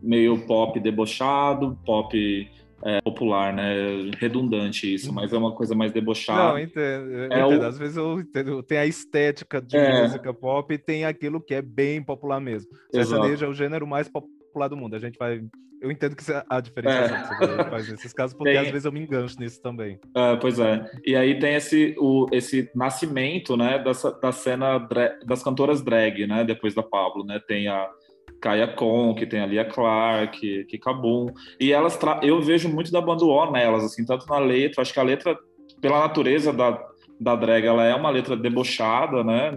meio 0.02 0.44
pop 0.46 0.78
debochado, 0.80 1.78
pop 1.86 2.50
é, 2.84 3.00
popular, 3.00 3.52
né? 3.52 4.10
Redundante 4.18 4.92
isso, 4.92 5.12
mas 5.12 5.32
é 5.32 5.38
uma 5.38 5.52
coisa 5.52 5.74
mais 5.74 5.90
debochada. 5.90 6.52
Não, 6.52 6.58
entendo. 6.58 7.14
É 7.14 7.26
entendo. 7.26 7.62
O... 7.62 7.66
Às 7.66 7.78
vezes 7.78 7.96
eu 7.96 8.20
entendo. 8.20 8.62
Tem 8.62 8.78
a 8.78 8.86
estética 8.86 9.60
de 9.60 9.76
é. 9.76 10.02
música 10.02 10.34
pop 10.34 10.72
e 10.72 10.78
tem 10.78 11.04
aquilo 11.06 11.40
que 11.40 11.54
é 11.54 11.62
bem 11.62 12.02
popular 12.02 12.40
mesmo. 12.40 12.70
Sertanejo 12.92 13.44
é 13.44 13.48
o 13.48 13.54
gênero 13.54 13.86
mais 13.86 14.08
popular 14.08 14.68
do 14.68 14.76
mundo. 14.76 14.94
A 14.94 14.98
gente 14.98 15.18
vai 15.18 15.42
eu 15.84 15.90
entendo 15.90 16.16
que 16.16 16.24
a 16.48 16.60
diferença 16.60 17.14
é. 17.14 17.22
que 17.22 17.46
você 17.46 17.64
faz 17.68 17.88
nesses 17.92 18.12
casos, 18.14 18.34
porque 18.34 18.52
tem... 18.52 18.58
às 18.58 18.70
vezes 18.70 18.86
eu 18.86 18.92
me 18.92 19.00
engancho 19.00 19.38
nisso 19.38 19.60
também. 19.60 20.00
É, 20.16 20.34
pois 20.36 20.58
é. 20.58 20.90
E 21.04 21.14
aí 21.14 21.38
tem 21.38 21.56
esse, 21.56 21.94
o, 21.98 22.26
esse 22.32 22.70
nascimento, 22.74 23.54
né, 23.54 23.78
dessa, 23.78 24.10
da 24.10 24.32
cena 24.32 24.78
das 25.26 25.42
cantoras 25.42 25.82
drag, 25.82 26.26
né, 26.26 26.42
depois 26.42 26.74
da 26.74 26.82
Pablo, 26.82 27.22
né? 27.22 27.38
Tem 27.46 27.68
a 27.68 27.86
Kaya 28.44 28.68
Con, 28.68 29.14
que 29.14 29.24
tem 29.24 29.40
a 29.40 29.46
Lia 29.46 29.64
Clark, 29.64 30.64
que 30.66 30.78
Kabum. 30.78 31.28
E 31.58 31.72
elas, 31.72 31.98
eu 32.22 32.42
vejo 32.42 32.68
muito 32.68 32.92
da 32.92 33.00
banda 33.00 33.24
O 33.24 33.50
nelas, 33.50 33.82
assim, 33.82 34.04
tanto 34.04 34.26
na 34.26 34.38
letra, 34.38 34.82
acho 34.82 34.92
que 34.92 35.00
a 35.00 35.02
letra, 35.02 35.34
pela 35.80 36.00
natureza 36.00 36.52
da, 36.52 36.78
da 37.18 37.34
drag, 37.34 37.64
ela 37.64 37.84
é 37.84 37.94
uma 37.94 38.10
letra 38.10 38.36
debochada, 38.36 39.24
né? 39.24 39.50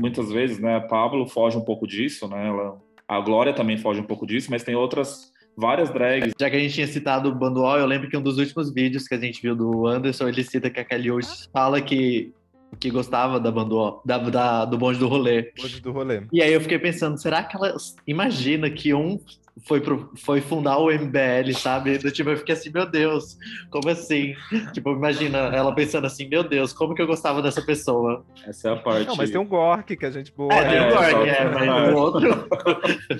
Muitas 0.00 0.30
vezes, 0.30 0.60
né? 0.60 0.76
A 0.76 0.80
Pablo 0.80 1.26
foge 1.26 1.58
um 1.58 1.64
pouco 1.64 1.88
disso, 1.88 2.28
né? 2.28 2.46
Ela, 2.46 2.76
a 3.08 3.18
Glória 3.18 3.52
também 3.52 3.78
foge 3.78 4.00
um 4.00 4.06
pouco 4.06 4.24
disso, 4.24 4.48
mas 4.48 4.62
tem 4.62 4.76
outras 4.76 5.32
várias 5.56 5.90
drags. 5.90 6.32
Já 6.40 6.48
que 6.48 6.56
a 6.56 6.60
gente 6.60 6.74
tinha 6.74 6.86
citado 6.86 7.28
o 7.28 7.34
Banduol, 7.34 7.78
eu 7.78 7.86
lembro 7.86 8.08
que 8.08 8.16
um 8.16 8.22
dos 8.22 8.38
últimos 8.38 8.72
vídeos 8.72 9.08
que 9.08 9.14
a 9.16 9.20
gente 9.20 9.42
viu 9.42 9.56
do 9.56 9.88
Anderson, 9.88 10.28
ele 10.28 10.44
cita 10.44 10.70
que 10.70 10.78
a 10.78 10.84
Kelly 10.84 11.10
Oates 11.10 11.50
fala 11.52 11.80
que 11.80 12.32
que 12.76 12.90
gostava 12.90 13.40
da 13.40 13.50
Banduol, 13.50 14.02
da, 14.04 14.18
da, 14.18 14.64
do 14.64 14.76
bonde 14.78 14.98
do 14.98 15.08
rolê. 15.08 15.52
Bonde 15.56 15.80
do 15.80 15.92
rolê. 15.92 16.22
E 16.32 16.42
aí 16.42 16.52
eu 16.52 16.60
fiquei 16.60 16.78
pensando, 16.78 17.18
será 17.18 17.42
que 17.42 17.56
ela 17.56 17.74
imagina 18.06 18.70
que 18.70 18.94
um 18.94 19.18
foi, 19.62 19.80
pro, 19.80 20.10
foi 20.16 20.40
fundar 20.40 20.78
o 20.78 20.90
MBL, 20.90 21.52
sabe? 21.54 21.96
Do, 21.98 22.10
tipo, 22.10 22.30
eu 22.30 22.36
fiquei 22.36 22.54
assim, 22.54 22.70
meu 22.70 22.90
Deus, 22.90 23.38
como 23.70 23.88
assim? 23.88 24.34
Tipo, 24.72 24.90
imagina 24.90 25.38
ela 25.38 25.74
pensando 25.74 26.06
assim, 26.06 26.28
meu 26.28 26.42
Deus, 26.42 26.72
como 26.72 26.94
que 26.94 27.00
eu 27.00 27.06
gostava 27.06 27.40
dessa 27.40 27.62
pessoa? 27.62 28.24
Essa 28.46 28.70
é 28.70 28.72
a 28.72 28.76
parte. 28.76 29.06
Não, 29.06 29.16
mas 29.16 29.30
tem 29.30 29.40
um 29.40 29.46
Gork 29.46 29.96
que 29.96 30.04
a 30.04 30.10
gente 30.10 30.32
boa. 30.32 30.52
É, 30.52 30.68
tem 30.68 30.80
um 30.80 30.90
Gork, 30.90 31.28
é, 31.28 31.44
mas 31.44 31.92
o 31.92 31.96
outro. 31.96 32.48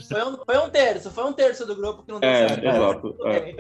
Foi 0.08 0.24
um, 0.24 0.36
foi 0.44 0.58
um 0.58 0.70
terço, 0.70 1.10
foi 1.10 1.24
um 1.24 1.32
terço 1.32 1.66
do 1.66 1.76
grupo 1.76 2.02
que 2.02 2.12
não 2.12 2.20
deu 2.20 2.28
é, 2.28 2.48
certo. 2.48 2.66
Exato. 2.66 3.16
É. 3.26 3.54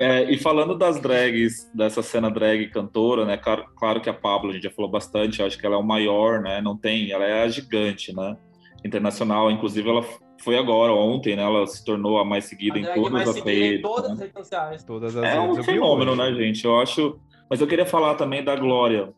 é. 0.00 0.30
e 0.30 0.38
falando 0.38 0.76
das 0.76 1.00
drags, 1.00 1.70
dessa 1.74 2.02
cena 2.02 2.30
drag 2.30 2.68
cantora, 2.68 3.24
né? 3.24 3.36
Claro, 3.36 3.64
claro 3.76 4.00
que 4.00 4.10
a 4.10 4.14
Pablo, 4.14 4.50
a 4.50 4.52
gente 4.52 4.64
já 4.64 4.70
falou 4.70 4.90
bastante, 4.90 5.42
acho 5.42 5.58
que 5.58 5.64
ela 5.64 5.76
é 5.76 5.78
o 5.78 5.82
maior, 5.82 6.40
né? 6.40 6.60
Não 6.60 6.76
tem, 6.76 7.10
ela 7.10 7.24
é 7.24 7.42
a 7.42 7.48
gigante, 7.48 8.14
né? 8.14 8.36
Internacional, 8.84 9.50
inclusive 9.50 9.88
ela 9.88 10.04
foi 10.38 10.56
agora, 10.58 10.92
ontem, 10.92 11.36
né? 11.36 11.42
Ela 11.42 11.66
se 11.66 11.84
tornou 11.84 12.18
a 12.18 12.24
mais 12.24 12.44
seguida 12.44 12.76
a 12.76 12.80
em 12.80 12.94
todas 12.94 13.28
as 13.28 13.40
redes. 13.40 13.78
Em 13.78 13.82
todas 13.82 14.08
né? 14.08 14.12
as 14.12 14.20
redes 14.20 14.34
sociais. 14.36 14.84
Todas 14.84 15.16
as 15.16 15.24
é 15.24 15.40
redes. 15.40 15.58
um 15.58 15.62
fenômeno, 15.62 16.16
né, 16.16 16.32
gente? 16.34 16.64
Eu 16.64 16.78
acho. 16.80 17.18
Mas 17.48 17.60
eu 17.60 17.66
queria 17.66 17.86
falar 17.86 18.14
também 18.14 18.44
da 18.44 18.56
Glória. 18.56 19.12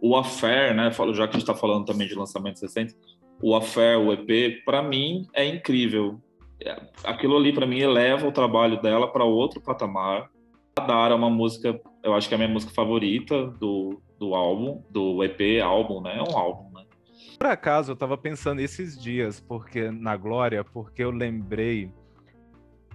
O 0.00 0.16
Affair, 0.16 0.74
né? 0.74 0.90
Já 0.90 1.28
que 1.28 1.36
a 1.36 1.38
gente 1.38 1.42
está 1.42 1.54
falando 1.54 1.84
também 1.84 2.08
de 2.08 2.14
lançamentos 2.14 2.60
recentes, 2.60 2.96
o 3.40 3.54
Affair, 3.54 3.98
o 3.98 4.12
EP, 4.12 4.64
para 4.64 4.82
mim 4.82 5.26
é 5.34 5.44
incrível. 5.44 6.20
É, 6.64 6.80
aquilo 7.04 7.36
ali, 7.36 7.52
para 7.52 7.66
mim, 7.66 7.80
eleva 7.80 8.26
o 8.26 8.32
trabalho 8.32 8.80
dela 8.80 9.08
para 9.08 9.24
outro 9.24 9.60
patamar. 9.60 10.30
A 10.76 10.80
Dara 10.80 11.14
é 11.14 11.16
uma 11.16 11.30
música, 11.30 11.78
eu 12.02 12.14
acho 12.14 12.28
que 12.28 12.34
é 12.34 12.36
a 12.36 12.38
minha 12.38 12.50
música 12.50 12.72
favorita 12.72 13.46
do, 13.46 14.00
do 14.18 14.34
álbum, 14.34 14.82
do 14.90 15.22
EP, 15.22 15.62
álbum, 15.62 16.00
né? 16.00 16.16
É 16.18 16.22
um 16.22 16.36
álbum 16.36 16.71
por 17.38 17.46
acaso, 17.46 17.92
eu 17.92 17.96
tava 17.96 18.16
pensando 18.16 18.60
esses 18.60 19.00
dias, 19.00 19.40
porque 19.40 19.90
na 19.90 20.16
Glória, 20.16 20.64
porque 20.64 21.02
eu 21.02 21.10
lembrei 21.10 21.92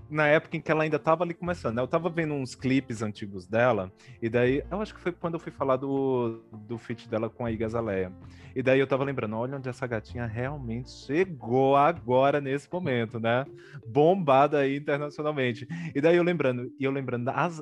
na 0.09 0.27
época 0.27 0.55
em 0.55 0.61
que 0.61 0.71
ela 0.71 0.83
ainda 0.83 0.97
tava 0.97 1.23
ali 1.23 1.33
começando. 1.33 1.75
Né? 1.75 1.81
Eu 1.81 1.87
tava 1.87 2.09
vendo 2.09 2.33
uns 2.33 2.55
clipes 2.55 3.01
antigos 3.01 3.45
dela, 3.45 3.91
e 4.21 4.29
daí, 4.29 4.63
eu 4.69 4.81
acho 4.81 4.95
que 4.95 5.01
foi 5.01 5.11
quando 5.11 5.35
eu 5.35 5.39
fui 5.39 5.51
falar 5.51 5.77
do, 5.77 6.41
do 6.65 6.77
feat 6.77 7.09
dela 7.09 7.29
com 7.29 7.45
a 7.45 7.51
Iga 7.51 7.67
Zaleia. 7.67 8.11
E 8.55 8.63
daí 8.63 8.79
eu 8.79 8.87
tava 8.87 9.03
lembrando, 9.03 9.35
olha 9.35 9.57
onde 9.57 9.69
essa 9.69 9.85
gatinha 9.85 10.25
realmente 10.25 10.89
chegou 10.89 11.75
agora, 11.75 12.41
nesse 12.41 12.71
momento, 12.71 13.19
né? 13.19 13.45
Bombada 13.85 14.59
aí 14.59 14.77
internacionalmente. 14.77 15.67
E 15.93 16.01
daí 16.01 16.15
eu 16.15 16.23
lembrando, 16.23 16.71
e 16.79 16.83
eu 16.83 16.91
lembrando, 16.91 17.29
as, 17.29 17.61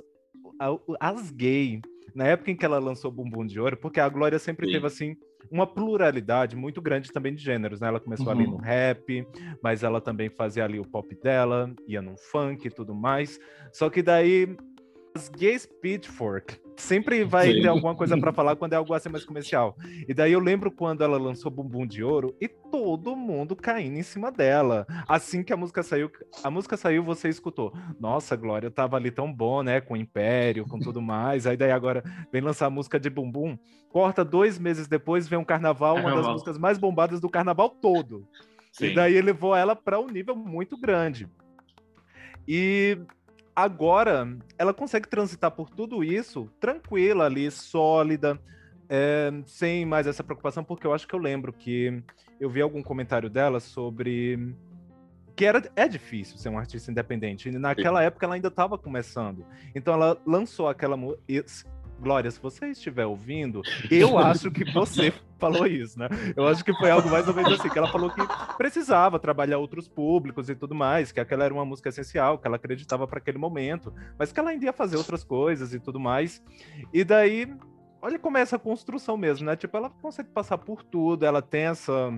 as 1.00 1.32
gay, 1.32 1.82
na 2.14 2.28
época 2.28 2.52
em 2.52 2.56
que 2.56 2.66
ela 2.66 2.80
lançou 2.80 3.12
Bumbum 3.12 3.46
de 3.46 3.60
Ouro, 3.60 3.76
porque 3.76 4.00
a 4.00 4.08
Glória 4.08 4.40
sempre 4.40 4.68
Sim. 4.68 4.74
teve 4.74 4.88
assim 4.88 5.18
uma 5.52 5.68
pluralidade 5.68 6.56
muito 6.56 6.82
grande 6.82 7.12
também 7.12 7.34
de 7.34 7.44
gêneros, 7.44 7.80
né? 7.80 7.88
Ela 7.88 8.00
começou 8.00 8.28
uhum. 8.28 8.32
ali 8.32 8.48
no 8.48 8.58
rap, 8.58 9.28
mas 9.62 9.84
ela 9.84 10.02
também 10.02 10.30
fazia 10.30 10.66
ali 10.66 10.80
o 10.80 10.86
pop 10.86 11.16
dela, 11.16 11.74
ia 11.88 12.02
no 12.02 12.18
funk 12.18 12.68
e 12.68 12.72
tudo 12.72 12.94
mais. 12.94 13.40
Só 13.72 13.90
que 13.90 14.02
daí 14.02 14.56
as 15.16 15.30
gays 15.30 15.66
Pitchfork 15.82 16.60
sempre 16.76 17.24
vai 17.24 17.54
Sim. 17.54 17.62
ter 17.62 17.68
alguma 17.70 17.96
coisa 17.96 18.18
para 18.18 18.34
falar 18.34 18.58
quando 18.58 18.74
é 18.74 18.76
algo 18.76 18.94
assim 18.94 19.08
mais 19.08 19.24
comercial. 19.24 19.78
E 20.08 20.14
daí 20.14 20.34
eu 20.34 20.42
lembro 20.42 20.70
quando 20.70 21.06
ela 21.06 21.18
lançou 21.18 21.50
Bumbum 21.50 21.88
de 21.88 22.04
Ouro 22.04 22.36
e 22.42 22.50
todo 22.50 23.16
mundo 23.16 23.56
caindo 23.56 23.98
em 23.98 24.04
cima 24.04 24.30
dela. 24.30 24.86
Assim 25.08 25.42
que 25.42 25.54
a 25.54 25.58
música 25.58 25.82
saiu, 25.82 26.12
a 26.44 26.52
música 26.52 26.76
saiu, 26.76 27.02
você 27.02 27.30
escutou. 27.30 27.74
Nossa, 27.98 28.36
Glória, 28.36 28.70
tava 28.70 28.98
ali 28.98 29.10
tão 29.10 29.32
bom, 29.32 29.64
né? 29.64 29.80
Com 29.80 29.94
o 29.94 29.98
Império, 29.98 30.66
com 30.68 30.78
tudo 30.78 31.02
mais. 31.02 31.48
Aí 31.48 31.56
daí 31.56 31.72
agora 31.72 32.04
vem 32.30 32.42
lançar 32.42 32.66
a 32.66 32.70
música 32.70 33.00
de 33.00 33.10
Bumbum. 33.10 33.58
Corta 33.90 34.26
dois 34.26 34.60
meses 34.60 34.86
depois, 34.86 35.30
vem 35.30 35.40
um 35.40 35.46
carnaval, 35.46 35.96
uma 35.96 36.14
das 36.14 36.28
músicas 36.28 36.58
mais 36.58 36.78
bombadas 36.78 37.22
do 37.22 37.30
carnaval 37.30 37.70
todo. 37.70 38.28
Sim. 38.74 38.88
E 38.88 38.94
daí 38.94 39.22
levou 39.22 39.56
ela 39.56 39.78
para 39.78 39.98
um 39.98 40.08
nível 40.08 40.36
muito 40.36 40.78
grande. 40.78 41.30
E 42.46 42.98
agora 43.56 44.38
ela 44.58 44.74
consegue 44.74 45.08
transitar 45.08 45.52
por 45.52 45.70
tudo 45.70 46.04
isso 46.04 46.50
tranquila 46.60 47.26
ali, 47.26 47.50
sólida, 47.50 48.40
é, 48.90 49.32
sem 49.46 49.86
mais 49.86 50.08
essa 50.08 50.24
preocupação, 50.24 50.64
porque 50.64 50.86
eu 50.86 50.94
acho 50.94 51.08
que 51.08 51.14
eu 51.14 51.20
lembro 51.20 51.54
que 51.54 52.04
eu 52.40 52.50
vi 52.50 52.62
algum 52.62 52.84
comentário 52.84 53.30
dela 53.30 53.60
sobre 53.60 54.56
que 55.36 55.46
era 55.46 55.62
é 55.76 55.88
difícil 55.88 56.38
ser 56.38 56.50
um 56.50 56.58
artista 56.58 56.92
independente. 56.92 57.50
E 57.50 57.52
naquela 57.52 58.00
Sim. 58.00 58.06
época 58.06 58.26
ela 58.26 58.36
ainda 58.36 58.48
estava 58.48 58.78
começando. 58.78 59.46
Então 59.74 59.94
ela 59.94 60.18
lançou 60.26 60.70
aquela 60.70 60.98
Glória, 62.00 62.30
se 62.30 62.40
você 62.40 62.68
estiver 62.68 63.06
ouvindo, 63.06 63.62
eu 63.90 64.18
acho 64.18 64.52
que 64.52 64.64
você 64.72 65.14
falou 65.40 65.66
isso, 65.66 65.98
né? 65.98 66.08
Eu 66.36 66.48
acho 66.48 66.64
que 66.64 66.74
foi 66.74 66.92
algo 66.92 67.10
mais 67.10 67.28
ou 67.28 67.34
menos 67.34 67.54
assim, 67.54 67.70
que 67.70 67.78
ela 67.78 67.88
falou 67.88 68.10
que 68.10 68.22
precisava 68.58 69.18
trabalhar 69.18 69.58
outros 69.58 69.88
públicos 69.88 70.50
e 70.50 70.56
tudo 70.56 70.76
mais, 70.76 71.12
que 71.12 71.20
aquela 71.20 71.46
era 71.46 71.54
uma 71.54 71.66
música 71.66 71.90
essencial, 71.90 72.38
que 72.38 72.48
ela 72.48 72.58
acreditava 72.58 73.08
para 73.08 73.20
aquele 73.20 73.38
momento, 73.38 73.94
mas 74.20 74.32
que 74.32 74.40
ela 74.40 74.50
ainda 74.50 74.66
ia 74.66 74.74
fazer 74.74 74.98
outras 74.98 75.24
coisas 75.24 75.74
e 75.74 75.80
tudo 75.80 76.00
mais. 76.00 76.44
E 76.94 77.04
daí, 77.04 77.52
olha 78.02 78.20
como 78.20 78.38
é 78.38 78.42
essa 78.42 78.60
construção 78.60 79.18
mesmo, 79.18 79.46
né? 79.46 79.56
Tipo, 79.56 79.78
ela 79.78 79.90
consegue 79.90 80.30
passar 80.30 80.58
por 80.58 80.84
tudo, 80.84 81.26
ela 81.26 81.42
tem 81.42 81.64
essa 81.64 82.12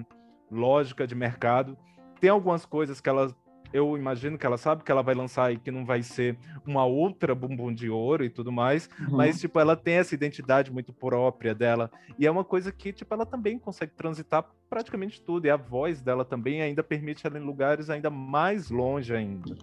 lógica 0.51 1.05
de 1.05 1.15
mercado, 1.15 1.77
tem 2.19 2.29
algumas 2.29 2.65
coisas 2.65 2.99
que 2.99 3.09
ela 3.09 3.33
eu 3.73 3.97
imagino 3.97 4.37
que 4.37 4.45
ela 4.45 4.57
sabe 4.57 4.83
que 4.83 4.91
ela 4.91 5.01
vai 5.01 5.15
lançar 5.15 5.51
e 5.51 5.57
que 5.57 5.71
não 5.71 5.85
vai 5.85 6.01
ser 6.03 6.37
uma 6.65 6.85
outra 6.85 7.33
bumbum 7.33 7.73
de 7.73 7.89
ouro 7.89 8.23
e 8.23 8.29
tudo 8.29 8.51
mais, 8.51 8.89
uhum. 8.99 9.17
mas 9.17 9.39
tipo 9.39 9.59
ela 9.59 9.75
tem 9.75 9.95
essa 9.95 10.15
identidade 10.15 10.71
muito 10.71 10.93
própria 10.93 11.53
dela 11.53 11.91
e 12.17 12.25
é 12.25 12.31
uma 12.31 12.43
coisa 12.43 12.71
que 12.71 12.91
tipo 12.91 13.13
ela 13.13 13.25
também 13.25 13.57
consegue 13.57 13.91
transitar 13.93 14.45
praticamente 14.69 15.21
tudo 15.21 15.45
e 15.45 15.49
a 15.49 15.57
voz 15.57 16.01
dela 16.01 16.25
também 16.25 16.61
ainda 16.61 16.83
permite 16.83 17.25
ela 17.25 17.37
em 17.37 17.43
lugares 17.43 17.89
ainda 17.89 18.09
mais 18.09 18.69
longe 18.69 19.15
ainda. 19.15 19.55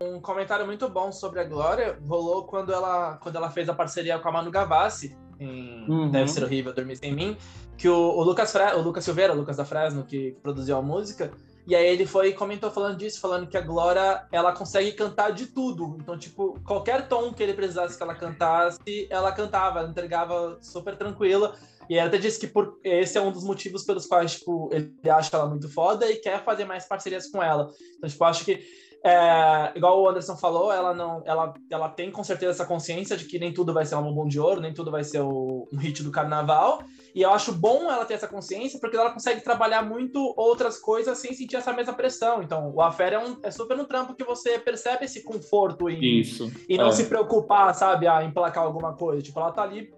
Um 0.00 0.20
comentário 0.20 0.66
muito 0.66 0.88
bom 0.88 1.10
sobre 1.10 1.40
a 1.40 1.44
Glória 1.44 1.98
rolou 2.06 2.44
quando 2.44 2.72
ela 2.72 3.16
quando 3.16 3.36
ela 3.36 3.50
fez 3.50 3.68
a 3.68 3.74
parceria 3.74 4.18
com 4.18 4.28
a 4.28 4.32
Manu 4.32 4.50
Gavassi 4.50 5.16
em 5.38 5.88
uhum. 5.88 6.10
Deve 6.10 6.28
Ser 6.28 6.44
Horrível 6.44 6.72
Dormir 6.72 6.96
Sem 6.96 7.14
Mim, 7.14 7.36
que 7.76 7.88
o, 7.88 7.94
o 7.94 8.22
Lucas 8.22 8.52
Fre 8.52 8.74
o 8.74 8.80
Lucas 8.80 9.04
Silveira, 9.04 9.32
o 9.32 9.36
Lucas 9.36 9.56
da 9.56 9.64
Fresno, 9.64 10.04
que 10.04 10.36
produziu 10.42 10.76
a 10.76 10.82
música, 10.82 11.30
e 11.66 11.74
aí 11.74 11.86
ele 11.86 12.06
foi 12.06 12.28
e 12.28 12.32
comentou 12.32 12.70
falando 12.70 12.96
disso, 12.96 13.20
falando 13.20 13.48
que 13.48 13.56
a 13.56 13.60
Glória, 13.60 14.24
ela 14.30 14.52
consegue 14.52 14.92
cantar 14.92 15.30
de 15.32 15.46
tudo. 15.46 15.96
Então, 16.00 16.16
tipo, 16.16 16.60
qualquer 16.64 17.08
tom 17.08 17.32
que 17.32 17.42
ele 17.42 17.54
precisasse 17.54 17.96
que 17.96 18.02
ela 18.02 18.14
cantasse, 18.14 19.08
ela 19.10 19.32
cantava, 19.32 19.80
ela 19.80 19.88
entregava 19.88 20.58
super 20.62 20.96
tranquila. 20.96 21.56
E 21.90 21.94
ele 21.94 22.06
até 22.06 22.18
disse 22.18 22.38
que 22.38 22.46
por, 22.46 22.78
esse 22.84 23.18
é 23.18 23.20
um 23.20 23.32
dos 23.32 23.42
motivos 23.42 23.84
pelos 23.84 24.06
quais, 24.06 24.36
tipo, 24.36 24.70
ele 24.72 24.92
acha 25.10 25.36
ela 25.36 25.48
muito 25.48 25.68
foda 25.68 26.08
e 26.10 26.16
quer 26.16 26.44
fazer 26.44 26.64
mais 26.64 26.86
parcerias 26.86 27.28
com 27.28 27.42
ela. 27.42 27.70
Então, 27.96 28.08
tipo, 28.08 28.24
acho 28.24 28.44
que 28.44 28.64
é, 29.04 29.72
igual 29.76 30.02
o 30.02 30.08
Anderson 30.08 30.36
falou, 30.36 30.72
ela 30.72 30.92
não, 30.94 31.22
ela, 31.24 31.54
ela 31.70 31.88
tem 31.88 32.10
com 32.10 32.24
certeza 32.24 32.52
essa 32.52 32.66
consciência 32.66 33.16
de 33.16 33.24
que 33.24 33.38
nem 33.38 33.52
tudo 33.52 33.72
vai 33.72 33.84
ser 33.84 33.96
um 33.96 34.02
bombom 34.02 34.26
de 34.26 34.40
ouro, 34.40 34.60
nem 34.60 34.74
tudo 34.74 34.90
vai 34.90 35.04
ser 35.04 35.20
o, 35.20 35.68
um 35.72 35.76
hit 35.78 36.02
do 36.02 36.10
carnaval. 36.10 36.82
E 37.16 37.22
eu 37.22 37.30
acho 37.30 37.50
bom 37.50 37.90
ela 37.90 38.04
ter 38.04 38.12
essa 38.12 38.28
consciência, 38.28 38.78
porque 38.78 38.94
ela 38.94 39.10
consegue 39.10 39.40
trabalhar 39.40 39.82
muito 39.82 40.34
outras 40.36 40.78
coisas 40.78 41.16
sem 41.16 41.32
sentir 41.32 41.56
essa 41.56 41.72
mesma 41.72 41.94
pressão. 41.94 42.42
Então, 42.42 42.70
o 42.74 42.82
Affair 42.82 43.14
é, 43.14 43.18
um, 43.18 43.38
é 43.42 43.50
super 43.50 43.74
no 43.74 43.86
trampo 43.86 44.14
que 44.14 44.22
você 44.22 44.58
percebe 44.58 45.06
esse 45.06 45.24
conforto 45.24 45.88
em, 45.88 46.20
Isso, 46.20 46.52
e 46.68 46.76
não 46.76 46.88
é. 46.88 46.92
se 46.92 47.06
preocupar, 47.06 47.74
sabe, 47.74 48.06
a 48.06 48.22
emplacar 48.22 48.64
alguma 48.64 48.92
coisa. 48.92 49.22
Tipo, 49.22 49.40
ela 49.40 49.50
tá 49.50 49.62
ali 49.62 49.90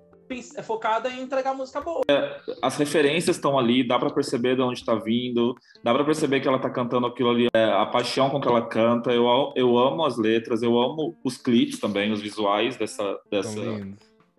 é 0.57 0.63
focada 0.63 1.09
em 1.09 1.23
entregar 1.23 1.55
música 1.55 1.81
boa. 1.81 2.03
É, 2.09 2.37
as 2.63 2.77
referências 2.77 3.37
estão 3.37 3.59
ali, 3.59 3.83
dá 3.83 3.99
para 3.99 4.11
perceber 4.11 4.55
de 4.55 4.63
onde 4.63 4.79
está 4.79 4.95
vindo, 4.95 5.55
dá 5.83 5.93
para 5.93 6.05
perceber 6.05 6.41
que 6.41 6.47
ela 6.47 6.59
está 6.59 6.69
cantando 6.69 7.07
aquilo 7.07 7.31
ali, 7.31 7.49
é, 7.53 7.65
a 7.65 7.87
paixão 7.87 8.29
com 8.29 8.39
que 8.39 8.47
ela 8.47 8.61
canta. 8.61 9.11
Eu, 9.11 9.27
eu 9.57 9.79
amo 9.79 10.05
as 10.05 10.19
letras, 10.19 10.63
eu 10.63 10.79
amo 10.79 11.17
os 11.25 11.39
clipes 11.39 11.81
também, 11.81 12.13
os 12.13 12.21
visuais 12.21 12.77
dessa, 12.77 13.19
dessa 13.31 13.59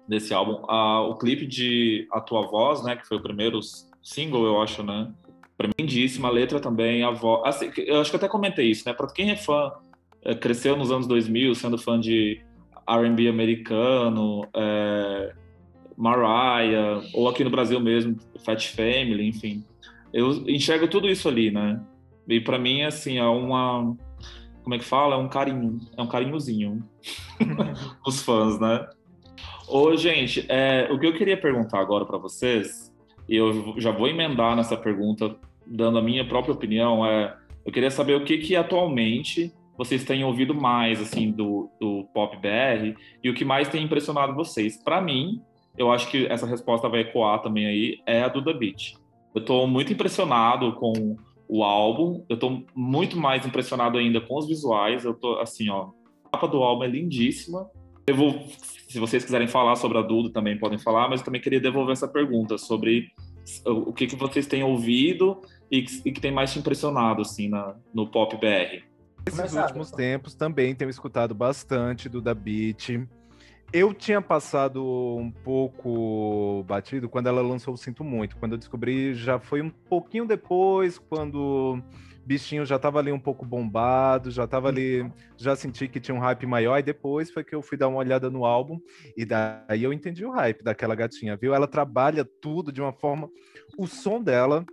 desse 0.09 0.33
álbum. 0.33 0.65
Ah, 0.67 1.01
o 1.01 1.15
clipe 1.15 1.45
de 1.45 2.07
A 2.11 2.19
Tua 2.19 2.41
Voz, 2.41 2.83
né, 2.83 2.95
que 2.95 3.07
foi 3.07 3.17
o 3.17 3.21
primeiro 3.21 3.59
single, 4.01 4.43
eu 4.43 4.59
acho, 4.59 4.81
né? 4.81 5.13
Pra 5.55 5.67
mim, 5.67 5.73
lindíssima, 5.79 6.29
a 6.29 6.31
letra 6.31 6.59
também, 6.59 7.03
a 7.03 7.11
voz. 7.11 7.43
Assim, 7.45 7.71
eu 7.77 8.01
acho 8.01 8.09
que 8.09 8.17
até 8.17 8.27
comentei 8.27 8.71
isso, 8.71 8.87
né? 8.87 8.93
Para 8.93 9.07
quem 9.07 9.29
é 9.29 9.35
fã 9.35 9.71
é, 10.23 10.33
cresceu 10.33 10.75
nos 10.75 10.91
anos 10.91 11.05
2000 11.05 11.53
sendo 11.53 11.77
fã 11.77 11.99
de 11.99 12.41
R&B 12.87 13.27
americano, 13.27 14.47
é, 14.55 15.33
Mariah, 15.95 17.03
ou 17.13 17.29
aqui 17.29 17.43
no 17.43 17.51
Brasil 17.51 17.79
mesmo, 17.79 18.17
Fat 18.43 18.65
Family, 18.69 19.27
enfim. 19.27 19.63
Eu 20.11 20.31
enxergo 20.49 20.87
tudo 20.87 21.07
isso 21.07 21.27
ali, 21.29 21.51
né? 21.51 21.79
E 22.27 22.39
para 22.39 22.57
mim, 22.57 22.81
assim, 22.81 23.17
é 23.17 23.25
uma... 23.25 23.95
Como 24.63 24.75
é 24.75 24.79
que 24.79 24.85
fala? 24.85 25.15
É 25.15 25.17
um 25.17 25.29
carinho. 25.29 25.79
É 25.97 26.01
um 26.01 26.07
carinhozinho. 26.07 26.83
Os 28.05 28.21
fãs, 28.23 28.59
né? 28.59 28.87
Ô, 29.69 29.95
gente, 29.95 30.45
é, 30.49 30.89
o 30.91 30.97
que 30.97 31.05
eu 31.05 31.13
queria 31.13 31.39
perguntar 31.39 31.79
agora 31.79 32.03
para 32.03 32.17
vocês, 32.17 32.91
e 33.27 33.35
eu 33.35 33.75
já 33.77 33.91
vou 33.91 34.07
emendar 34.07 34.55
nessa 34.55 34.75
pergunta, 34.75 35.35
dando 35.65 35.99
a 35.99 36.01
minha 36.01 36.27
própria 36.27 36.53
opinião, 36.53 37.05
é 37.05 37.37
eu 37.63 37.71
queria 37.71 37.91
saber 37.91 38.15
o 38.15 38.23
que 38.23 38.39
que 38.39 38.55
atualmente 38.55 39.53
vocês 39.77 40.03
têm 40.03 40.23
ouvido 40.23 40.55
mais 40.55 40.99
assim 40.99 41.31
do, 41.31 41.69
do 41.79 42.03
pop 42.15 42.35
BR 42.37 42.99
e 43.23 43.29
o 43.29 43.33
que 43.35 43.45
mais 43.45 43.67
tem 43.67 43.83
impressionado 43.83 44.33
vocês. 44.33 44.81
Para 44.83 44.99
mim, 44.99 45.39
eu 45.77 45.91
acho 45.91 46.09
que 46.09 46.25
essa 46.25 46.47
resposta 46.47 46.89
vai 46.89 47.01
ecoar 47.01 47.39
também 47.41 47.67
aí 47.67 47.99
é 48.07 48.23
a 48.23 48.27
do 48.27 48.43
The 48.43 48.53
Beat. 48.53 48.95
Eu 49.35 49.41
estou 49.41 49.67
muito 49.67 49.93
impressionado 49.93 50.73
com 50.73 51.15
o 51.47 51.63
álbum, 51.63 52.25
eu 52.27 52.33
estou 52.33 52.63
muito 52.75 53.17
mais 53.17 53.45
impressionado 53.45 53.99
ainda 53.99 54.19
com 54.19 54.35
os 54.35 54.47
visuais. 54.47 55.05
Eu 55.05 55.13
tô 55.13 55.35
assim, 55.39 55.69
ó, 55.69 55.91
a 56.25 56.29
capa 56.31 56.47
do 56.47 56.63
álbum 56.63 56.83
é 56.83 56.87
lindíssima. 56.87 57.69
Vou, 58.13 58.47
se 58.87 58.99
vocês 58.99 59.23
quiserem 59.23 59.47
falar 59.47 59.75
sobre 59.75 59.97
a 59.97 60.01
Duda 60.01 60.31
também 60.31 60.57
podem 60.57 60.79
falar, 60.79 61.09
mas 61.09 61.21
eu 61.21 61.25
também 61.25 61.41
queria 61.41 61.59
devolver 61.59 61.93
essa 61.93 62.07
pergunta 62.07 62.57
sobre 62.57 63.11
o 63.65 63.93
que, 63.93 64.07
que 64.07 64.15
vocês 64.15 64.47
têm 64.47 64.63
ouvido 64.63 65.41
e 65.71 65.83
que, 65.83 66.01
e 66.05 66.11
que 66.11 66.21
tem 66.21 66.31
mais 66.31 66.51
te 66.51 66.59
impressionado 66.59 67.21
assim 67.21 67.49
na, 67.49 67.75
no 67.93 68.07
pop 68.09 68.35
BR. 68.37 68.83
Nesses 69.25 69.55
últimos 69.55 69.91
tempos 69.91 70.33
também 70.33 70.73
tenho 70.73 70.89
escutado 70.89 71.35
bastante 71.35 72.09
do 72.09 72.21
Da 72.21 72.33
Beat. 72.33 73.07
Eu 73.71 73.93
tinha 73.93 74.19
passado 74.21 74.83
um 74.83 75.29
pouco 75.29 76.63
batido 76.67 77.07
quando 77.07 77.27
ela 77.27 77.41
lançou 77.41 77.75
o 77.75 77.77
Sinto 77.77 78.03
Muito. 78.03 78.37
Quando 78.37 78.53
eu 78.53 78.57
descobri, 78.57 79.13
já 79.13 79.37
foi 79.39 79.61
um 79.61 79.69
pouquinho 79.69 80.25
depois, 80.25 80.97
quando 80.97 81.79
bichinho 82.29 82.63
já 82.63 82.77
tava 82.77 82.99
ali 82.99 83.11
um 83.11 83.19
pouco 83.19 83.43
bombado, 83.43 84.29
já 84.29 84.45
tava 84.45 84.67
ali, 84.67 85.11
já 85.35 85.55
senti 85.55 85.87
que 85.87 85.99
tinha 85.99 86.13
um 86.13 86.19
hype 86.19 86.45
maior, 86.45 86.77
e 86.77 86.83
depois 86.83 87.31
foi 87.31 87.43
que 87.43 87.55
eu 87.55 87.61
fui 87.63 87.75
dar 87.75 87.87
uma 87.87 87.97
olhada 87.97 88.29
no 88.29 88.45
álbum, 88.45 88.79
e 89.17 89.25
daí 89.25 89.81
eu 89.81 89.91
entendi 89.91 90.23
o 90.23 90.29
hype 90.29 90.63
daquela 90.63 90.93
gatinha, 90.93 91.35
viu? 91.35 91.55
Ela 91.55 91.67
trabalha 91.67 92.23
tudo 92.23 92.71
de 92.71 92.79
uma 92.79 92.93
forma. 92.93 93.27
O 93.79 93.87
som 93.87 94.21
dela 94.21 94.63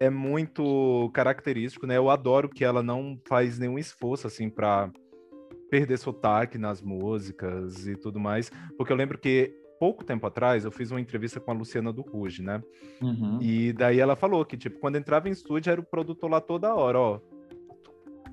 é 0.00 0.08
muito 0.08 1.10
característico, 1.12 1.86
né? 1.86 1.98
Eu 1.98 2.08
adoro 2.08 2.48
que 2.48 2.64
ela 2.64 2.82
não 2.82 3.20
faz 3.28 3.58
nenhum 3.58 3.78
esforço, 3.78 4.26
assim, 4.26 4.48
para 4.48 4.90
perder 5.70 5.98
sotaque 5.98 6.56
nas 6.56 6.80
músicas 6.80 7.86
e 7.86 7.94
tudo 7.94 8.18
mais, 8.18 8.50
porque 8.78 8.90
eu 8.90 8.96
lembro 8.96 9.18
que 9.18 9.54
pouco 9.82 10.04
tempo 10.04 10.24
atrás, 10.24 10.64
eu 10.64 10.70
fiz 10.70 10.92
uma 10.92 11.00
entrevista 11.00 11.40
com 11.40 11.50
a 11.50 11.54
Luciana 11.54 11.92
do 11.92 12.02
Ruge, 12.02 12.40
né? 12.40 12.62
Uhum. 13.00 13.40
E 13.42 13.72
daí 13.72 13.98
ela 13.98 14.14
falou 14.14 14.44
que, 14.44 14.56
tipo, 14.56 14.78
quando 14.78 14.94
entrava 14.94 15.28
em 15.28 15.32
estúdio, 15.32 15.72
era 15.72 15.80
o 15.80 15.84
produtor 15.84 16.30
lá 16.30 16.40
toda 16.40 16.72
hora, 16.72 17.00
ó. 17.00 17.20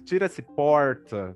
Tira 0.06 0.28
esse 0.28 0.44
porta, 0.44 1.36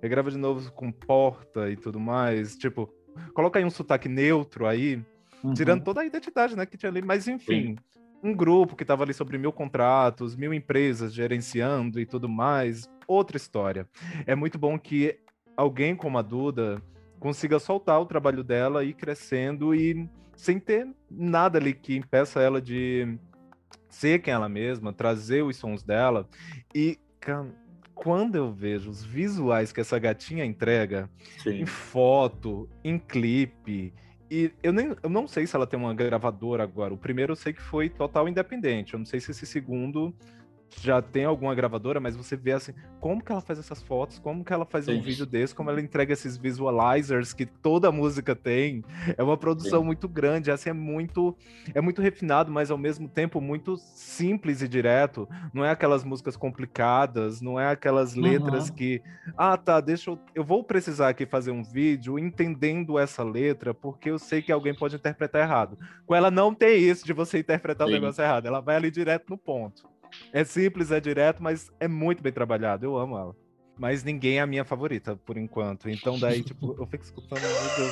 regrava 0.00 0.30
de 0.30 0.38
novo 0.38 0.70
com 0.70 0.92
porta 0.92 1.68
e 1.68 1.76
tudo 1.76 1.98
mais. 1.98 2.56
Tipo, 2.56 2.88
coloca 3.34 3.58
aí 3.58 3.64
um 3.64 3.70
sotaque 3.70 4.08
neutro 4.08 4.64
aí, 4.64 5.04
uhum. 5.42 5.54
tirando 5.54 5.82
toda 5.82 6.02
a 6.02 6.06
identidade, 6.06 6.54
né, 6.54 6.64
que 6.64 6.76
tinha 6.76 6.90
ali. 6.90 7.02
Mas, 7.02 7.26
enfim, 7.26 7.74
Sim. 7.74 7.76
um 8.22 8.32
grupo 8.32 8.76
que 8.76 8.84
tava 8.84 9.02
ali 9.02 9.12
sobre 9.12 9.38
mil 9.38 9.50
contratos, 9.50 10.36
mil 10.36 10.54
empresas 10.54 11.12
gerenciando 11.12 11.98
e 11.98 12.06
tudo 12.06 12.28
mais. 12.28 12.88
Outra 13.08 13.36
história. 13.36 13.88
É 14.24 14.36
muito 14.36 14.56
bom 14.56 14.78
que 14.78 15.18
alguém 15.56 15.96
como 15.96 16.16
a 16.16 16.22
Duda 16.22 16.80
consiga 17.18 17.58
soltar 17.58 18.00
o 18.00 18.06
trabalho 18.06 18.42
dela 18.42 18.84
e 18.84 18.90
ir 18.90 18.94
crescendo 18.94 19.74
e 19.74 20.08
sem 20.36 20.58
ter 20.58 20.88
nada 21.10 21.58
ali 21.58 21.74
que 21.74 21.96
impeça 21.96 22.40
ela 22.40 22.60
de 22.60 23.18
ser 23.88 24.20
quem 24.20 24.32
ela 24.32 24.48
mesma, 24.48 24.92
trazer 24.92 25.42
os 25.42 25.56
sons 25.56 25.82
dela. 25.82 26.28
E 26.74 26.98
quando 27.94 28.36
eu 28.36 28.52
vejo 28.52 28.90
os 28.90 29.04
visuais 29.04 29.72
que 29.72 29.80
essa 29.80 29.98
gatinha 29.98 30.44
entrega 30.44 31.10
Sim. 31.38 31.62
em 31.62 31.66
foto, 31.66 32.68
em 32.84 32.98
clipe, 32.98 33.92
e 34.30 34.52
eu, 34.62 34.72
nem, 34.72 34.94
eu 35.02 35.08
não 35.08 35.26
sei 35.26 35.46
se 35.46 35.56
ela 35.56 35.66
tem 35.66 35.78
uma 35.78 35.94
gravadora 35.94 36.62
agora. 36.62 36.92
O 36.92 36.98
primeiro 36.98 37.32
eu 37.32 37.36
sei 37.36 37.52
que 37.52 37.62
foi 37.62 37.88
total 37.88 38.28
independente. 38.28 38.92
Eu 38.92 38.98
não 38.98 39.06
sei 39.06 39.20
se 39.20 39.30
esse 39.30 39.46
segundo 39.46 40.14
já 40.80 41.00
tem 41.02 41.24
alguma 41.24 41.54
gravadora, 41.54 42.00
mas 42.00 42.16
você 42.16 42.36
vê 42.36 42.52
assim, 42.52 42.72
como 43.00 43.22
que 43.22 43.32
ela 43.32 43.40
faz 43.40 43.58
essas 43.58 43.82
fotos, 43.82 44.18
como 44.18 44.44
que 44.44 44.52
ela 44.52 44.64
faz 44.64 44.84
Sim. 44.84 44.98
um 44.98 45.02
vídeo 45.02 45.26
desse, 45.26 45.54
como 45.54 45.70
ela 45.70 45.80
entrega 45.80 46.12
esses 46.12 46.36
visualizers 46.36 47.32
que 47.32 47.46
toda 47.46 47.90
música 47.90 48.34
tem. 48.34 48.84
É 49.16 49.22
uma 49.22 49.36
produção 49.36 49.80
Sim. 49.80 49.86
muito 49.86 50.08
grande, 50.08 50.50
assim 50.50 50.70
é 50.70 50.72
muito 50.72 51.36
é 51.74 51.80
muito 51.80 52.02
refinado, 52.02 52.50
mas 52.50 52.70
ao 52.70 52.78
mesmo 52.78 53.08
tempo 53.08 53.40
muito 53.40 53.76
simples 53.76 54.62
e 54.62 54.68
direto. 54.68 55.28
Não 55.52 55.64
é 55.64 55.70
aquelas 55.70 56.04
músicas 56.04 56.36
complicadas, 56.36 57.40
não 57.40 57.58
é 57.58 57.70
aquelas 57.70 58.14
letras 58.14 58.68
uhum. 58.68 58.74
que, 58.74 59.02
ah, 59.36 59.56
tá, 59.56 59.80
deixa 59.80 60.10
eu 60.10 60.18
eu 60.34 60.44
vou 60.44 60.62
precisar 60.62 61.08
aqui 61.08 61.26
fazer 61.26 61.50
um 61.50 61.62
vídeo 61.62 62.18
entendendo 62.18 62.98
essa 62.98 63.22
letra, 63.22 63.74
porque 63.74 64.10
eu 64.10 64.18
sei 64.18 64.40
que 64.40 64.52
alguém 64.52 64.74
pode 64.74 64.96
interpretar 64.96 65.42
errado. 65.42 65.78
Com 66.06 66.14
ela 66.14 66.30
não 66.30 66.54
tem 66.54 66.78
isso 66.78 67.04
de 67.04 67.12
você 67.12 67.38
interpretar 67.38 67.86
Sim. 67.86 67.92
o 67.92 67.96
negócio 67.96 68.22
errado, 68.22 68.46
ela 68.46 68.60
vai 68.60 68.76
ali 68.76 68.90
direto 68.90 69.28
no 69.28 69.38
ponto. 69.38 69.88
É 70.32 70.44
simples, 70.44 70.90
é 70.90 71.00
direto, 71.00 71.42
mas 71.42 71.70
é 71.80 71.88
muito 71.88 72.22
bem 72.22 72.32
trabalhado. 72.32 72.84
Eu 72.84 72.96
amo 72.96 73.16
ela. 73.16 73.36
Mas 73.78 74.02
ninguém 74.02 74.38
é 74.38 74.40
a 74.40 74.46
minha 74.46 74.64
favorita, 74.64 75.14
por 75.16 75.36
enquanto. 75.36 75.88
Então, 75.88 76.18
daí, 76.18 76.42
tipo, 76.42 76.74
eu 76.78 76.86
fico 76.86 77.04
escutando. 77.04 77.40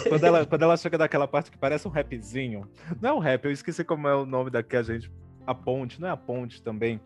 Quando 0.08 0.24
ela, 0.24 0.44
quando 0.44 0.62
ela 0.62 0.76
chega 0.76 0.98
daquela 0.98 1.28
parte 1.28 1.50
que 1.50 1.56
parece 1.56 1.86
um 1.86 1.90
rapzinho. 1.90 2.68
Não 3.00 3.10
é 3.10 3.12
um 3.12 3.18
rap, 3.18 3.44
eu 3.44 3.52
esqueci 3.52 3.84
como 3.84 4.08
é 4.08 4.14
o 4.14 4.26
nome 4.26 4.50
da 4.50 4.62
que 4.62 4.76
a 4.76 4.82
gente. 4.82 5.10
A 5.46 5.54
ponte, 5.54 6.00
não 6.00 6.08
é 6.08 6.10
a 6.10 6.16
ponte 6.16 6.60
também. 6.60 7.00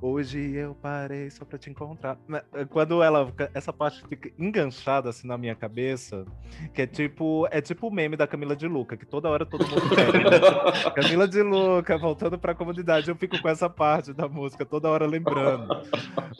Hoje 0.00 0.54
eu 0.54 0.74
parei 0.74 1.28
só 1.30 1.44
pra 1.44 1.58
te 1.58 1.70
encontrar. 1.70 2.18
Eh, 2.54 2.64
quando 2.66 3.02
ela. 3.02 3.32
Essa 3.52 3.72
parte 3.72 4.02
fica 4.08 4.30
enganchada 4.38 5.10
assim 5.10 5.26
na 5.26 5.36
minha 5.36 5.54
cabeça, 5.56 6.24
que 6.72 6.82
é 6.82 6.86
tipo. 6.86 7.48
É 7.50 7.60
tipo 7.60 7.88
o 7.88 7.90
meme 7.90 8.16
da 8.16 8.26
Camila 8.26 8.54
de 8.54 8.68
Luca, 8.68 8.96
que 8.96 9.04
toda 9.04 9.28
hora 9.28 9.44
todo 9.44 9.66
mundo 9.66 9.82
quer. 9.90 10.92
Camila 10.94 11.26
de 11.26 11.42
Luca, 11.42 11.98
voltando 11.98 12.38
pra 12.38 12.54
comunidade. 12.54 13.08
Eu 13.08 13.16
fico 13.16 13.40
com 13.40 13.48
essa 13.48 13.68
parte 13.68 14.12
da 14.12 14.28
música, 14.28 14.64
toda 14.64 14.88
hora 14.88 15.06
lembrando. 15.06 15.66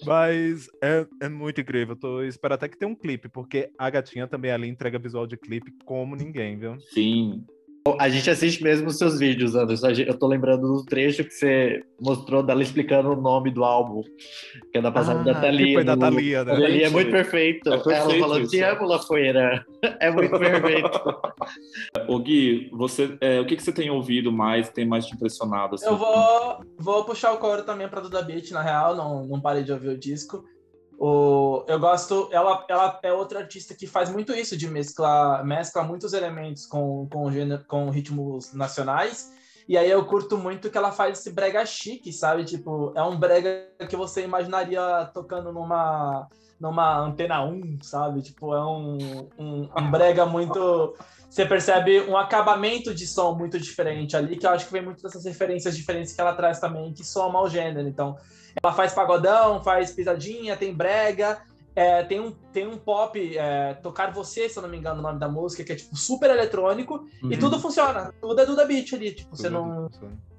Mas 0.07 0.69
é, 0.83 1.07
é 1.21 1.29
muito 1.29 1.61
incrível. 1.61 1.95
Eu 1.95 2.01
tô 2.01 2.23
espero 2.23 2.55
até 2.55 2.69
que 2.69 2.79
tenha 2.79 2.91
um 2.91 2.95
clipe, 2.95 3.29
porque 3.29 3.71
a 3.77 3.91
gatinha 3.91 4.29
também 4.29 4.53
ali 4.53 4.69
entrega 4.69 4.99
visual 4.99 5.27
de 5.27 5.37
clipe 5.37 5.73
como 5.85 6.15
ninguém, 6.15 6.57
viu? 6.57 6.79
Sim. 6.81 7.45
A 7.99 8.09
gente 8.09 8.29
assiste 8.29 8.63
mesmo 8.63 8.89
os 8.89 8.99
seus 8.99 9.19
vídeos, 9.19 9.55
Anderson. 9.55 9.91
Eu 9.91 10.19
tô 10.19 10.27
lembrando 10.27 10.67
do 10.67 10.85
trecho 10.85 11.25
que 11.25 11.31
você 11.31 11.83
mostrou 12.01 12.43
dela 12.43 12.63
explicando 12.63 13.11
o 13.11 13.21
nome 13.21 13.51
do 13.51 13.65
álbum, 13.65 14.03
que 14.73 14.79
é 14.79 14.83
da 14.83 14.91
passagem 14.91 15.23
ah, 15.23 15.25
da 15.25 15.41
Thalia. 15.41 15.75
Foi 15.75 15.85
da 15.85 15.97
Thalia, 15.97 16.45
né? 16.45 16.53
Thalia 16.53 16.87
é 16.87 16.91
muito 16.91 17.11
perfeito. 17.11 17.69
É 17.69 17.77
perfeito 17.79 18.11
Ela 18.11 18.19
falando, 18.19 18.49
te 18.49 18.61
amo, 18.61 18.87
Lafoeira. 18.87 19.65
É 20.01 20.11
muito 20.11 20.37
perfeito. 20.37 21.01
Ô 22.09 22.19
Gui, 22.19 22.69
você, 22.73 23.17
é, 23.21 23.41
o 23.41 23.47
que, 23.47 23.55
que 23.55 23.63
você 23.63 23.73
tem 23.73 23.91
ouvido 23.91 24.33
mais, 24.33 24.69
tem 24.71 24.85
mais 24.85 25.07
te 25.07 25.15
impressionado? 25.15 25.77
Assim? 25.77 25.87
Eu 25.87 25.97
vou, 25.97 26.65
vou 26.77 27.05
puxar 27.05 27.33
o 27.33 27.39
coro 27.39 27.63
também 27.63 27.89
pra 27.89 28.01
Duda 28.01 28.21
Beat, 28.23 28.51
na 28.51 28.61
real, 28.61 28.97
não, 28.97 29.25
não 29.25 29.41
parei 29.41 29.63
de 29.63 29.73
ouvir 29.73 29.91
o 29.91 29.99
disco. 29.99 30.45
O, 31.01 31.65
eu 31.69 31.79
gosto, 31.79 32.29
ela, 32.33 32.67
ela 32.69 32.99
é 33.05 33.13
outra 33.13 33.39
artista 33.39 33.73
que 33.73 33.87
faz 33.87 34.11
muito 34.11 34.33
isso 34.35 34.57
de 34.57 34.67
mesclar, 34.69 35.45
mescla 35.45 35.85
muitos 35.85 36.13
elementos 36.13 36.67
com, 36.67 37.09
com, 37.09 37.31
gênero, 37.31 37.65
com 37.67 37.89
ritmos 37.89 38.53
nacionais. 38.53 39.33
E 39.69 39.79
aí 39.79 39.89
eu 39.89 40.05
curto 40.07 40.37
muito 40.37 40.71
que 40.71 40.77
ela 40.77 40.91
faz 40.91 41.21
esse 41.21 41.31
brega 41.31 41.65
chique, 41.65 42.13
sabe? 42.13 42.45
Tipo, 42.45 42.93
é 42.97 43.03
um 43.03 43.17
brega 43.17 43.69
que 43.89 43.95
você 43.95 44.25
imaginaria 44.25 45.09
tocando 45.15 45.53
numa 45.53 46.27
numa 46.61 46.99
antena 46.99 47.45
1, 47.45 47.79
sabe? 47.83 48.21
Tipo, 48.21 48.53
é 48.55 48.65
um, 48.65 49.29
um, 49.39 49.69
um 49.77 49.91
brega 49.91 50.27
muito. 50.27 50.97
Você 51.31 51.47
percebe 51.47 52.01
um 52.01 52.17
acabamento 52.17 52.95
de 52.95 53.07
som 53.07 53.35
muito 53.35 53.61
diferente 53.61 54.17
ali, 54.17 54.37
que 54.37 54.47
eu 54.47 54.51
acho 54.51 54.67
que 54.67 54.73
vem 54.73 54.83
muito 54.83 55.03
dessas 55.03 55.25
referências 55.25 55.77
diferentes 55.77 56.13
que 56.13 56.21
ela 56.21 56.35
traz 56.35 56.59
também, 56.59 56.93
que 56.93 57.05
soma 57.05 57.39
ao 57.39 57.49
gênero. 57.49 57.87
Então, 57.87 58.17
ela 58.63 58.73
faz 58.73 58.93
pagodão, 58.93 59.63
faz 59.63 59.93
pisadinha, 59.93 60.57
tem 60.57 60.75
brega, 60.75 61.41
é, 61.79 62.03
tem, 62.03 62.19
um, 62.19 62.33
tem 62.53 62.67
um 62.67 62.77
pop, 62.77 63.39
é, 63.39 63.75
Tocar 63.75 64.13
Você, 64.13 64.49
se 64.49 64.59
eu 64.59 64.63
não 64.65 64.69
me 64.69 64.77
engano, 64.77 64.99
o 64.99 65.03
nome 65.03 65.21
da 65.21 65.29
música, 65.29 65.63
que 65.63 65.73
é 65.73 65.77
tipo 65.77 65.97
super 65.97 66.29
eletrônico, 66.29 67.07
uhum. 67.23 67.33
e 67.33 67.37
tudo 67.37 67.61
funciona. 67.61 68.13
Tudo 68.21 68.41
é 68.41 68.45
Duda 68.45 68.65
Beat 68.65 68.93
ali. 68.95 69.13
Tipo, 69.13 69.37
você 69.37 69.49
não. 69.49 69.89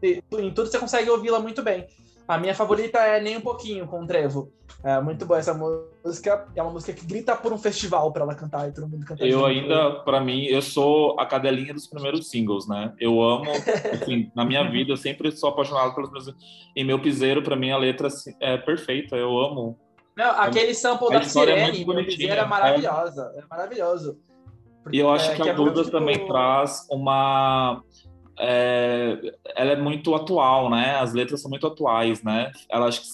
Em 0.02 0.54
tudo 0.54 0.70
você 0.70 0.78
consegue 0.78 1.10
ouvi-la 1.10 1.40
muito 1.40 1.64
bem. 1.64 1.88
A 2.30 2.38
minha 2.38 2.54
favorita 2.54 3.00
é 3.00 3.20
Nem 3.20 3.38
um 3.38 3.42
Pouquinho, 3.42 3.88
com 3.88 4.04
o 4.04 4.06
Trevo. 4.06 4.54
É 4.84 5.02
muito 5.02 5.26
boa 5.26 5.40
essa 5.40 5.52
música. 5.52 6.48
É 6.56 6.62
uma 6.62 6.72
música 6.72 6.94
que 6.94 7.04
grita 7.04 7.36
por 7.36 7.52
um 7.52 7.58
festival 7.58 8.14
para 8.14 8.22
ela 8.22 8.36
cantar 8.36 8.70
e 8.70 8.72
todo 8.72 8.88
mundo 8.88 9.04
cantar. 9.04 9.26
Eu 9.26 9.44
ainda, 9.44 10.02
para 10.02 10.22
mim, 10.22 10.46
eu 10.46 10.62
sou 10.62 11.20
a 11.20 11.26
cadelinha 11.26 11.74
dos 11.74 11.88
primeiros 11.88 12.30
singles, 12.30 12.68
né? 12.68 12.94
Eu 13.00 13.20
amo, 13.20 13.50
assim, 14.00 14.32
na 14.36 14.46
minha 14.46 14.64
vida, 14.70 14.92
eu 14.92 14.98
sempre 14.98 15.32
sou 15.32 15.50
apaixonado 15.50 15.96
pelos 15.96 16.12
meus. 16.12 16.32
Em 16.76 16.86
meu 16.86 17.02
piseiro, 17.02 17.42
para 17.42 17.56
mim, 17.56 17.72
a 17.72 17.78
letra 17.78 18.08
é 18.40 18.58
perfeita. 18.58 19.16
Eu 19.16 19.36
amo 19.40 19.76
Não, 20.16 20.30
aquele 20.40 20.76
sample 20.76 21.10
da 21.10 21.22
é 21.22 21.24
Sirene, 21.24 21.84
é 21.84 22.26
era 22.28 22.46
maravilhosa. 22.46 23.34
É, 23.36 23.40
é 23.40 23.44
maravilhoso. 23.50 24.20
Porque, 24.84 24.98
e 24.98 25.00
eu 25.00 25.10
acho 25.10 25.32
é, 25.32 25.36
que, 25.36 25.42
que 25.42 25.50
a 25.50 25.54
Duda 25.54 25.84
tipo... 25.84 25.92
também 25.92 26.28
traz 26.28 26.86
uma. 26.92 27.82
É, 28.40 29.36
ela 29.56 29.72
é 29.72 29.76
muito 29.76 30.16
atual, 30.16 30.70
né? 30.70 30.96
As 30.96 31.14
letras 31.14 31.42
são 31.42 31.50
muito 31.50 31.68
atuais, 31.68 32.24
né? 32.24 32.52
Ela 32.70 32.88
acho 32.88 33.02
que 33.02 33.08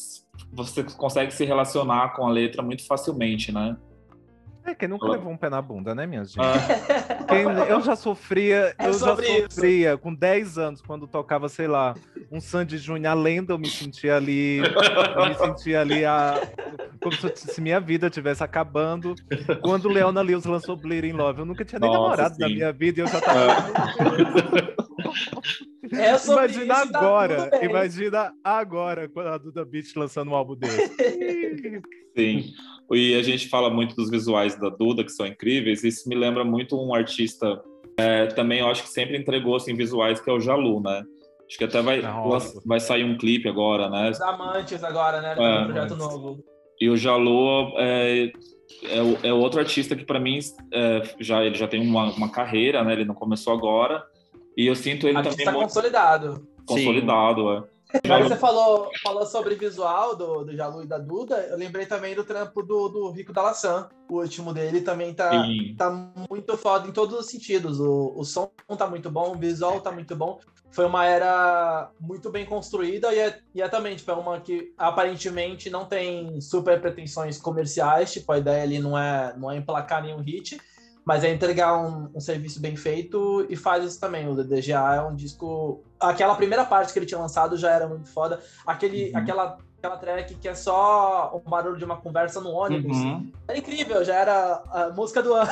você 0.54 0.84
consegue 0.84 1.34
se 1.34 1.44
relacionar 1.44 2.16
com 2.16 2.28
a 2.28 2.30
letra 2.30 2.62
muito 2.62 2.86
facilmente, 2.86 3.52
né? 3.52 3.76
É, 4.66 4.74
quem 4.74 4.88
nunca 4.88 5.08
levou 5.08 5.32
um 5.32 5.38
pé 5.38 5.48
na 5.48 5.62
bunda, 5.62 5.94
né, 5.94 6.08
minha 6.08 6.26
gente? 6.26 6.40
Ah. 6.40 7.24
Quem, 7.28 7.44
eu 7.70 7.82
já 7.82 7.96
sofria, 7.96 8.74
é 8.80 8.88
eu 8.88 8.94
já 8.94 9.16
sofria 9.16 9.92
isso. 9.92 9.98
com 10.00 10.14
10 10.14 10.58
anos, 10.58 10.82
quando 10.82 11.06
tocava, 11.06 11.48
sei 11.48 11.68
lá, 11.68 11.94
um 12.32 12.42
Sandy 12.42 12.80
Júnior, 12.80 13.12
a 13.12 13.14
lenda, 13.14 13.54
eu 13.54 13.60
me 13.60 13.70
sentia 13.70 14.16
ali, 14.16 14.58
eu 14.58 15.26
me 15.28 15.36
sentia 15.36 15.82
ali 15.82 16.04
a, 16.04 16.42
como 17.00 17.16
se 17.36 17.62
minha 17.62 17.80
vida 17.80 18.08
estivesse 18.08 18.44
acabando. 18.44 19.14
Quando 19.62 19.86
o 19.86 19.90
Leona 19.90 20.22
Lewis 20.22 20.46
lançou 20.46 20.76
Bleeding 20.76 21.12
Love, 21.12 21.42
eu 21.42 21.46
nunca 21.46 21.64
tinha 21.64 21.80
nem 21.80 21.88
Nossa, 21.88 22.02
namorado 22.02 22.36
sim. 22.36 22.42
na 22.42 22.50
minha 22.50 22.74
vida 22.74 23.02
e 23.02 23.04
eu 23.04 23.08
já 23.08 23.22
tava. 23.22 23.52
É. 24.82 24.85
É 25.92 26.32
imagina 26.32 26.74
isso, 26.82 26.92
tá 26.92 27.00
agora, 27.00 27.50
tá 27.50 27.64
imagina 27.64 28.34
agora, 28.44 29.08
quando 29.08 29.28
a 29.28 29.38
Duda 29.38 29.64
Beat 29.64 29.96
lançando 29.96 30.32
um 30.32 30.36
álbum 30.36 30.56
desse. 30.56 30.92
Sim. 32.18 32.54
E 32.92 33.16
a 33.16 33.22
gente 33.22 33.50
fala 33.50 33.70
muito 33.70 33.96
dos 33.96 34.10
visuais 34.10 34.60
da 34.60 34.70
Duda, 34.70 35.04
que 35.04 35.12
são 35.12 35.26
incríveis. 35.26 35.84
Isso 35.84 36.08
me 36.08 36.16
lembra 36.16 36.44
muito 36.44 36.80
um 36.80 36.94
artista 36.94 37.62
é, 37.98 38.28
também, 38.28 38.60
eu 38.60 38.68
acho 38.68 38.84
que 38.84 38.90
sempre 38.90 39.18
entregou 39.18 39.56
assim, 39.56 39.74
visuais, 39.74 40.20
que 40.20 40.30
é 40.30 40.34
o 40.34 40.40
Jalu, 40.40 40.82
né? 40.82 41.04
Acho 41.48 41.58
que 41.58 41.64
até 41.64 41.82
vai, 41.82 42.02
vai 42.66 42.80
sair 42.80 43.04
um 43.04 43.18
clipe 43.18 43.48
agora, 43.48 43.90
né? 43.90 44.10
Os 44.10 44.22
Amantes 44.22 44.84
agora, 44.84 45.22
né? 45.22 45.36
É, 45.38 45.60
um 45.60 45.66
projeto 45.66 45.96
novo. 45.96 46.44
E 46.82 46.90
o 46.90 46.98
Jalu 46.98 47.74
é, 47.78 48.32
é, 48.84 49.28
é 49.30 49.34
outro 49.34 49.60
artista 49.60 49.96
que 49.96 50.04
para 50.04 50.20
mim 50.20 50.40
é, 50.74 51.04
já 51.20 51.44
ele 51.44 51.56
já 51.56 51.68
tem 51.68 51.82
uma, 51.82 52.12
uma 52.12 52.30
carreira, 52.30 52.84
né? 52.84 52.94
Ele 52.94 53.06
não 53.06 53.16
começou 53.16 53.54
agora. 53.54 54.04
E 54.58 54.68
eu 54.68 54.76
sinto 54.76 55.08
ele 55.08 55.22
também 55.22 55.46
muito 55.46 55.60
consolidado. 55.60 56.48
Consolidado, 56.66 57.52
é. 57.52 57.76
Agora 58.04 58.28
você 58.28 58.36
falou, 58.36 58.90
falou 59.02 59.26
sobre 59.26 59.56
visual 59.56 60.16
do, 60.16 60.44
do 60.44 60.56
Jalu 60.56 60.84
e 60.84 60.88
da 60.88 60.98
Duda, 60.98 61.48
eu 61.50 61.58
lembrei 61.58 61.86
também 61.86 62.16
do 62.16 62.24
trampo 62.24 62.62
do, 62.62 62.90
do 62.90 63.12
Rico 63.12 63.32
da 63.32 63.42
Laçã. 63.42 63.88
O 64.10 64.20
último 64.20 64.54
dele 64.54 64.82
também 64.82 65.14
tá, 65.14 65.32
tá 65.78 65.90
muito 66.30 66.58
foda 66.58 66.88
em 66.88 66.92
todos 66.92 67.18
os 67.18 67.28
sentidos. 67.28 67.80
O, 67.80 68.14
o 68.16 68.24
som 68.24 68.52
tá 68.78 68.88
muito 68.88 69.10
bom, 69.10 69.32
o 69.32 69.38
visual 69.38 69.80
tá 69.80 69.92
muito 69.92 70.16
bom. 70.16 70.40
Foi 70.72 70.86
uma 70.86 71.06
era 71.06 71.90
muito 72.00 72.30
bem 72.30 72.46
construída 72.46 73.14
e 73.14 73.20
é, 73.20 73.40
e 73.54 73.62
é 73.62 73.68
também, 73.70 73.96
tipo, 73.96 74.12
é 74.12 74.14
uma 74.14 74.42
que 74.42 74.74
aparentemente 74.78 75.70
não 75.70 75.86
tem 75.86 76.42
super 76.42 76.82
pretensões 76.82 77.38
comerciais, 77.38 78.12
tipo, 78.12 78.30
a 78.32 78.40
ideia 78.40 78.64
ali 78.64 78.80
não 78.80 78.98
é, 78.98 79.34
não 79.38 79.50
é 79.50 79.56
emplacar 79.56 80.04
nenhum 80.04 80.20
hit, 80.20 80.60
mas 81.06 81.24
é 81.24 81.32
entregar 81.32 81.78
um, 81.78 82.10
um, 82.16 82.20
serviço 82.20 82.60
bem 82.60 82.76
feito 82.76 83.46
e 83.48 83.56
faz 83.56 83.86
isso 83.86 84.00
também. 84.00 84.28
O 84.28 84.34
DDGA 84.34 84.96
é 84.96 85.02
um 85.02 85.16
disco. 85.16 85.84
Aquela 86.00 86.36
primeira 86.36 86.66
parte 86.66 86.92
que 86.92 86.98
ele 86.98 87.06
tinha 87.06 87.20
lançado 87.20 87.56
já 87.56 87.72
era 87.72 87.88
muito 87.88 88.10
foda. 88.10 88.40
Aquele, 88.66 89.12
uhum. 89.12 89.18
aquela, 89.20 89.58
aquela 89.78 89.98
track 89.98 90.34
que 90.34 90.48
é 90.48 90.56
só 90.56 91.32
o 91.32 91.48
barulho 91.48 91.78
de 91.78 91.86
uma 91.86 91.98
conversa 91.98 92.42
no 92.42 92.50
ônibus. 92.50 92.98
Uhum. 92.98 93.32
Era 93.48 93.58
incrível, 93.58 94.04
já 94.04 94.16
era 94.16 94.64
a 94.72 94.90
música 94.90 95.22
do 95.22 95.34
ano. 95.36 95.52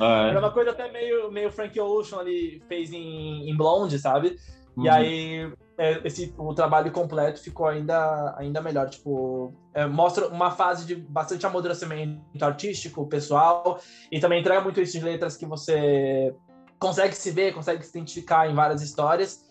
Ah, 0.00 0.26
é. 0.26 0.30
Era 0.30 0.38
uma 0.38 0.52
coisa 0.52 0.70
até 0.70 0.90
meio, 0.90 1.30
meio 1.30 1.52
Frank 1.52 1.78
Ocean 1.78 2.20
ali 2.20 2.62
fez 2.66 2.90
em, 2.90 3.50
em 3.50 3.54
Blonde, 3.54 3.98
sabe? 3.98 4.38
Uhum. 4.74 4.84
E 4.84 4.88
aí 4.88 5.52
esse, 6.04 6.34
o 6.36 6.52
trabalho 6.52 6.90
completo 6.90 7.40
ficou 7.40 7.66
ainda, 7.66 8.34
ainda 8.36 8.60
melhor. 8.60 8.90
Tipo, 8.90 9.54
é, 9.72 9.86
mostra 9.86 10.26
uma 10.26 10.50
fase 10.50 10.84
de 10.84 10.96
bastante 10.96 11.46
amadurecimento 11.46 12.20
artístico, 12.44 13.06
pessoal, 13.06 13.80
e 14.10 14.18
também 14.18 14.40
entrega 14.40 14.60
muito 14.60 14.80
isso 14.80 14.98
de 14.98 15.04
letras 15.04 15.36
que 15.36 15.46
você 15.46 16.34
consegue 16.80 17.14
se 17.14 17.30
ver, 17.30 17.54
consegue 17.54 17.84
se 17.84 17.90
identificar 17.90 18.50
em 18.50 18.54
várias 18.54 18.82
histórias. 18.82 19.46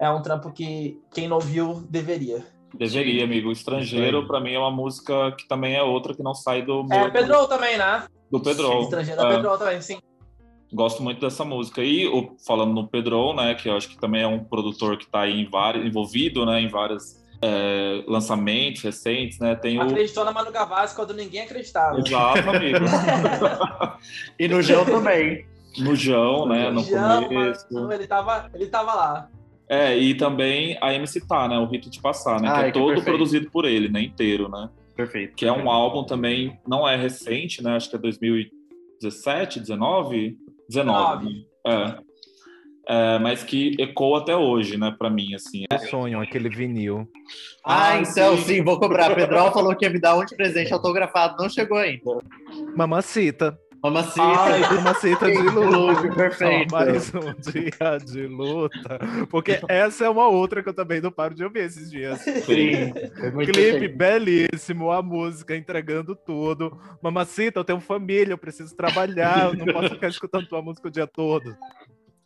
É 0.00 0.08
um 0.08 0.22
trampo 0.22 0.52
que 0.52 1.00
quem 1.12 1.28
não 1.28 1.40
viu 1.40 1.84
deveria. 1.90 2.44
Deveria, 2.74 3.24
amigo. 3.24 3.50
Estrangeiro, 3.50 4.26
para 4.26 4.40
mim, 4.40 4.54
é 4.54 4.58
uma 4.58 4.70
música 4.70 5.32
que 5.32 5.46
também 5.46 5.74
é 5.74 5.82
outra 5.82 6.14
que 6.14 6.22
não 6.22 6.34
sai 6.34 6.62
do. 6.62 6.86
É, 6.90 7.10
Pedro 7.10 7.46
também, 7.46 7.76
né? 7.76 8.04
Do 8.30 8.40
Pedro. 8.40 8.82
Estrangeiro 8.82 9.20
é, 9.20 9.24
é 9.24 9.34
Pedro 9.34 9.58
também, 9.58 9.82
sim 9.82 9.98
gosto 10.72 11.02
muito 11.02 11.20
dessa 11.20 11.44
música. 11.44 11.82
E 11.82 12.06
o, 12.06 12.34
falando 12.46 12.72
no 12.72 12.88
Pedro, 12.88 13.34
né, 13.34 13.54
que 13.54 13.68
eu 13.68 13.76
acho 13.76 13.88
que 13.88 13.98
também 13.98 14.22
é 14.22 14.26
um 14.26 14.42
produtor 14.42 14.96
que 14.96 15.04
está 15.04 15.28
em 15.28 15.48
vários, 15.48 15.84
envolvido, 15.84 16.46
né, 16.46 16.60
em 16.60 16.68
vários 16.68 17.22
é, 17.42 18.04
lançamentos 18.06 18.82
recentes, 18.82 19.38
né? 19.40 19.56
Tem 19.56 19.78
Acreditou 19.80 20.22
o... 20.22 20.26
na 20.26 20.32
Manu 20.32 20.52
Gavassi 20.52 20.94
quando 20.94 21.12
ninguém 21.12 21.42
acreditava. 21.42 21.98
Exato, 21.98 22.48
amigo. 22.48 22.78
e 24.38 24.46
no 24.46 24.62
João 24.62 24.84
também. 24.84 25.44
No 25.78 25.96
João, 25.96 26.46
né, 26.46 26.70
no 26.70 26.84
João, 26.84 27.24
começo. 27.24 27.66
Mano, 27.72 27.92
ele 27.92 28.06
tava, 28.06 28.50
ele 28.54 28.66
tava 28.66 28.94
lá. 28.94 29.28
É, 29.68 29.96
e 29.96 30.14
também 30.14 30.76
a 30.80 30.92
MC 30.94 31.26
Tá, 31.26 31.48
né, 31.48 31.58
o 31.58 31.64
Rito 31.64 31.90
de 31.90 32.00
Passar, 32.00 32.40
né, 32.40 32.48
Ai, 32.48 32.54
que 32.54 32.60
é 32.60 32.72
que 32.72 32.78
todo 32.78 32.88
perfeito. 32.88 33.06
produzido 33.06 33.50
por 33.50 33.64
ele, 33.64 33.88
né, 33.88 34.02
inteiro, 34.02 34.48
né? 34.48 34.68
Perfeito. 34.94 35.34
Que 35.34 35.46
é 35.46 35.52
um 35.52 35.70
álbum 35.70 36.04
também, 36.04 36.60
não 36.66 36.86
é 36.86 36.94
recente, 36.94 37.62
né, 37.62 37.74
acho 37.74 37.88
que 37.88 37.96
é 37.96 37.98
2017, 37.98 39.60
19, 39.60 40.36
19. 40.72 41.46
É. 41.66 41.94
é. 42.88 43.18
mas 43.18 43.42
que 43.42 43.76
ecoa 43.78 44.20
até 44.20 44.36
hoje, 44.36 44.76
né, 44.76 44.94
para 44.98 45.10
mim, 45.10 45.34
assim. 45.34 45.64
É 45.70 45.78
sonho, 45.78 46.20
aquele 46.20 46.48
vinil. 46.48 47.08
Ah, 47.64 47.90
ah 47.90 47.98
então 47.98 48.36
sim. 48.38 48.44
sim, 48.44 48.64
vou 48.64 48.78
cobrar. 48.78 49.14
Pedrão 49.14 49.52
falou 49.52 49.76
que 49.76 49.84
ia 49.84 49.90
me 49.90 50.00
dar 50.00 50.16
um 50.16 50.24
de 50.24 50.34
presente 50.34 50.72
autografado, 50.72 51.36
não 51.40 51.48
chegou 51.48 51.78
ainda. 51.78 52.18
Mamacita. 52.76 53.58
Mamacita. 53.82 54.22
Ai, 54.22 54.60
mamacita 54.76 55.26
de 55.26 55.38
luta. 55.38 56.14
Perfeito. 56.14 56.72
mais 56.72 57.12
um 57.12 57.34
dia 57.34 57.98
de 57.98 58.26
luta. 58.28 59.00
Porque 59.28 59.60
essa 59.68 60.04
é 60.04 60.08
uma 60.08 60.28
outra 60.28 60.62
que 60.62 60.68
eu 60.68 60.74
também 60.74 61.00
não 61.00 61.10
paro 61.10 61.34
de 61.34 61.42
ouvir 61.42 61.64
esses 61.64 61.90
dias. 61.90 62.20
Sim. 62.20 62.92
É 62.94 63.30
Clipe 63.52 63.88
belíssimo, 63.88 64.92
a 64.92 65.02
música 65.02 65.56
entregando 65.56 66.14
tudo. 66.14 66.78
Mamacita, 67.02 67.58
eu 67.58 67.64
tenho 67.64 67.80
família, 67.80 68.32
eu 68.32 68.38
preciso 68.38 68.76
trabalhar, 68.76 69.46
eu 69.46 69.56
não 69.56 69.72
posso 69.72 69.90
ficar 69.90 70.08
escutando 70.08 70.46
tua 70.46 70.62
música 70.62 70.86
o 70.86 70.90
dia 70.90 71.06
todo. 71.06 71.56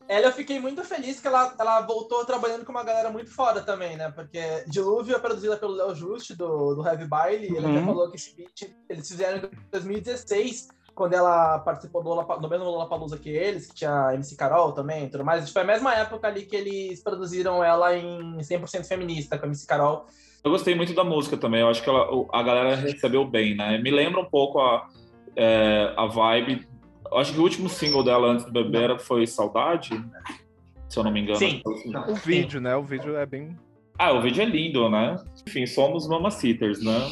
Ela 0.09 0.27
eu 0.27 0.33
fiquei 0.33 0.61
muito 0.61 0.85
feliz 0.85 1.21
que 1.21 1.27
ela, 1.27 1.55
ela 1.59 1.81
voltou 1.81 2.25
trabalhando 2.25 2.65
com 2.65 2.71
uma 2.71 2.85
galera 2.85 3.11
muito 3.11 3.35
foda 3.35 3.63
também, 3.63 3.97
né? 3.97 4.11
Porque 4.11 4.41
Dilúvio 4.69 5.17
é 5.17 5.19
produzida 5.19 5.57
pelo 5.57 5.75
Léo 5.75 5.95
Just, 5.95 6.37
do, 6.37 6.75
do 6.75 6.87
Heavy 6.87 7.07
Baile, 7.07 7.49
uhum. 7.49 7.57
ele 7.57 7.81
já 7.81 7.85
falou 7.85 8.11
que 8.11 8.17
esse 8.17 8.37
beat 8.37 8.73
eles 8.89 9.09
fizeram 9.09 9.39
em 9.39 9.71
2016 9.73 10.69
quando 10.97 11.13
ela 11.13 11.59
participou 11.59 12.03
do, 12.03 12.09
Lola, 12.09 12.39
do 12.39 12.49
mesmo 12.49 12.65
Lollapalooza 12.65 13.19
que 13.19 13.29
eles, 13.29 13.67
que 13.67 13.75
tinha 13.75 14.15
MC 14.15 14.35
Carol 14.35 14.73
também 14.73 15.05
e 15.05 15.09
tudo 15.11 15.25
mais. 15.25 15.49
Foi 15.51 15.61
a 15.61 15.65
mesma 15.65 15.95
época 15.95 16.27
ali 16.27 16.47
que 16.47 16.57
eles 16.57 17.03
produziram 17.03 17.63
ela 17.63 17.95
em 17.95 18.39
100% 18.39 18.87
feminista, 18.87 19.39
com 19.39 19.45
a 19.45 19.49
MC 19.49 19.67
Carol. 19.67 20.07
Eu 20.43 20.51
gostei 20.51 20.75
muito 20.75 20.95
da 20.95 21.05
música 21.05 21.37
também, 21.37 21.61
eu 21.61 21.69
acho 21.69 21.83
que 21.83 21.91
ela, 21.91 22.09
a 22.33 22.43
galera 22.43 22.77
recebeu 22.77 23.27
bem, 23.27 23.55
né? 23.55 23.77
Me 23.79 23.91
lembra 23.91 24.21
um 24.23 24.25
pouco 24.25 24.59
a, 24.59 24.89
é, 25.37 25.93
a 25.97 26.07
vibe. 26.07 26.67
Eu 27.13 27.19
acho 27.19 27.35
que 27.35 27.39
o 27.39 27.43
último 27.43 27.69
single 27.69 28.03
dela 28.03 28.29
antes 28.29 28.47
do 28.47 28.53
Bebê 28.53 28.99
foi 28.99 29.27
Saudade, 29.27 30.03
se 30.89 30.99
eu 30.99 31.05
não 31.05 31.13
me 31.13 31.21
engano. 31.21 31.39
Sim. 31.39 31.61
O 32.09 32.15
vídeo, 32.15 32.59
né? 32.59 32.75
O 32.75 32.83
vídeo 32.83 33.17
é 33.17 33.27
bem. 33.27 33.55
Ah, 33.99 34.13
o 34.13 34.23
vídeo 34.23 34.43
é 34.43 34.47
lindo, 34.47 34.89
né? 34.89 35.23
Enfim, 35.47 35.67
somos 35.67 36.09
mamacitters, 36.09 36.83
né? 36.83 37.11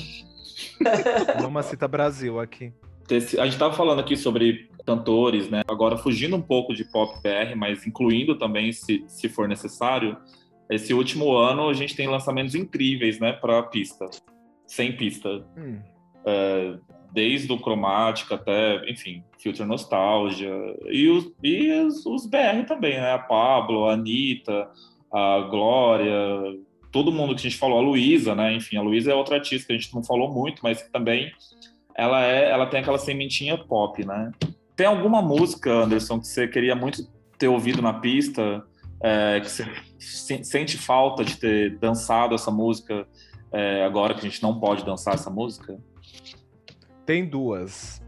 Mamacita 1.43 1.87
Brasil 1.87 2.41
aqui 2.41 2.73
a 3.11 3.45
gente 3.45 3.53
estava 3.53 3.75
falando 3.75 4.01
aqui 4.01 4.17
sobre 4.17 4.69
cantores, 4.87 5.49
né? 5.51 5.63
Agora 5.67 5.97
fugindo 5.97 6.37
um 6.37 6.43
pouco 6.43 6.75
de 6.75 6.85
pop 6.85 7.15
BR, 7.23 7.57
mas 7.57 7.87
incluindo 7.87 8.37
também, 8.37 8.73
se, 8.73 9.05
se 9.09 9.29
for 9.29 9.49
necessário. 9.49 10.17
Esse 10.71 10.95
último 10.95 11.37
ano 11.37 11.69
a 11.69 11.75
gente 11.75 11.95
tem 11.95 12.07
lançamentos 12.07 12.55
incríveis, 12.55 13.21
né, 13.21 13.33
para 13.33 13.63
pista, 13.65 14.09
sem 14.67 14.97
pista. 14.97 15.45
Hum. 15.57 15.81
É, 16.27 16.79
desde 17.13 17.53
o 17.53 17.59
Cromática 17.59 18.35
até, 18.35 18.91
enfim, 18.91 19.23
Future 19.41 19.69
Nostalgia. 19.69 20.51
E 20.87 21.09
os, 21.09 21.33
e 21.43 21.71
os, 21.73 22.05
os 22.05 22.27
BR 22.27 22.67
também, 22.67 22.95
né? 22.95 23.13
A 23.13 23.19
Pablo, 23.19 23.89
a 23.89 23.93
Anitta, 23.93 24.69
a 25.13 25.41
Glória, 25.49 26.11
todo 26.91 27.13
mundo 27.13 27.35
que 27.35 27.41
a 27.41 27.51
gente 27.51 27.57
falou, 27.57 27.79
a 27.79 27.83
Luísa, 27.83 28.35
né? 28.35 28.55
Enfim, 28.55 28.77
a 28.77 28.83
Luísa 28.83 29.13
é 29.13 29.15
outra 29.15 29.37
artista 29.37 29.69
que 29.69 29.73
a 29.73 29.79
gente 29.79 29.95
não 29.95 30.03
falou 30.03 30.33
muito, 30.33 30.61
mas 30.63 30.83
que 30.83 30.91
também 30.91 31.31
ela 31.97 32.25
é, 32.25 32.51
ela 32.51 32.67
tem 32.67 32.81
aquela 32.81 32.99
sementinha 32.99 33.57
pop, 33.57 34.05
né? 34.05 34.33
Tem 34.77 34.87
alguma 34.87 35.23
música, 35.23 35.71
Anderson, 35.71 36.21
que 36.21 36.27
você 36.27 36.49
queria 36.49 36.75
muito 36.75 37.07
ter 37.39 37.49
ouvido 37.49 37.81
na 37.81 37.95
pista, 37.95 38.65
é, 39.01 39.41
que 39.41 39.51
você 39.51 39.65
sente 40.43 40.77
falta 40.77 41.25
de 41.25 41.37
ter 41.37 41.79
dançado 41.79 42.35
essa 42.35 42.51
música 42.51 43.07
é, 43.53 43.85
agora 43.85 44.15
que 44.15 44.21
a 44.21 44.29
gente 44.29 44.43
não 44.43 44.59
pode 44.59 44.85
dançar 44.85 45.15
essa 45.15 45.31
música? 45.31 45.79
Tem 47.07 47.25
duas. 47.25 48.03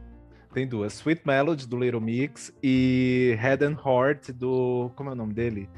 Tem 0.53 0.67
duas. 0.67 0.95
Sweet 0.95 1.23
Melody, 1.25 1.69
do 1.69 1.79
Little 1.79 2.01
Mix, 2.01 2.53
e 2.63 3.37
Head 3.39 3.65
and 3.65 3.77
Heart, 3.85 4.31
do... 4.33 4.91
como 4.97 5.11
é 5.11 5.13
o 5.13 5.17
nome 5.17 5.35
dele? 5.35 5.69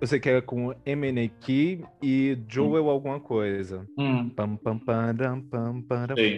Eu 0.00 0.06
sei 0.06 0.20
que 0.20 0.28
é 0.28 0.40
com 0.40 0.72
MNK 0.86 1.84
e 2.00 2.38
Joel 2.48 2.84
hum. 2.84 2.90
alguma 2.90 3.18
coisa. 3.18 3.84
Hum. 3.98 4.28
Pam, 4.30 4.56
pam, 4.56 4.78
pam, 4.78 5.14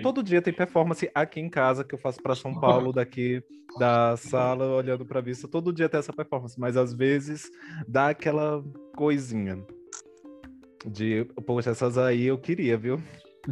Todo 0.03 0.23
dia 0.23 0.41
tem 0.41 0.53
performance 0.53 1.11
aqui 1.15 1.41
em 1.41 1.49
casa 1.51 1.85
que 1.85 1.95
eu 1.95 1.99
faço 1.99 2.23
para 2.23 2.35
São 2.35 2.59
Paulo, 2.59 2.93
daqui 2.93 3.43
da 3.79 4.17
sala, 4.17 4.67
olhando 4.67 5.05
para 5.05 5.21
vista. 5.21 5.47
Todo 5.47 5.73
dia 5.73 5.89
tem 5.89 6.01
essa 6.01 6.13
performance, 6.13 6.59
mas 6.59 6.77
às 6.77 6.95
vezes 6.95 7.51
dá 7.87 8.09
aquela 8.09 8.65
coisinha 8.97 9.63
de, 10.87 11.27
poxa, 11.47 11.71
essas 11.71 11.99
aí 11.99 12.25
eu 12.25 12.39
queria, 12.39 12.79
viu? 12.79 12.99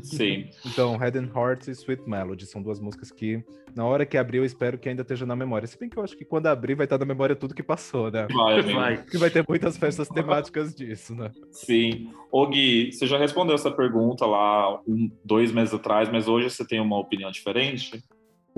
Sim. 0.02 0.48
então, 0.66 0.96
Head 0.96 1.18
and 1.18 1.30
Heart 1.34 1.68
e 1.68 1.70
Sweet 1.72 2.08
Melody 2.08 2.46
são 2.46 2.62
duas 2.62 2.80
músicas 2.80 3.10
que, 3.10 3.42
na 3.74 3.84
hora 3.84 4.04
que 4.04 4.16
abrir, 4.16 4.38
eu 4.38 4.44
espero 4.44 4.78
que 4.78 4.88
ainda 4.88 5.02
esteja 5.02 5.24
na 5.24 5.34
memória. 5.34 5.66
Se 5.66 5.78
bem 5.78 5.88
que 5.88 5.96
eu 5.96 6.02
acho 6.02 6.16
que 6.16 6.24
quando 6.24 6.46
abrir, 6.46 6.74
vai 6.74 6.84
estar 6.84 6.98
na 6.98 7.04
memória 7.04 7.36
tudo 7.36 7.54
que 7.54 7.62
passou, 7.62 8.10
né? 8.10 8.26
Vai, 8.30 8.62
vai. 8.62 9.04
Que 9.04 9.18
vai 9.18 9.30
ter 9.30 9.44
muitas 9.48 9.76
festas 9.76 10.08
temáticas 10.08 10.74
disso, 10.74 11.14
né? 11.14 11.30
Sim. 11.50 12.10
Ô, 12.30 12.46
Gui, 12.46 12.92
você 12.92 13.06
já 13.06 13.18
respondeu 13.18 13.54
essa 13.54 13.70
pergunta 13.70 14.26
lá 14.26 14.80
um, 14.86 15.10
dois 15.24 15.52
meses 15.52 15.74
atrás, 15.74 16.08
mas 16.10 16.28
hoje 16.28 16.50
você 16.50 16.66
tem 16.66 16.80
uma 16.80 16.98
opinião 16.98 17.30
diferente? 17.30 18.02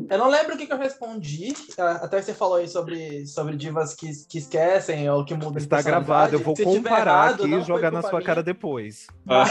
Eu 0.08 0.18
não 0.18 0.28
lembro 0.28 0.54
o 0.54 0.58
que, 0.58 0.66
que, 0.66 0.72
eu 0.72 0.78
respondi. 0.78 1.52
Até 1.78 2.20
você 2.20 2.32
falou 2.32 2.56
aí 2.56 2.68
sobre, 2.68 3.26
sobre 3.26 3.56
divas 3.56 3.94
que, 3.94 4.10
que 4.26 4.38
esquecem 4.38 5.08
ou 5.10 5.24
que 5.24 5.34
mudam 5.34 5.58
Está 5.58 5.82
gravado, 5.82 6.36
eu 6.36 6.40
vou 6.40 6.56
Se 6.56 6.64
comparar 6.64 7.28
errado, 7.28 7.44
aqui 7.44 7.54
e 7.54 7.62
jogar 7.62 7.90
na 7.90 8.00
sua 8.00 8.12
minha. 8.12 8.22
cara 8.22 8.42
depois. 8.42 9.06
Mas, 9.24 9.50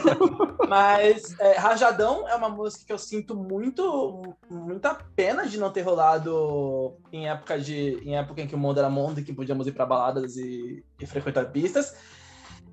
mas 0.68 1.40
é, 1.40 1.56
Rajadão 1.56 2.28
é 2.28 2.34
uma 2.34 2.48
música 2.48 2.84
que 2.86 2.92
eu 2.92 2.98
sinto 2.98 3.34
muito 3.34 4.22
muita 4.48 4.94
pena 5.16 5.46
de 5.46 5.58
não 5.58 5.70
ter 5.70 5.82
rolado 5.82 6.96
em 7.12 7.28
época, 7.28 7.58
de, 7.58 8.00
em 8.04 8.16
época 8.16 8.42
em 8.42 8.46
que 8.46 8.54
o 8.54 8.58
mundo 8.58 8.78
era 8.78 8.88
mundo 8.88 9.20
e 9.20 9.24
que 9.24 9.32
podíamos 9.32 9.66
ir 9.66 9.72
para 9.72 9.86
baladas 9.86 10.36
e, 10.36 10.84
e 11.00 11.06
frequentar 11.06 11.50
pistas. 11.50 11.94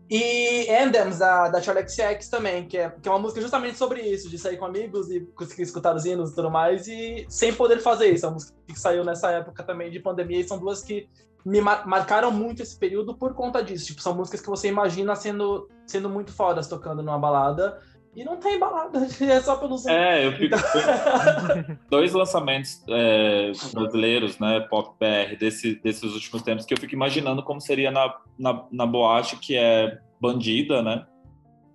E 0.09 0.69
Anthems, 0.71 1.19
da, 1.19 1.49
da 1.49 1.61
Charlie 1.61 1.87
XX 1.87 2.29
também, 2.29 2.65
que 2.65 2.77
é, 2.77 2.89
que 2.89 3.09
é 3.09 3.11
uma 3.11 3.19
música 3.19 3.41
justamente 3.41 3.77
sobre 3.77 4.01
isso, 4.01 4.29
de 4.29 4.37
sair 4.37 4.55
com 4.55 4.65
amigos 4.65 5.11
e 5.11 5.21
conseguir 5.35 5.63
escutar 5.63 5.93
os 5.93 6.05
hinos 6.05 6.31
e 6.31 6.35
tudo 6.35 6.49
mais, 6.49 6.87
e 6.87 7.25
sem 7.27 7.53
poder 7.53 7.79
fazer 7.79 8.13
isso. 8.13 8.25
É 8.25 8.29
uma 8.29 8.35
música 8.35 8.53
que 8.65 8.79
saiu 8.79 9.03
nessa 9.03 9.29
época 9.31 9.63
também 9.63 9.91
de 9.91 9.99
pandemia, 9.99 10.39
e 10.39 10.47
são 10.47 10.57
duas 10.57 10.81
que 10.81 11.09
me 11.45 11.61
mar 11.61 11.85
marcaram 11.85 12.31
muito 12.31 12.61
esse 12.61 12.77
período 12.77 13.17
por 13.17 13.33
conta 13.33 13.61
disso. 13.61 13.87
Tipo, 13.87 14.01
são 14.01 14.15
músicas 14.15 14.41
que 14.41 14.47
você 14.47 14.69
imagina 14.69 15.15
sendo, 15.15 15.69
sendo 15.85 16.09
muito 16.09 16.31
fodas 16.31 16.67
tocando 16.67 17.03
numa 17.03 17.19
balada, 17.19 17.79
e 18.17 18.23
não 18.23 18.35
tem 18.37 18.57
balada, 18.57 19.07
é 19.21 19.39
só 19.41 19.57
pelo 19.57 19.77
som. 19.77 19.91
É, 19.91 20.25
eu 20.25 20.31
fico. 20.31 20.55
Então... 20.55 21.77
Dois 21.87 22.13
lançamentos 22.13 22.83
é, 22.89 23.51
brasileiros, 23.71 24.39
né, 24.39 24.59
pop 24.61 24.95
BR, 24.99 25.37
desse, 25.37 25.75
desses 25.75 26.15
últimos 26.15 26.41
tempos, 26.41 26.65
que 26.65 26.73
eu 26.73 26.79
fico 26.79 26.95
imaginando 26.95 27.43
como 27.43 27.61
seria 27.61 27.91
na, 27.91 28.11
na, 28.37 28.65
na 28.71 28.87
boate, 28.87 29.35
que 29.37 29.55
é 29.55 29.99
Bandida, 30.19 30.81
né? 30.81 31.05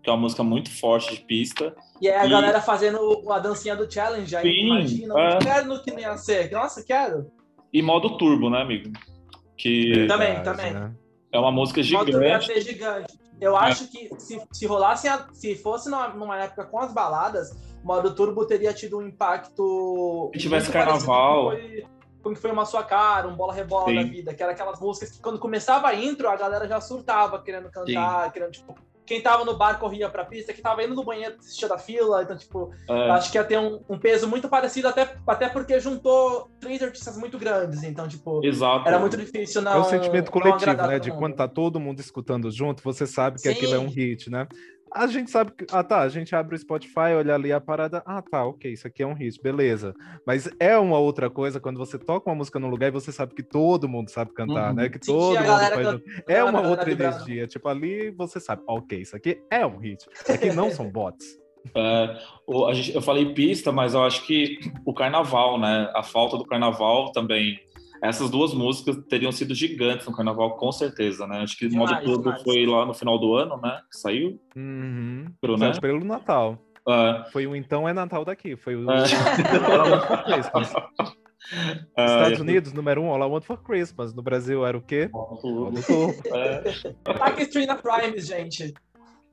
Que 0.02 0.10
é 0.10 0.12
uma 0.12 0.22
música 0.22 0.42
muito 0.42 0.68
forte 0.68 1.14
de 1.14 1.20
pista. 1.20 1.76
E 2.00 2.08
é 2.08 2.18
a 2.18 2.26
e... 2.26 2.30
galera 2.30 2.60
fazendo 2.60 2.98
a 3.30 3.38
dancinha 3.38 3.76
do 3.76 3.88
challenge 3.88 4.34
aí, 4.34 4.42
Sim, 4.42 4.66
imagina. 4.66 5.20
É... 5.20 5.38
Quero 5.38 5.68
no 5.68 5.80
que 5.80 5.92
nem 5.92 6.04
ia 6.04 6.16
ser. 6.16 6.50
Nossa, 6.50 6.84
quero. 6.84 7.30
E 7.72 7.80
modo 7.80 8.18
turbo, 8.18 8.50
né, 8.50 8.62
amigo? 8.62 8.90
Que... 9.56 10.08
Também, 10.08 10.42
também. 10.42 10.72
Né? 10.72 10.92
É 11.32 11.38
uma 11.38 11.52
música 11.52 11.80
gigante. 11.84 12.10
Modo 12.10 12.44
ser 12.44 12.60
gigante. 12.62 13.21
Eu 13.42 13.56
é. 13.56 13.60
acho 13.60 13.88
que 13.88 14.08
se, 14.20 14.40
se 14.52 14.66
rolasse, 14.66 15.08
se 15.32 15.56
fosse 15.56 15.90
numa, 15.90 16.08
numa 16.10 16.38
época 16.38 16.64
com 16.64 16.78
as 16.78 16.92
baladas, 16.92 17.50
o 17.82 17.86
modo 17.86 18.14
turbo 18.14 18.46
teria 18.46 18.72
tido 18.72 18.98
um 18.98 19.02
impacto. 19.02 20.30
Se 20.32 20.38
tivesse 20.38 20.70
carnaval. 20.70 21.50
Como 22.22 22.36
que 22.36 22.40
foi 22.40 22.52
uma 22.52 22.64
sua 22.64 22.84
cara, 22.84 23.26
um 23.26 23.34
bola 23.34 23.52
rebola 23.52 23.86
Sim. 23.86 23.96
da 23.96 24.02
vida, 24.04 24.32
que 24.32 24.40
era 24.40 24.52
aquelas 24.52 24.78
músicas 24.78 25.10
que 25.10 25.20
quando 25.20 25.40
começava 25.40 25.88
a 25.88 25.94
intro, 25.94 26.28
a 26.28 26.36
galera 26.36 26.68
já 26.68 26.80
surtava 26.80 27.42
querendo 27.42 27.68
cantar, 27.68 28.26
Sim. 28.26 28.30
querendo, 28.30 28.52
tipo, 28.52 28.76
quem 29.12 29.20
tava 29.20 29.44
no 29.44 29.58
bar 29.58 29.78
corria 29.78 30.08
pra 30.08 30.24
pista, 30.24 30.54
quem 30.54 30.62
tava 30.62 30.82
indo 30.82 30.94
no 30.94 31.04
banheiro 31.04 31.36
assistia 31.38 31.68
da 31.68 31.76
fila, 31.76 32.22
então, 32.22 32.34
tipo, 32.34 32.72
é. 32.88 33.10
acho 33.10 33.30
que 33.30 33.36
ia 33.36 33.44
ter 33.44 33.58
um, 33.58 33.78
um, 33.86 33.98
peso 33.98 34.26
muito 34.26 34.48
parecido, 34.48 34.88
até, 34.88 35.16
até 35.26 35.50
porque 35.50 35.78
juntou 35.78 36.50
três 36.58 36.82
artistas 36.82 37.18
muito 37.18 37.38
grandes, 37.38 37.82
então, 37.82 38.08
tipo, 38.08 38.42
Exato. 38.42 38.88
era 38.88 38.98
muito 38.98 39.18
difícil 39.18 39.60
não. 39.60 39.74
É 39.74 39.78
o 39.80 39.84
sentimento 39.84 40.30
coletivo, 40.30 40.86
né? 40.86 40.98
De 40.98 41.10
quando 41.10 41.36
tá 41.36 41.46
todo 41.46 41.78
mundo 41.78 42.00
escutando 42.00 42.50
junto, 42.50 42.82
você 42.82 43.06
sabe 43.06 43.36
que 43.36 43.42
Sim. 43.42 43.50
aquilo 43.50 43.74
é 43.74 43.78
um 43.78 43.88
hit, 43.88 44.30
né? 44.30 44.48
A 44.94 45.06
gente 45.06 45.30
sabe 45.30 45.52
que. 45.52 45.66
Ah, 45.70 45.82
tá. 45.82 46.00
A 46.00 46.08
gente 46.08 46.34
abre 46.34 46.54
o 46.54 46.58
Spotify, 46.58 47.14
olha 47.16 47.34
ali 47.34 47.52
a 47.52 47.60
parada. 47.60 48.02
Ah, 48.06 48.22
tá, 48.22 48.44
ok, 48.44 48.72
isso 48.72 48.86
aqui 48.86 49.02
é 49.02 49.06
um 49.06 49.14
hit, 49.14 49.40
beleza. 49.42 49.94
Mas 50.26 50.50
é 50.60 50.76
uma 50.76 50.98
outra 50.98 51.30
coisa 51.30 51.60
quando 51.60 51.78
você 51.78 51.98
toca 51.98 52.30
uma 52.30 52.36
música 52.36 52.58
num 52.58 52.68
lugar 52.68 52.88
e 52.88 52.92
você 52.92 53.10
sabe 53.12 53.34
que 53.34 53.42
todo 53.42 53.88
mundo 53.88 54.10
sabe 54.10 54.32
cantar, 54.32 54.70
uhum. 54.70 54.76
né? 54.76 54.88
Que 54.88 54.98
Sim, 55.04 55.12
todo 55.12 55.38
mundo 55.38 55.46
faz. 55.46 56.00
É 56.28 56.44
uma 56.44 56.60
outra 56.60 56.90
energia. 56.90 57.46
Tipo, 57.46 57.68
ali 57.68 58.10
você 58.10 58.38
sabe, 58.38 58.62
ok, 58.66 59.00
isso 59.00 59.16
aqui 59.16 59.42
é 59.50 59.66
um 59.66 59.78
hit. 59.78 60.06
Aqui 60.28 60.52
não 60.52 60.70
são 60.70 60.90
bots. 60.90 61.40
É, 61.76 62.18
gente, 62.74 62.92
eu 62.92 63.00
falei 63.00 63.34
pista, 63.34 63.70
mas 63.70 63.94
eu 63.94 64.02
acho 64.02 64.26
que 64.26 64.58
o 64.84 64.92
carnaval, 64.92 65.60
né? 65.60 65.92
A 65.94 66.02
falta 66.02 66.36
do 66.36 66.44
carnaval 66.44 67.12
também 67.12 67.60
essas 68.02 68.28
duas 68.28 68.52
músicas 68.52 68.96
teriam 69.08 69.30
sido 69.30 69.54
gigantes 69.54 70.06
no 70.06 70.14
carnaval, 70.14 70.56
com 70.56 70.72
certeza, 70.72 71.24
né? 71.24 71.42
Acho 71.42 71.56
que 71.56 71.68
o 71.68 71.72
modo 71.72 72.02
todo 72.02 72.36
foi 72.42 72.66
lá 72.66 72.84
no 72.84 72.92
final 72.92 73.16
do 73.16 73.34
ano, 73.34 73.56
né? 73.62 73.80
Que 73.90 73.96
saiu. 73.96 74.40
Uhum. 74.56 75.26
Pro, 75.40 75.56
né? 75.56 75.70
pelo 75.80 76.04
Natal. 76.04 76.58
É. 76.88 77.30
Foi 77.30 77.46
o 77.46 77.54
Então 77.54 77.88
é 77.88 77.92
Natal 77.92 78.24
daqui. 78.24 78.56
Foi 78.56 78.74
o. 78.74 78.86
É. 81.96 82.06
Estados 82.06 82.40
Unidos, 82.40 82.72
número 82.72 83.02
um, 83.02 83.10
All 83.10 83.20
I 83.20 83.30
Want 83.30 83.44
for 83.44 83.58
Christmas. 83.62 84.14
No 84.14 84.22
Brasil 84.22 84.64
era 84.64 84.78
o 84.78 84.80
quê? 84.80 85.10
É. 86.32 87.12
Backstreet 87.18 87.66
na 87.66 87.74
Primes, 87.74 88.28
gente. 88.28 88.72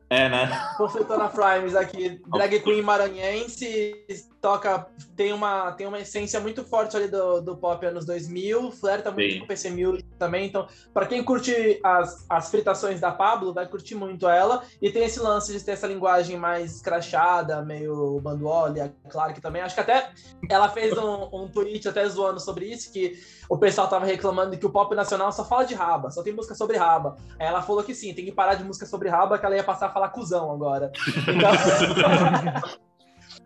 É, 0.09 0.27
né? 0.27 0.49
Consultando 0.75 1.29
Primes 1.29 1.75
aqui, 1.75 2.19
drag 2.31 2.59
queen 2.61 2.81
maranhense, 2.81 3.95
toca, 4.41 4.87
tem 5.15 5.33
uma, 5.33 5.71
tem 5.73 5.85
uma 5.85 5.99
essência 5.99 6.39
muito 6.39 6.63
forte 6.63 6.95
ali 6.95 7.07
do, 7.07 7.41
do 7.41 7.57
pop 7.57 7.85
anos 7.85 8.05
2000, 8.05 8.71
flerta 8.71 9.11
muito 9.11 9.33
Sim. 9.33 9.39
com 9.39 9.47
PC 9.47 9.69
Music 9.71 10.07
também, 10.17 10.47
então, 10.47 10.67
para 10.93 11.05
quem 11.05 11.23
curte 11.23 11.79
as, 11.83 12.25
as 12.29 12.49
fritações 12.49 12.99
da 12.99 13.11
Pablo, 13.11 13.53
vai 13.53 13.67
curtir 13.67 13.95
muito 13.95 14.27
ela, 14.27 14.63
e 14.81 14.91
tem 14.91 15.03
esse 15.03 15.19
lance 15.19 15.51
de 15.51 15.63
ter 15.63 15.71
essa 15.71 15.87
linguagem 15.87 16.37
mais 16.37 16.75
escrachada, 16.75 17.61
meio 17.61 18.19
banduoli, 18.21 18.79
a 18.79 18.89
Clark 19.09 19.39
também, 19.41 19.61
acho 19.61 19.75
que 19.75 19.81
até 19.81 20.11
ela 20.49 20.69
fez 20.69 20.97
um, 20.97 21.29
um 21.33 21.47
tweet 21.47 21.87
até 21.87 22.07
zoando 22.07 22.39
sobre 22.39 22.65
isso, 22.65 22.91
que 22.91 23.19
o 23.49 23.57
pessoal 23.57 23.87
tava 23.87 24.05
reclamando 24.05 24.57
que 24.57 24.65
o 24.65 24.71
pop 24.71 24.95
nacional 24.95 25.31
só 25.31 25.43
fala 25.43 25.63
de 25.63 25.73
raba, 25.73 26.11
só 26.11 26.21
tem 26.21 26.31
música 26.31 26.53
sobre 26.53 26.77
raba. 26.77 27.17
Aí 27.39 27.47
ela 27.47 27.63
falou 27.63 27.83
que 27.83 27.95
sim, 27.95 28.13
tem 28.13 28.23
que 28.23 28.31
parar 28.31 28.53
de 28.53 28.63
música 28.63 28.85
sobre 28.85 29.09
raba, 29.09 29.39
que 29.39 29.45
ela 29.45 29.55
ia 29.55 29.63
passar 29.63 29.87
a 29.87 29.91
falar 29.91 30.09
cuzão 30.09 30.51
agora. 30.51 30.91
Então... 31.29 32.79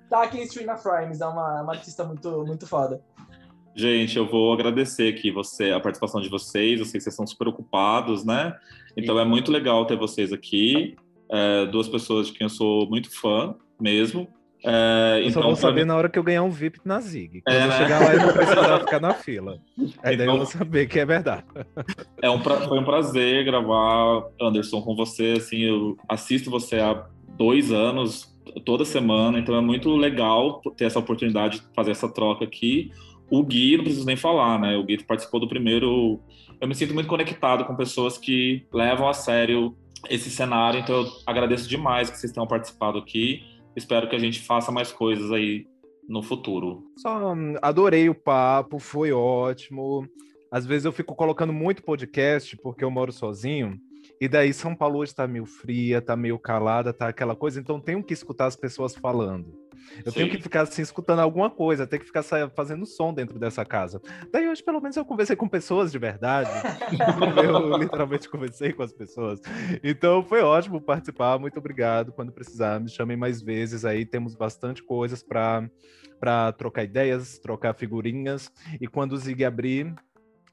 tá 0.09 0.23
aqui 0.23 0.37
em 0.37 0.43
Stream 0.43 0.73
of 0.73 0.87
Rhymes, 0.87 1.21
é 1.21 1.25
uma, 1.25 1.61
uma 1.61 1.73
artista 1.73 2.03
muito, 2.03 2.45
muito 2.45 2.67
foda. 2.67 3.01
Gente, 3.75 4.17
eu 4.17 4.27
vou 4.27 4.53
agradecer 4.53 5.11
aqui 5.11 5.31
você, 5.31 5.71
a 5.71 5.79
participação 5.79 6.21
de 6.21 6.29
vocês. 6.29 6.79
Eu 6.79 6.85
sei 6.85 6.99
que 6.99 7.03
vocês 7.03 7.13
estão 7.13 7.25
super 7.25 7.47
ocupados, 7.47 8.23
né? 8.23 8.55
Então 8.95 9.17
é 9.17 9.25
muito 9.25 9.51
legal 9.51 9.85
ter 9.85 9.97
vocês 9.97 10.31
aqui. 10.31 10.95
É, 11.31 11.65
duas 11.65 11.87
pessoas 11.87 12.27
de 12.27 12.33
quem 12.33 12.45
eu 12.45 12.49
sou 12.49 12.87
muito 12.87 13.09
fã 13.09 13.55
mesmo. 13.81 14.27
É, 14.65 15.19
eu 15.21 15.27
então, 15.27 15.41
só 15.41 15.47
vou 15.47 15.55
saber 15.55 15.81
mim... 15.81 15.87
na 15.87 15.95
hora 15.95 16.07
que 16.07 16.17
eu 16.17 16.23
ganhar 16.23 16.43
um 16.43 16.51
VIP 16.51 16.79
na 16.85 17.01
Zig. 17.01 17.41
Quando 17.41 17.55
é, 17.55 17.63
eu 17.63 17.67
né? 17.67 17.77
chegar 17.77 17.99
lá 17.99 18.13
e 18.13 18.17
não 18.17 18.33
precisar 18.33 18.79
ficar 18.85 18.99
na 19.01 19.13
fila. 19.13 19.59
Aí 19.77 19.83
então, 19.83 20.01
daí 20.03 20.13
eu 20.19 20.23
então 20.23 20.37
vou 20.37 20.45
saber 20.45 20.87
que 20.87 20.99
é 20.99 21.05
verdade. 21.05 21.43
É 22.21 22.29
um 22.29 22.39
pra... 22.39 22.61
Foi 22.61 22.79
um 22.79 22.85
prazer 22.85 23.43
gravar, 23.43 24.23
Anderson, 24.39 24.81
com 24.81 24.95
você. 24.95 25.33
Assim, 25.37 25.61
eu 25.61 25.97
assisto 26.07 26.49
você 26.49 26.79
há 26.79 27.05
dois 27.35 27.71
anos, 27.71 28.32
toda 28.65 28.85
semana, 28.85 29.39
então 29.39 29.55
é 29.55 29.61
muito 29.61 29.95
legal 29.95 30.61
ter 30.75 30.85
essa 30.85 30.99
oportunidade 30.99 31.59
de 31.59 31.65
fazer 31.75 31.91
essa 31.91 32.07
troca 32.07 32.43
aqui. 32.43 32.91
O 33.29 33.43
Gui, 33.43 33.77
não 33.77 33.83
preciso 33.83 34.05
nem 34.05 34.15
falar, 34.15 34.59
né? 34.59 34.77
O 34.77 34.83
Gui 34.83 35.03
participou 35.03 35.39
do 35.39 35.47
primeiro. 35.47 36.19
Eu 36.59 36.67
me 36.67 36.75
sinto 36.75 36.93
muito 36.93 37.07
conectado 37.07 37.65
com 37.65 37.75
pessoas 37.75 38.17
que 38.17 38.65
levam 38.71 39.07
a 39.07 39.13
sério 39.13 39.75
esse 40.09 40.29
cenário, 40.29 40.79
então 40.79 41.01
eu 41.01 41.07
agradeço 41.25 41.67
demais 41.67 42.09
que 42.09 42.17
vocês 42.17 42.31
tenham 42.31 42.47
participado 42.47 42.97
aqui. 42.97 43.41
Espero 43.75 44.07
que 44.09 44.15
a 44.15 44.19
gente 44.19 44.39
faça 44.39 44.71
mais 44.71 44.91
coisas 44.91 45.31
aí 45.31 45.65
no 46.07 46.21
futuro. 46.21 46.83
Só 46.97 47.33
hum, 47.33 47.55
adorei 47.61 48.09
o 48.09 48.15
papo, 48.15 48.79
foi 48.79 49.11
ótimo. 49.11 50.07
Às 50.51 50.65
vezes 50.65 50.85
eu 50.85 50.91
fico 50.91 51.15
colocando 51.15 51.53
muito 51.53 51.81
podcast 51.81 52.55
porque 52.57 52.83
eu 52.83 52.91
moro 52.91 53.11
sozinho. 53.11 53.79
E 54.23 54.27
daí 54.29 54.53
São 54.53 54.73
Paulo 54.73 55.03
está 55.03 55.27
meio 55.27 55.45
fria, 55.45 55.97
está 55.97 56.15
meio 56.15 56.39
calada, 56.39 56.93
tá 56.93 57.09
aquela 57.09 57.35
coisa, 57.35 57.59
então 57.59 57.77
tenho 57.77 58.01
que 58.01 58.13
escutar 58.13 58.45
as 58.45 58.55
pessoas 58.55 58.95
falando. 58.95 59.53
Eu 60.05 60.13
Sim. 60.13 60.19
tenho 60.19 60.29
que 60.29 60.41
ficar 60.41 60.61
assim, 60.61 60.81
escutando 60.81 61.19
alguma 61.19 61.49
coisa, 61.49 61.85
tenho 61.85 61.99
que 61.99 62.05
ficar 62.07 62.23
fazendo 62.55 62.85
som 62.85 63.13
dentro 63.13 63.37
dessa 63.37 63.65
casa. 63.65 64.01
Daí 64.31 64.47
hoje, 64.47 64.63
pelo 64.63 64.79
menos, 64.79 64.95
eu 64.95 65.03
conversei 65.03 65.35
com 65.35 65.45
pessoas 65.45 65.91
de 65.91 65.99
verdade. 65.99 66.49
eu 67.43 67.77
literalmente 67.77 68.29
conversei 68.29 68.71
com 68.71 68.83
as 68.83 68.93
pessoas. 68.93 69.41
Então 69.83 70.23
foi 70.23 70.39
ótimo 70.39 70.79
participar. 70.79 71.37
Muito 71.37 71.59
obrigado. 71.59 72.13
Quando 72.13 72.31
precisar, 72.31 72.79
me 72.79 72.89
chamem 72.89 73.17
mais 73.17 73.41
vezes 73.41 73.83
aí. 73.83 74.05
Temos 74.05 74.35
bastante 74.35 74.81
coisas 74.81 75.21
para 75.21 76.53
trocar 76.53 76.85
ideias, 76.85 77.39
trocar 77.39 77.73
figurinhas. 77.73 78.49
E 78.79 78.87
quando 78.87 79.11
o 79.11 79.17
Zig 79.17 79.43
abrir, 79.43 79.93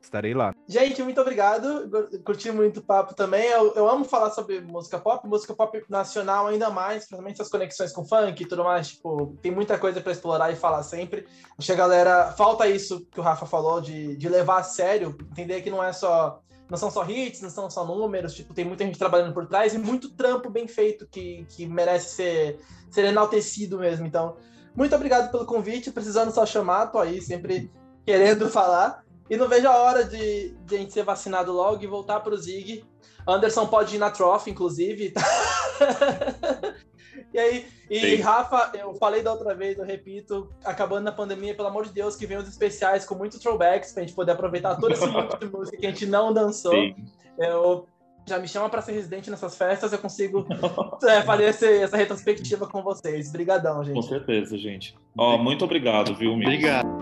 estarei 0.03 0.35
lá. 0.35 0.53
Gente, 0.71 1.03
muito 1.03 1.21
obrigado. 1.21 1.91
Curti 2.25 2.53
muito 2.53 2.79
o 2.79 2.83
papo 2.85 3.13
também. 3.13 3.45
Eu, 3.49 3.75
eu, 3.75 3.89
amo 3.89 4.05
falar 4.05 4.31
sobre 4.31 4.61
música 4.61 5.01
pop, 5.01 5.27
música 5.27 5.53
pop 5.53 5.83
nacional 5.89 6.47
ainda 6.47 6.71
mais, 6.71 6.99
principalmente 6.99 7.43
as 7.43 7.49
conexões 7.49 7.93
com 7.93 8.07
funk 8.07 8.41
e 8.41 8.47
tudo 8.47 8.63
mais. 8.63 8.91
Tipo, 8.91 9.37
tem 9.43 9.51
muita 9.51 9.77
coisa 9.77 10.01
para 10.01 10.13
explorar 10.13 10.53
e 10.53 10.55
falar 10.55 10.85
sempre. 10.85 11.27
Acho 11.59 11.67
que 11.67 11.73
a 11.73 11.75
galera. 11.75 12.31
Falta 12.35 12.69
isso 12.69 13.05
que 13.11 13.19
o 13.19 13.23
Rafa 13.23 13.47
falou, 13.47 13.81
de, 13.81 14.17
de 14.17 14.29
levar 14.29 14.61
a 14.61 14.63
sério, 14.63 15.19
entender 15.33 15.61
que 15.61 15.71
não 15.71 15.83
é 15.83 15.93
só. 15.93 16.41
Não 16.71 16.79
são 16.79 16.89
só 16.89 17.05
hits, 17.05 17.43
não 17.43 17.51
são 17.51 17.69
só 17.69 17.85
números, 17.85 18.33
tipo, 18.33 18.55
tem 18.55 18.65
muita 18.65 18.85
gente 18.85 18.97
trabalhando 18.97 19.35
por 19.35 19.45
trás 19.49 19.75
e 19.75 19.79
muito 19.79 20.15
trampo 20.15 20.49
bem 20.49 20.69
feito 20.69 21.05
que, 21.11 21.45
que 21.49 21.67
merece 21.67 22.15
ser, 22.15 22.61
ser 22.89 23.07
enaltecido 23.07 23.81
mesmo. 23.81 24.07
Então, 24.07 24.37
muito 24.73 24.95
obrigado 24.95 25.33
pelo 25.33 25.45
convite. 25.45 25.91
Precisando 25.91 26.31
só 26.31 26.47
chamar, 26.47 26.87
tô 26.93 27.01
aí 27.01 27.21
sempre 27.21 27.73
querendo 28.07 28.49
falar. 28.49 29.03
E 29.31 29.37
não 29.37 29.49
vejo 29.49 29.69
a 29.69 29.79
hora 29.79 30.05
de, 30.05 30.57
de 30.67 30.75
a 30.75 30.79
gente 30.79 30.93
ser 30.93 31.05
vacinado 31.05 31.53
logo 31.53 31.83
e 31.85 31.87
voltar 31.87 32.19
para 32.19 32.35
o 32.35 32.37
Zig. 32.37 32.85
Anderson 33.27 33.67
pode 33.69 33.95
ir 33.95 33.99
na 33.99 34.11
Trophy, 34.11 34.51
inclusive. 34.51 35.15
e 37.33 37.39
aí, 37.39 37.67
e 37.89 38.01
Sim. 38.01 38.23
Rafa, 38.23 38.73
eu 38.77 38.93
falei 38.95 39.23
da 39.23 39.33
outra 39.33 39.55
vez, 39.55 39.79
eu 39.79 39.85
repito, 39.85 40.51
acabando 40.65 41.05
na 41.05 41.13
pandemia, 41.13 41.55
pelo 41.55 41.69
amor 41.69 41.87
de 41.87 41.93
Deus, 41.93 42.17
que 42.17 42.27
venham 42.27 42.43
os 42.43 42.49
especiais 42.49 43.05
com 43.05 43.15
muitos 43.15 43.39
throwbacks 43.39 43.93
pra 43.93 44.03
gente 44.03 44.15
poder 44.15 44.33
aproveitar 44.33 44.75
todo 44.77 44.93
esse 44.93 45.07
monte 45.07 45.39
de 45.39 45.47
música 45.47 45.77
que 45.77 45.87
a 45.87 45.91
gente 45.91 46.07
não 46.07 46.35
dançou. 46.35 46.73
Sim. 46.73 46.97
Eu 47.39 47.87
já 48.27 48.39
me 48.39 48.49
chama 48.49 48.69
para 48.69 48.83
ser 48.83 48.93
residente 48.93 49.31
nessas 49.31 49.57
festas, 49.57 49.93
eu 49.93 49.99
consigo 49.99 50.45
é, 51.05 51.23
fazer 51.23 51.45
esse, 51.45 51.83
essa 51.83 51.97
retrospectiva 51.97 52.67
com 52.67 52.83
vocês. 52.83 53.29
Obrigadão, 53.29 53.85
gente. 53.85 53.95
Com 53.95 54.03
certeza, 54.03 54.59
gente. 54.59 54.97
Ó, 55.17 55.39
muito 55.39 55.65
obrigado, 55.65 56.17
viu, 56.17 56.33
Obrigado. 56.33 57.00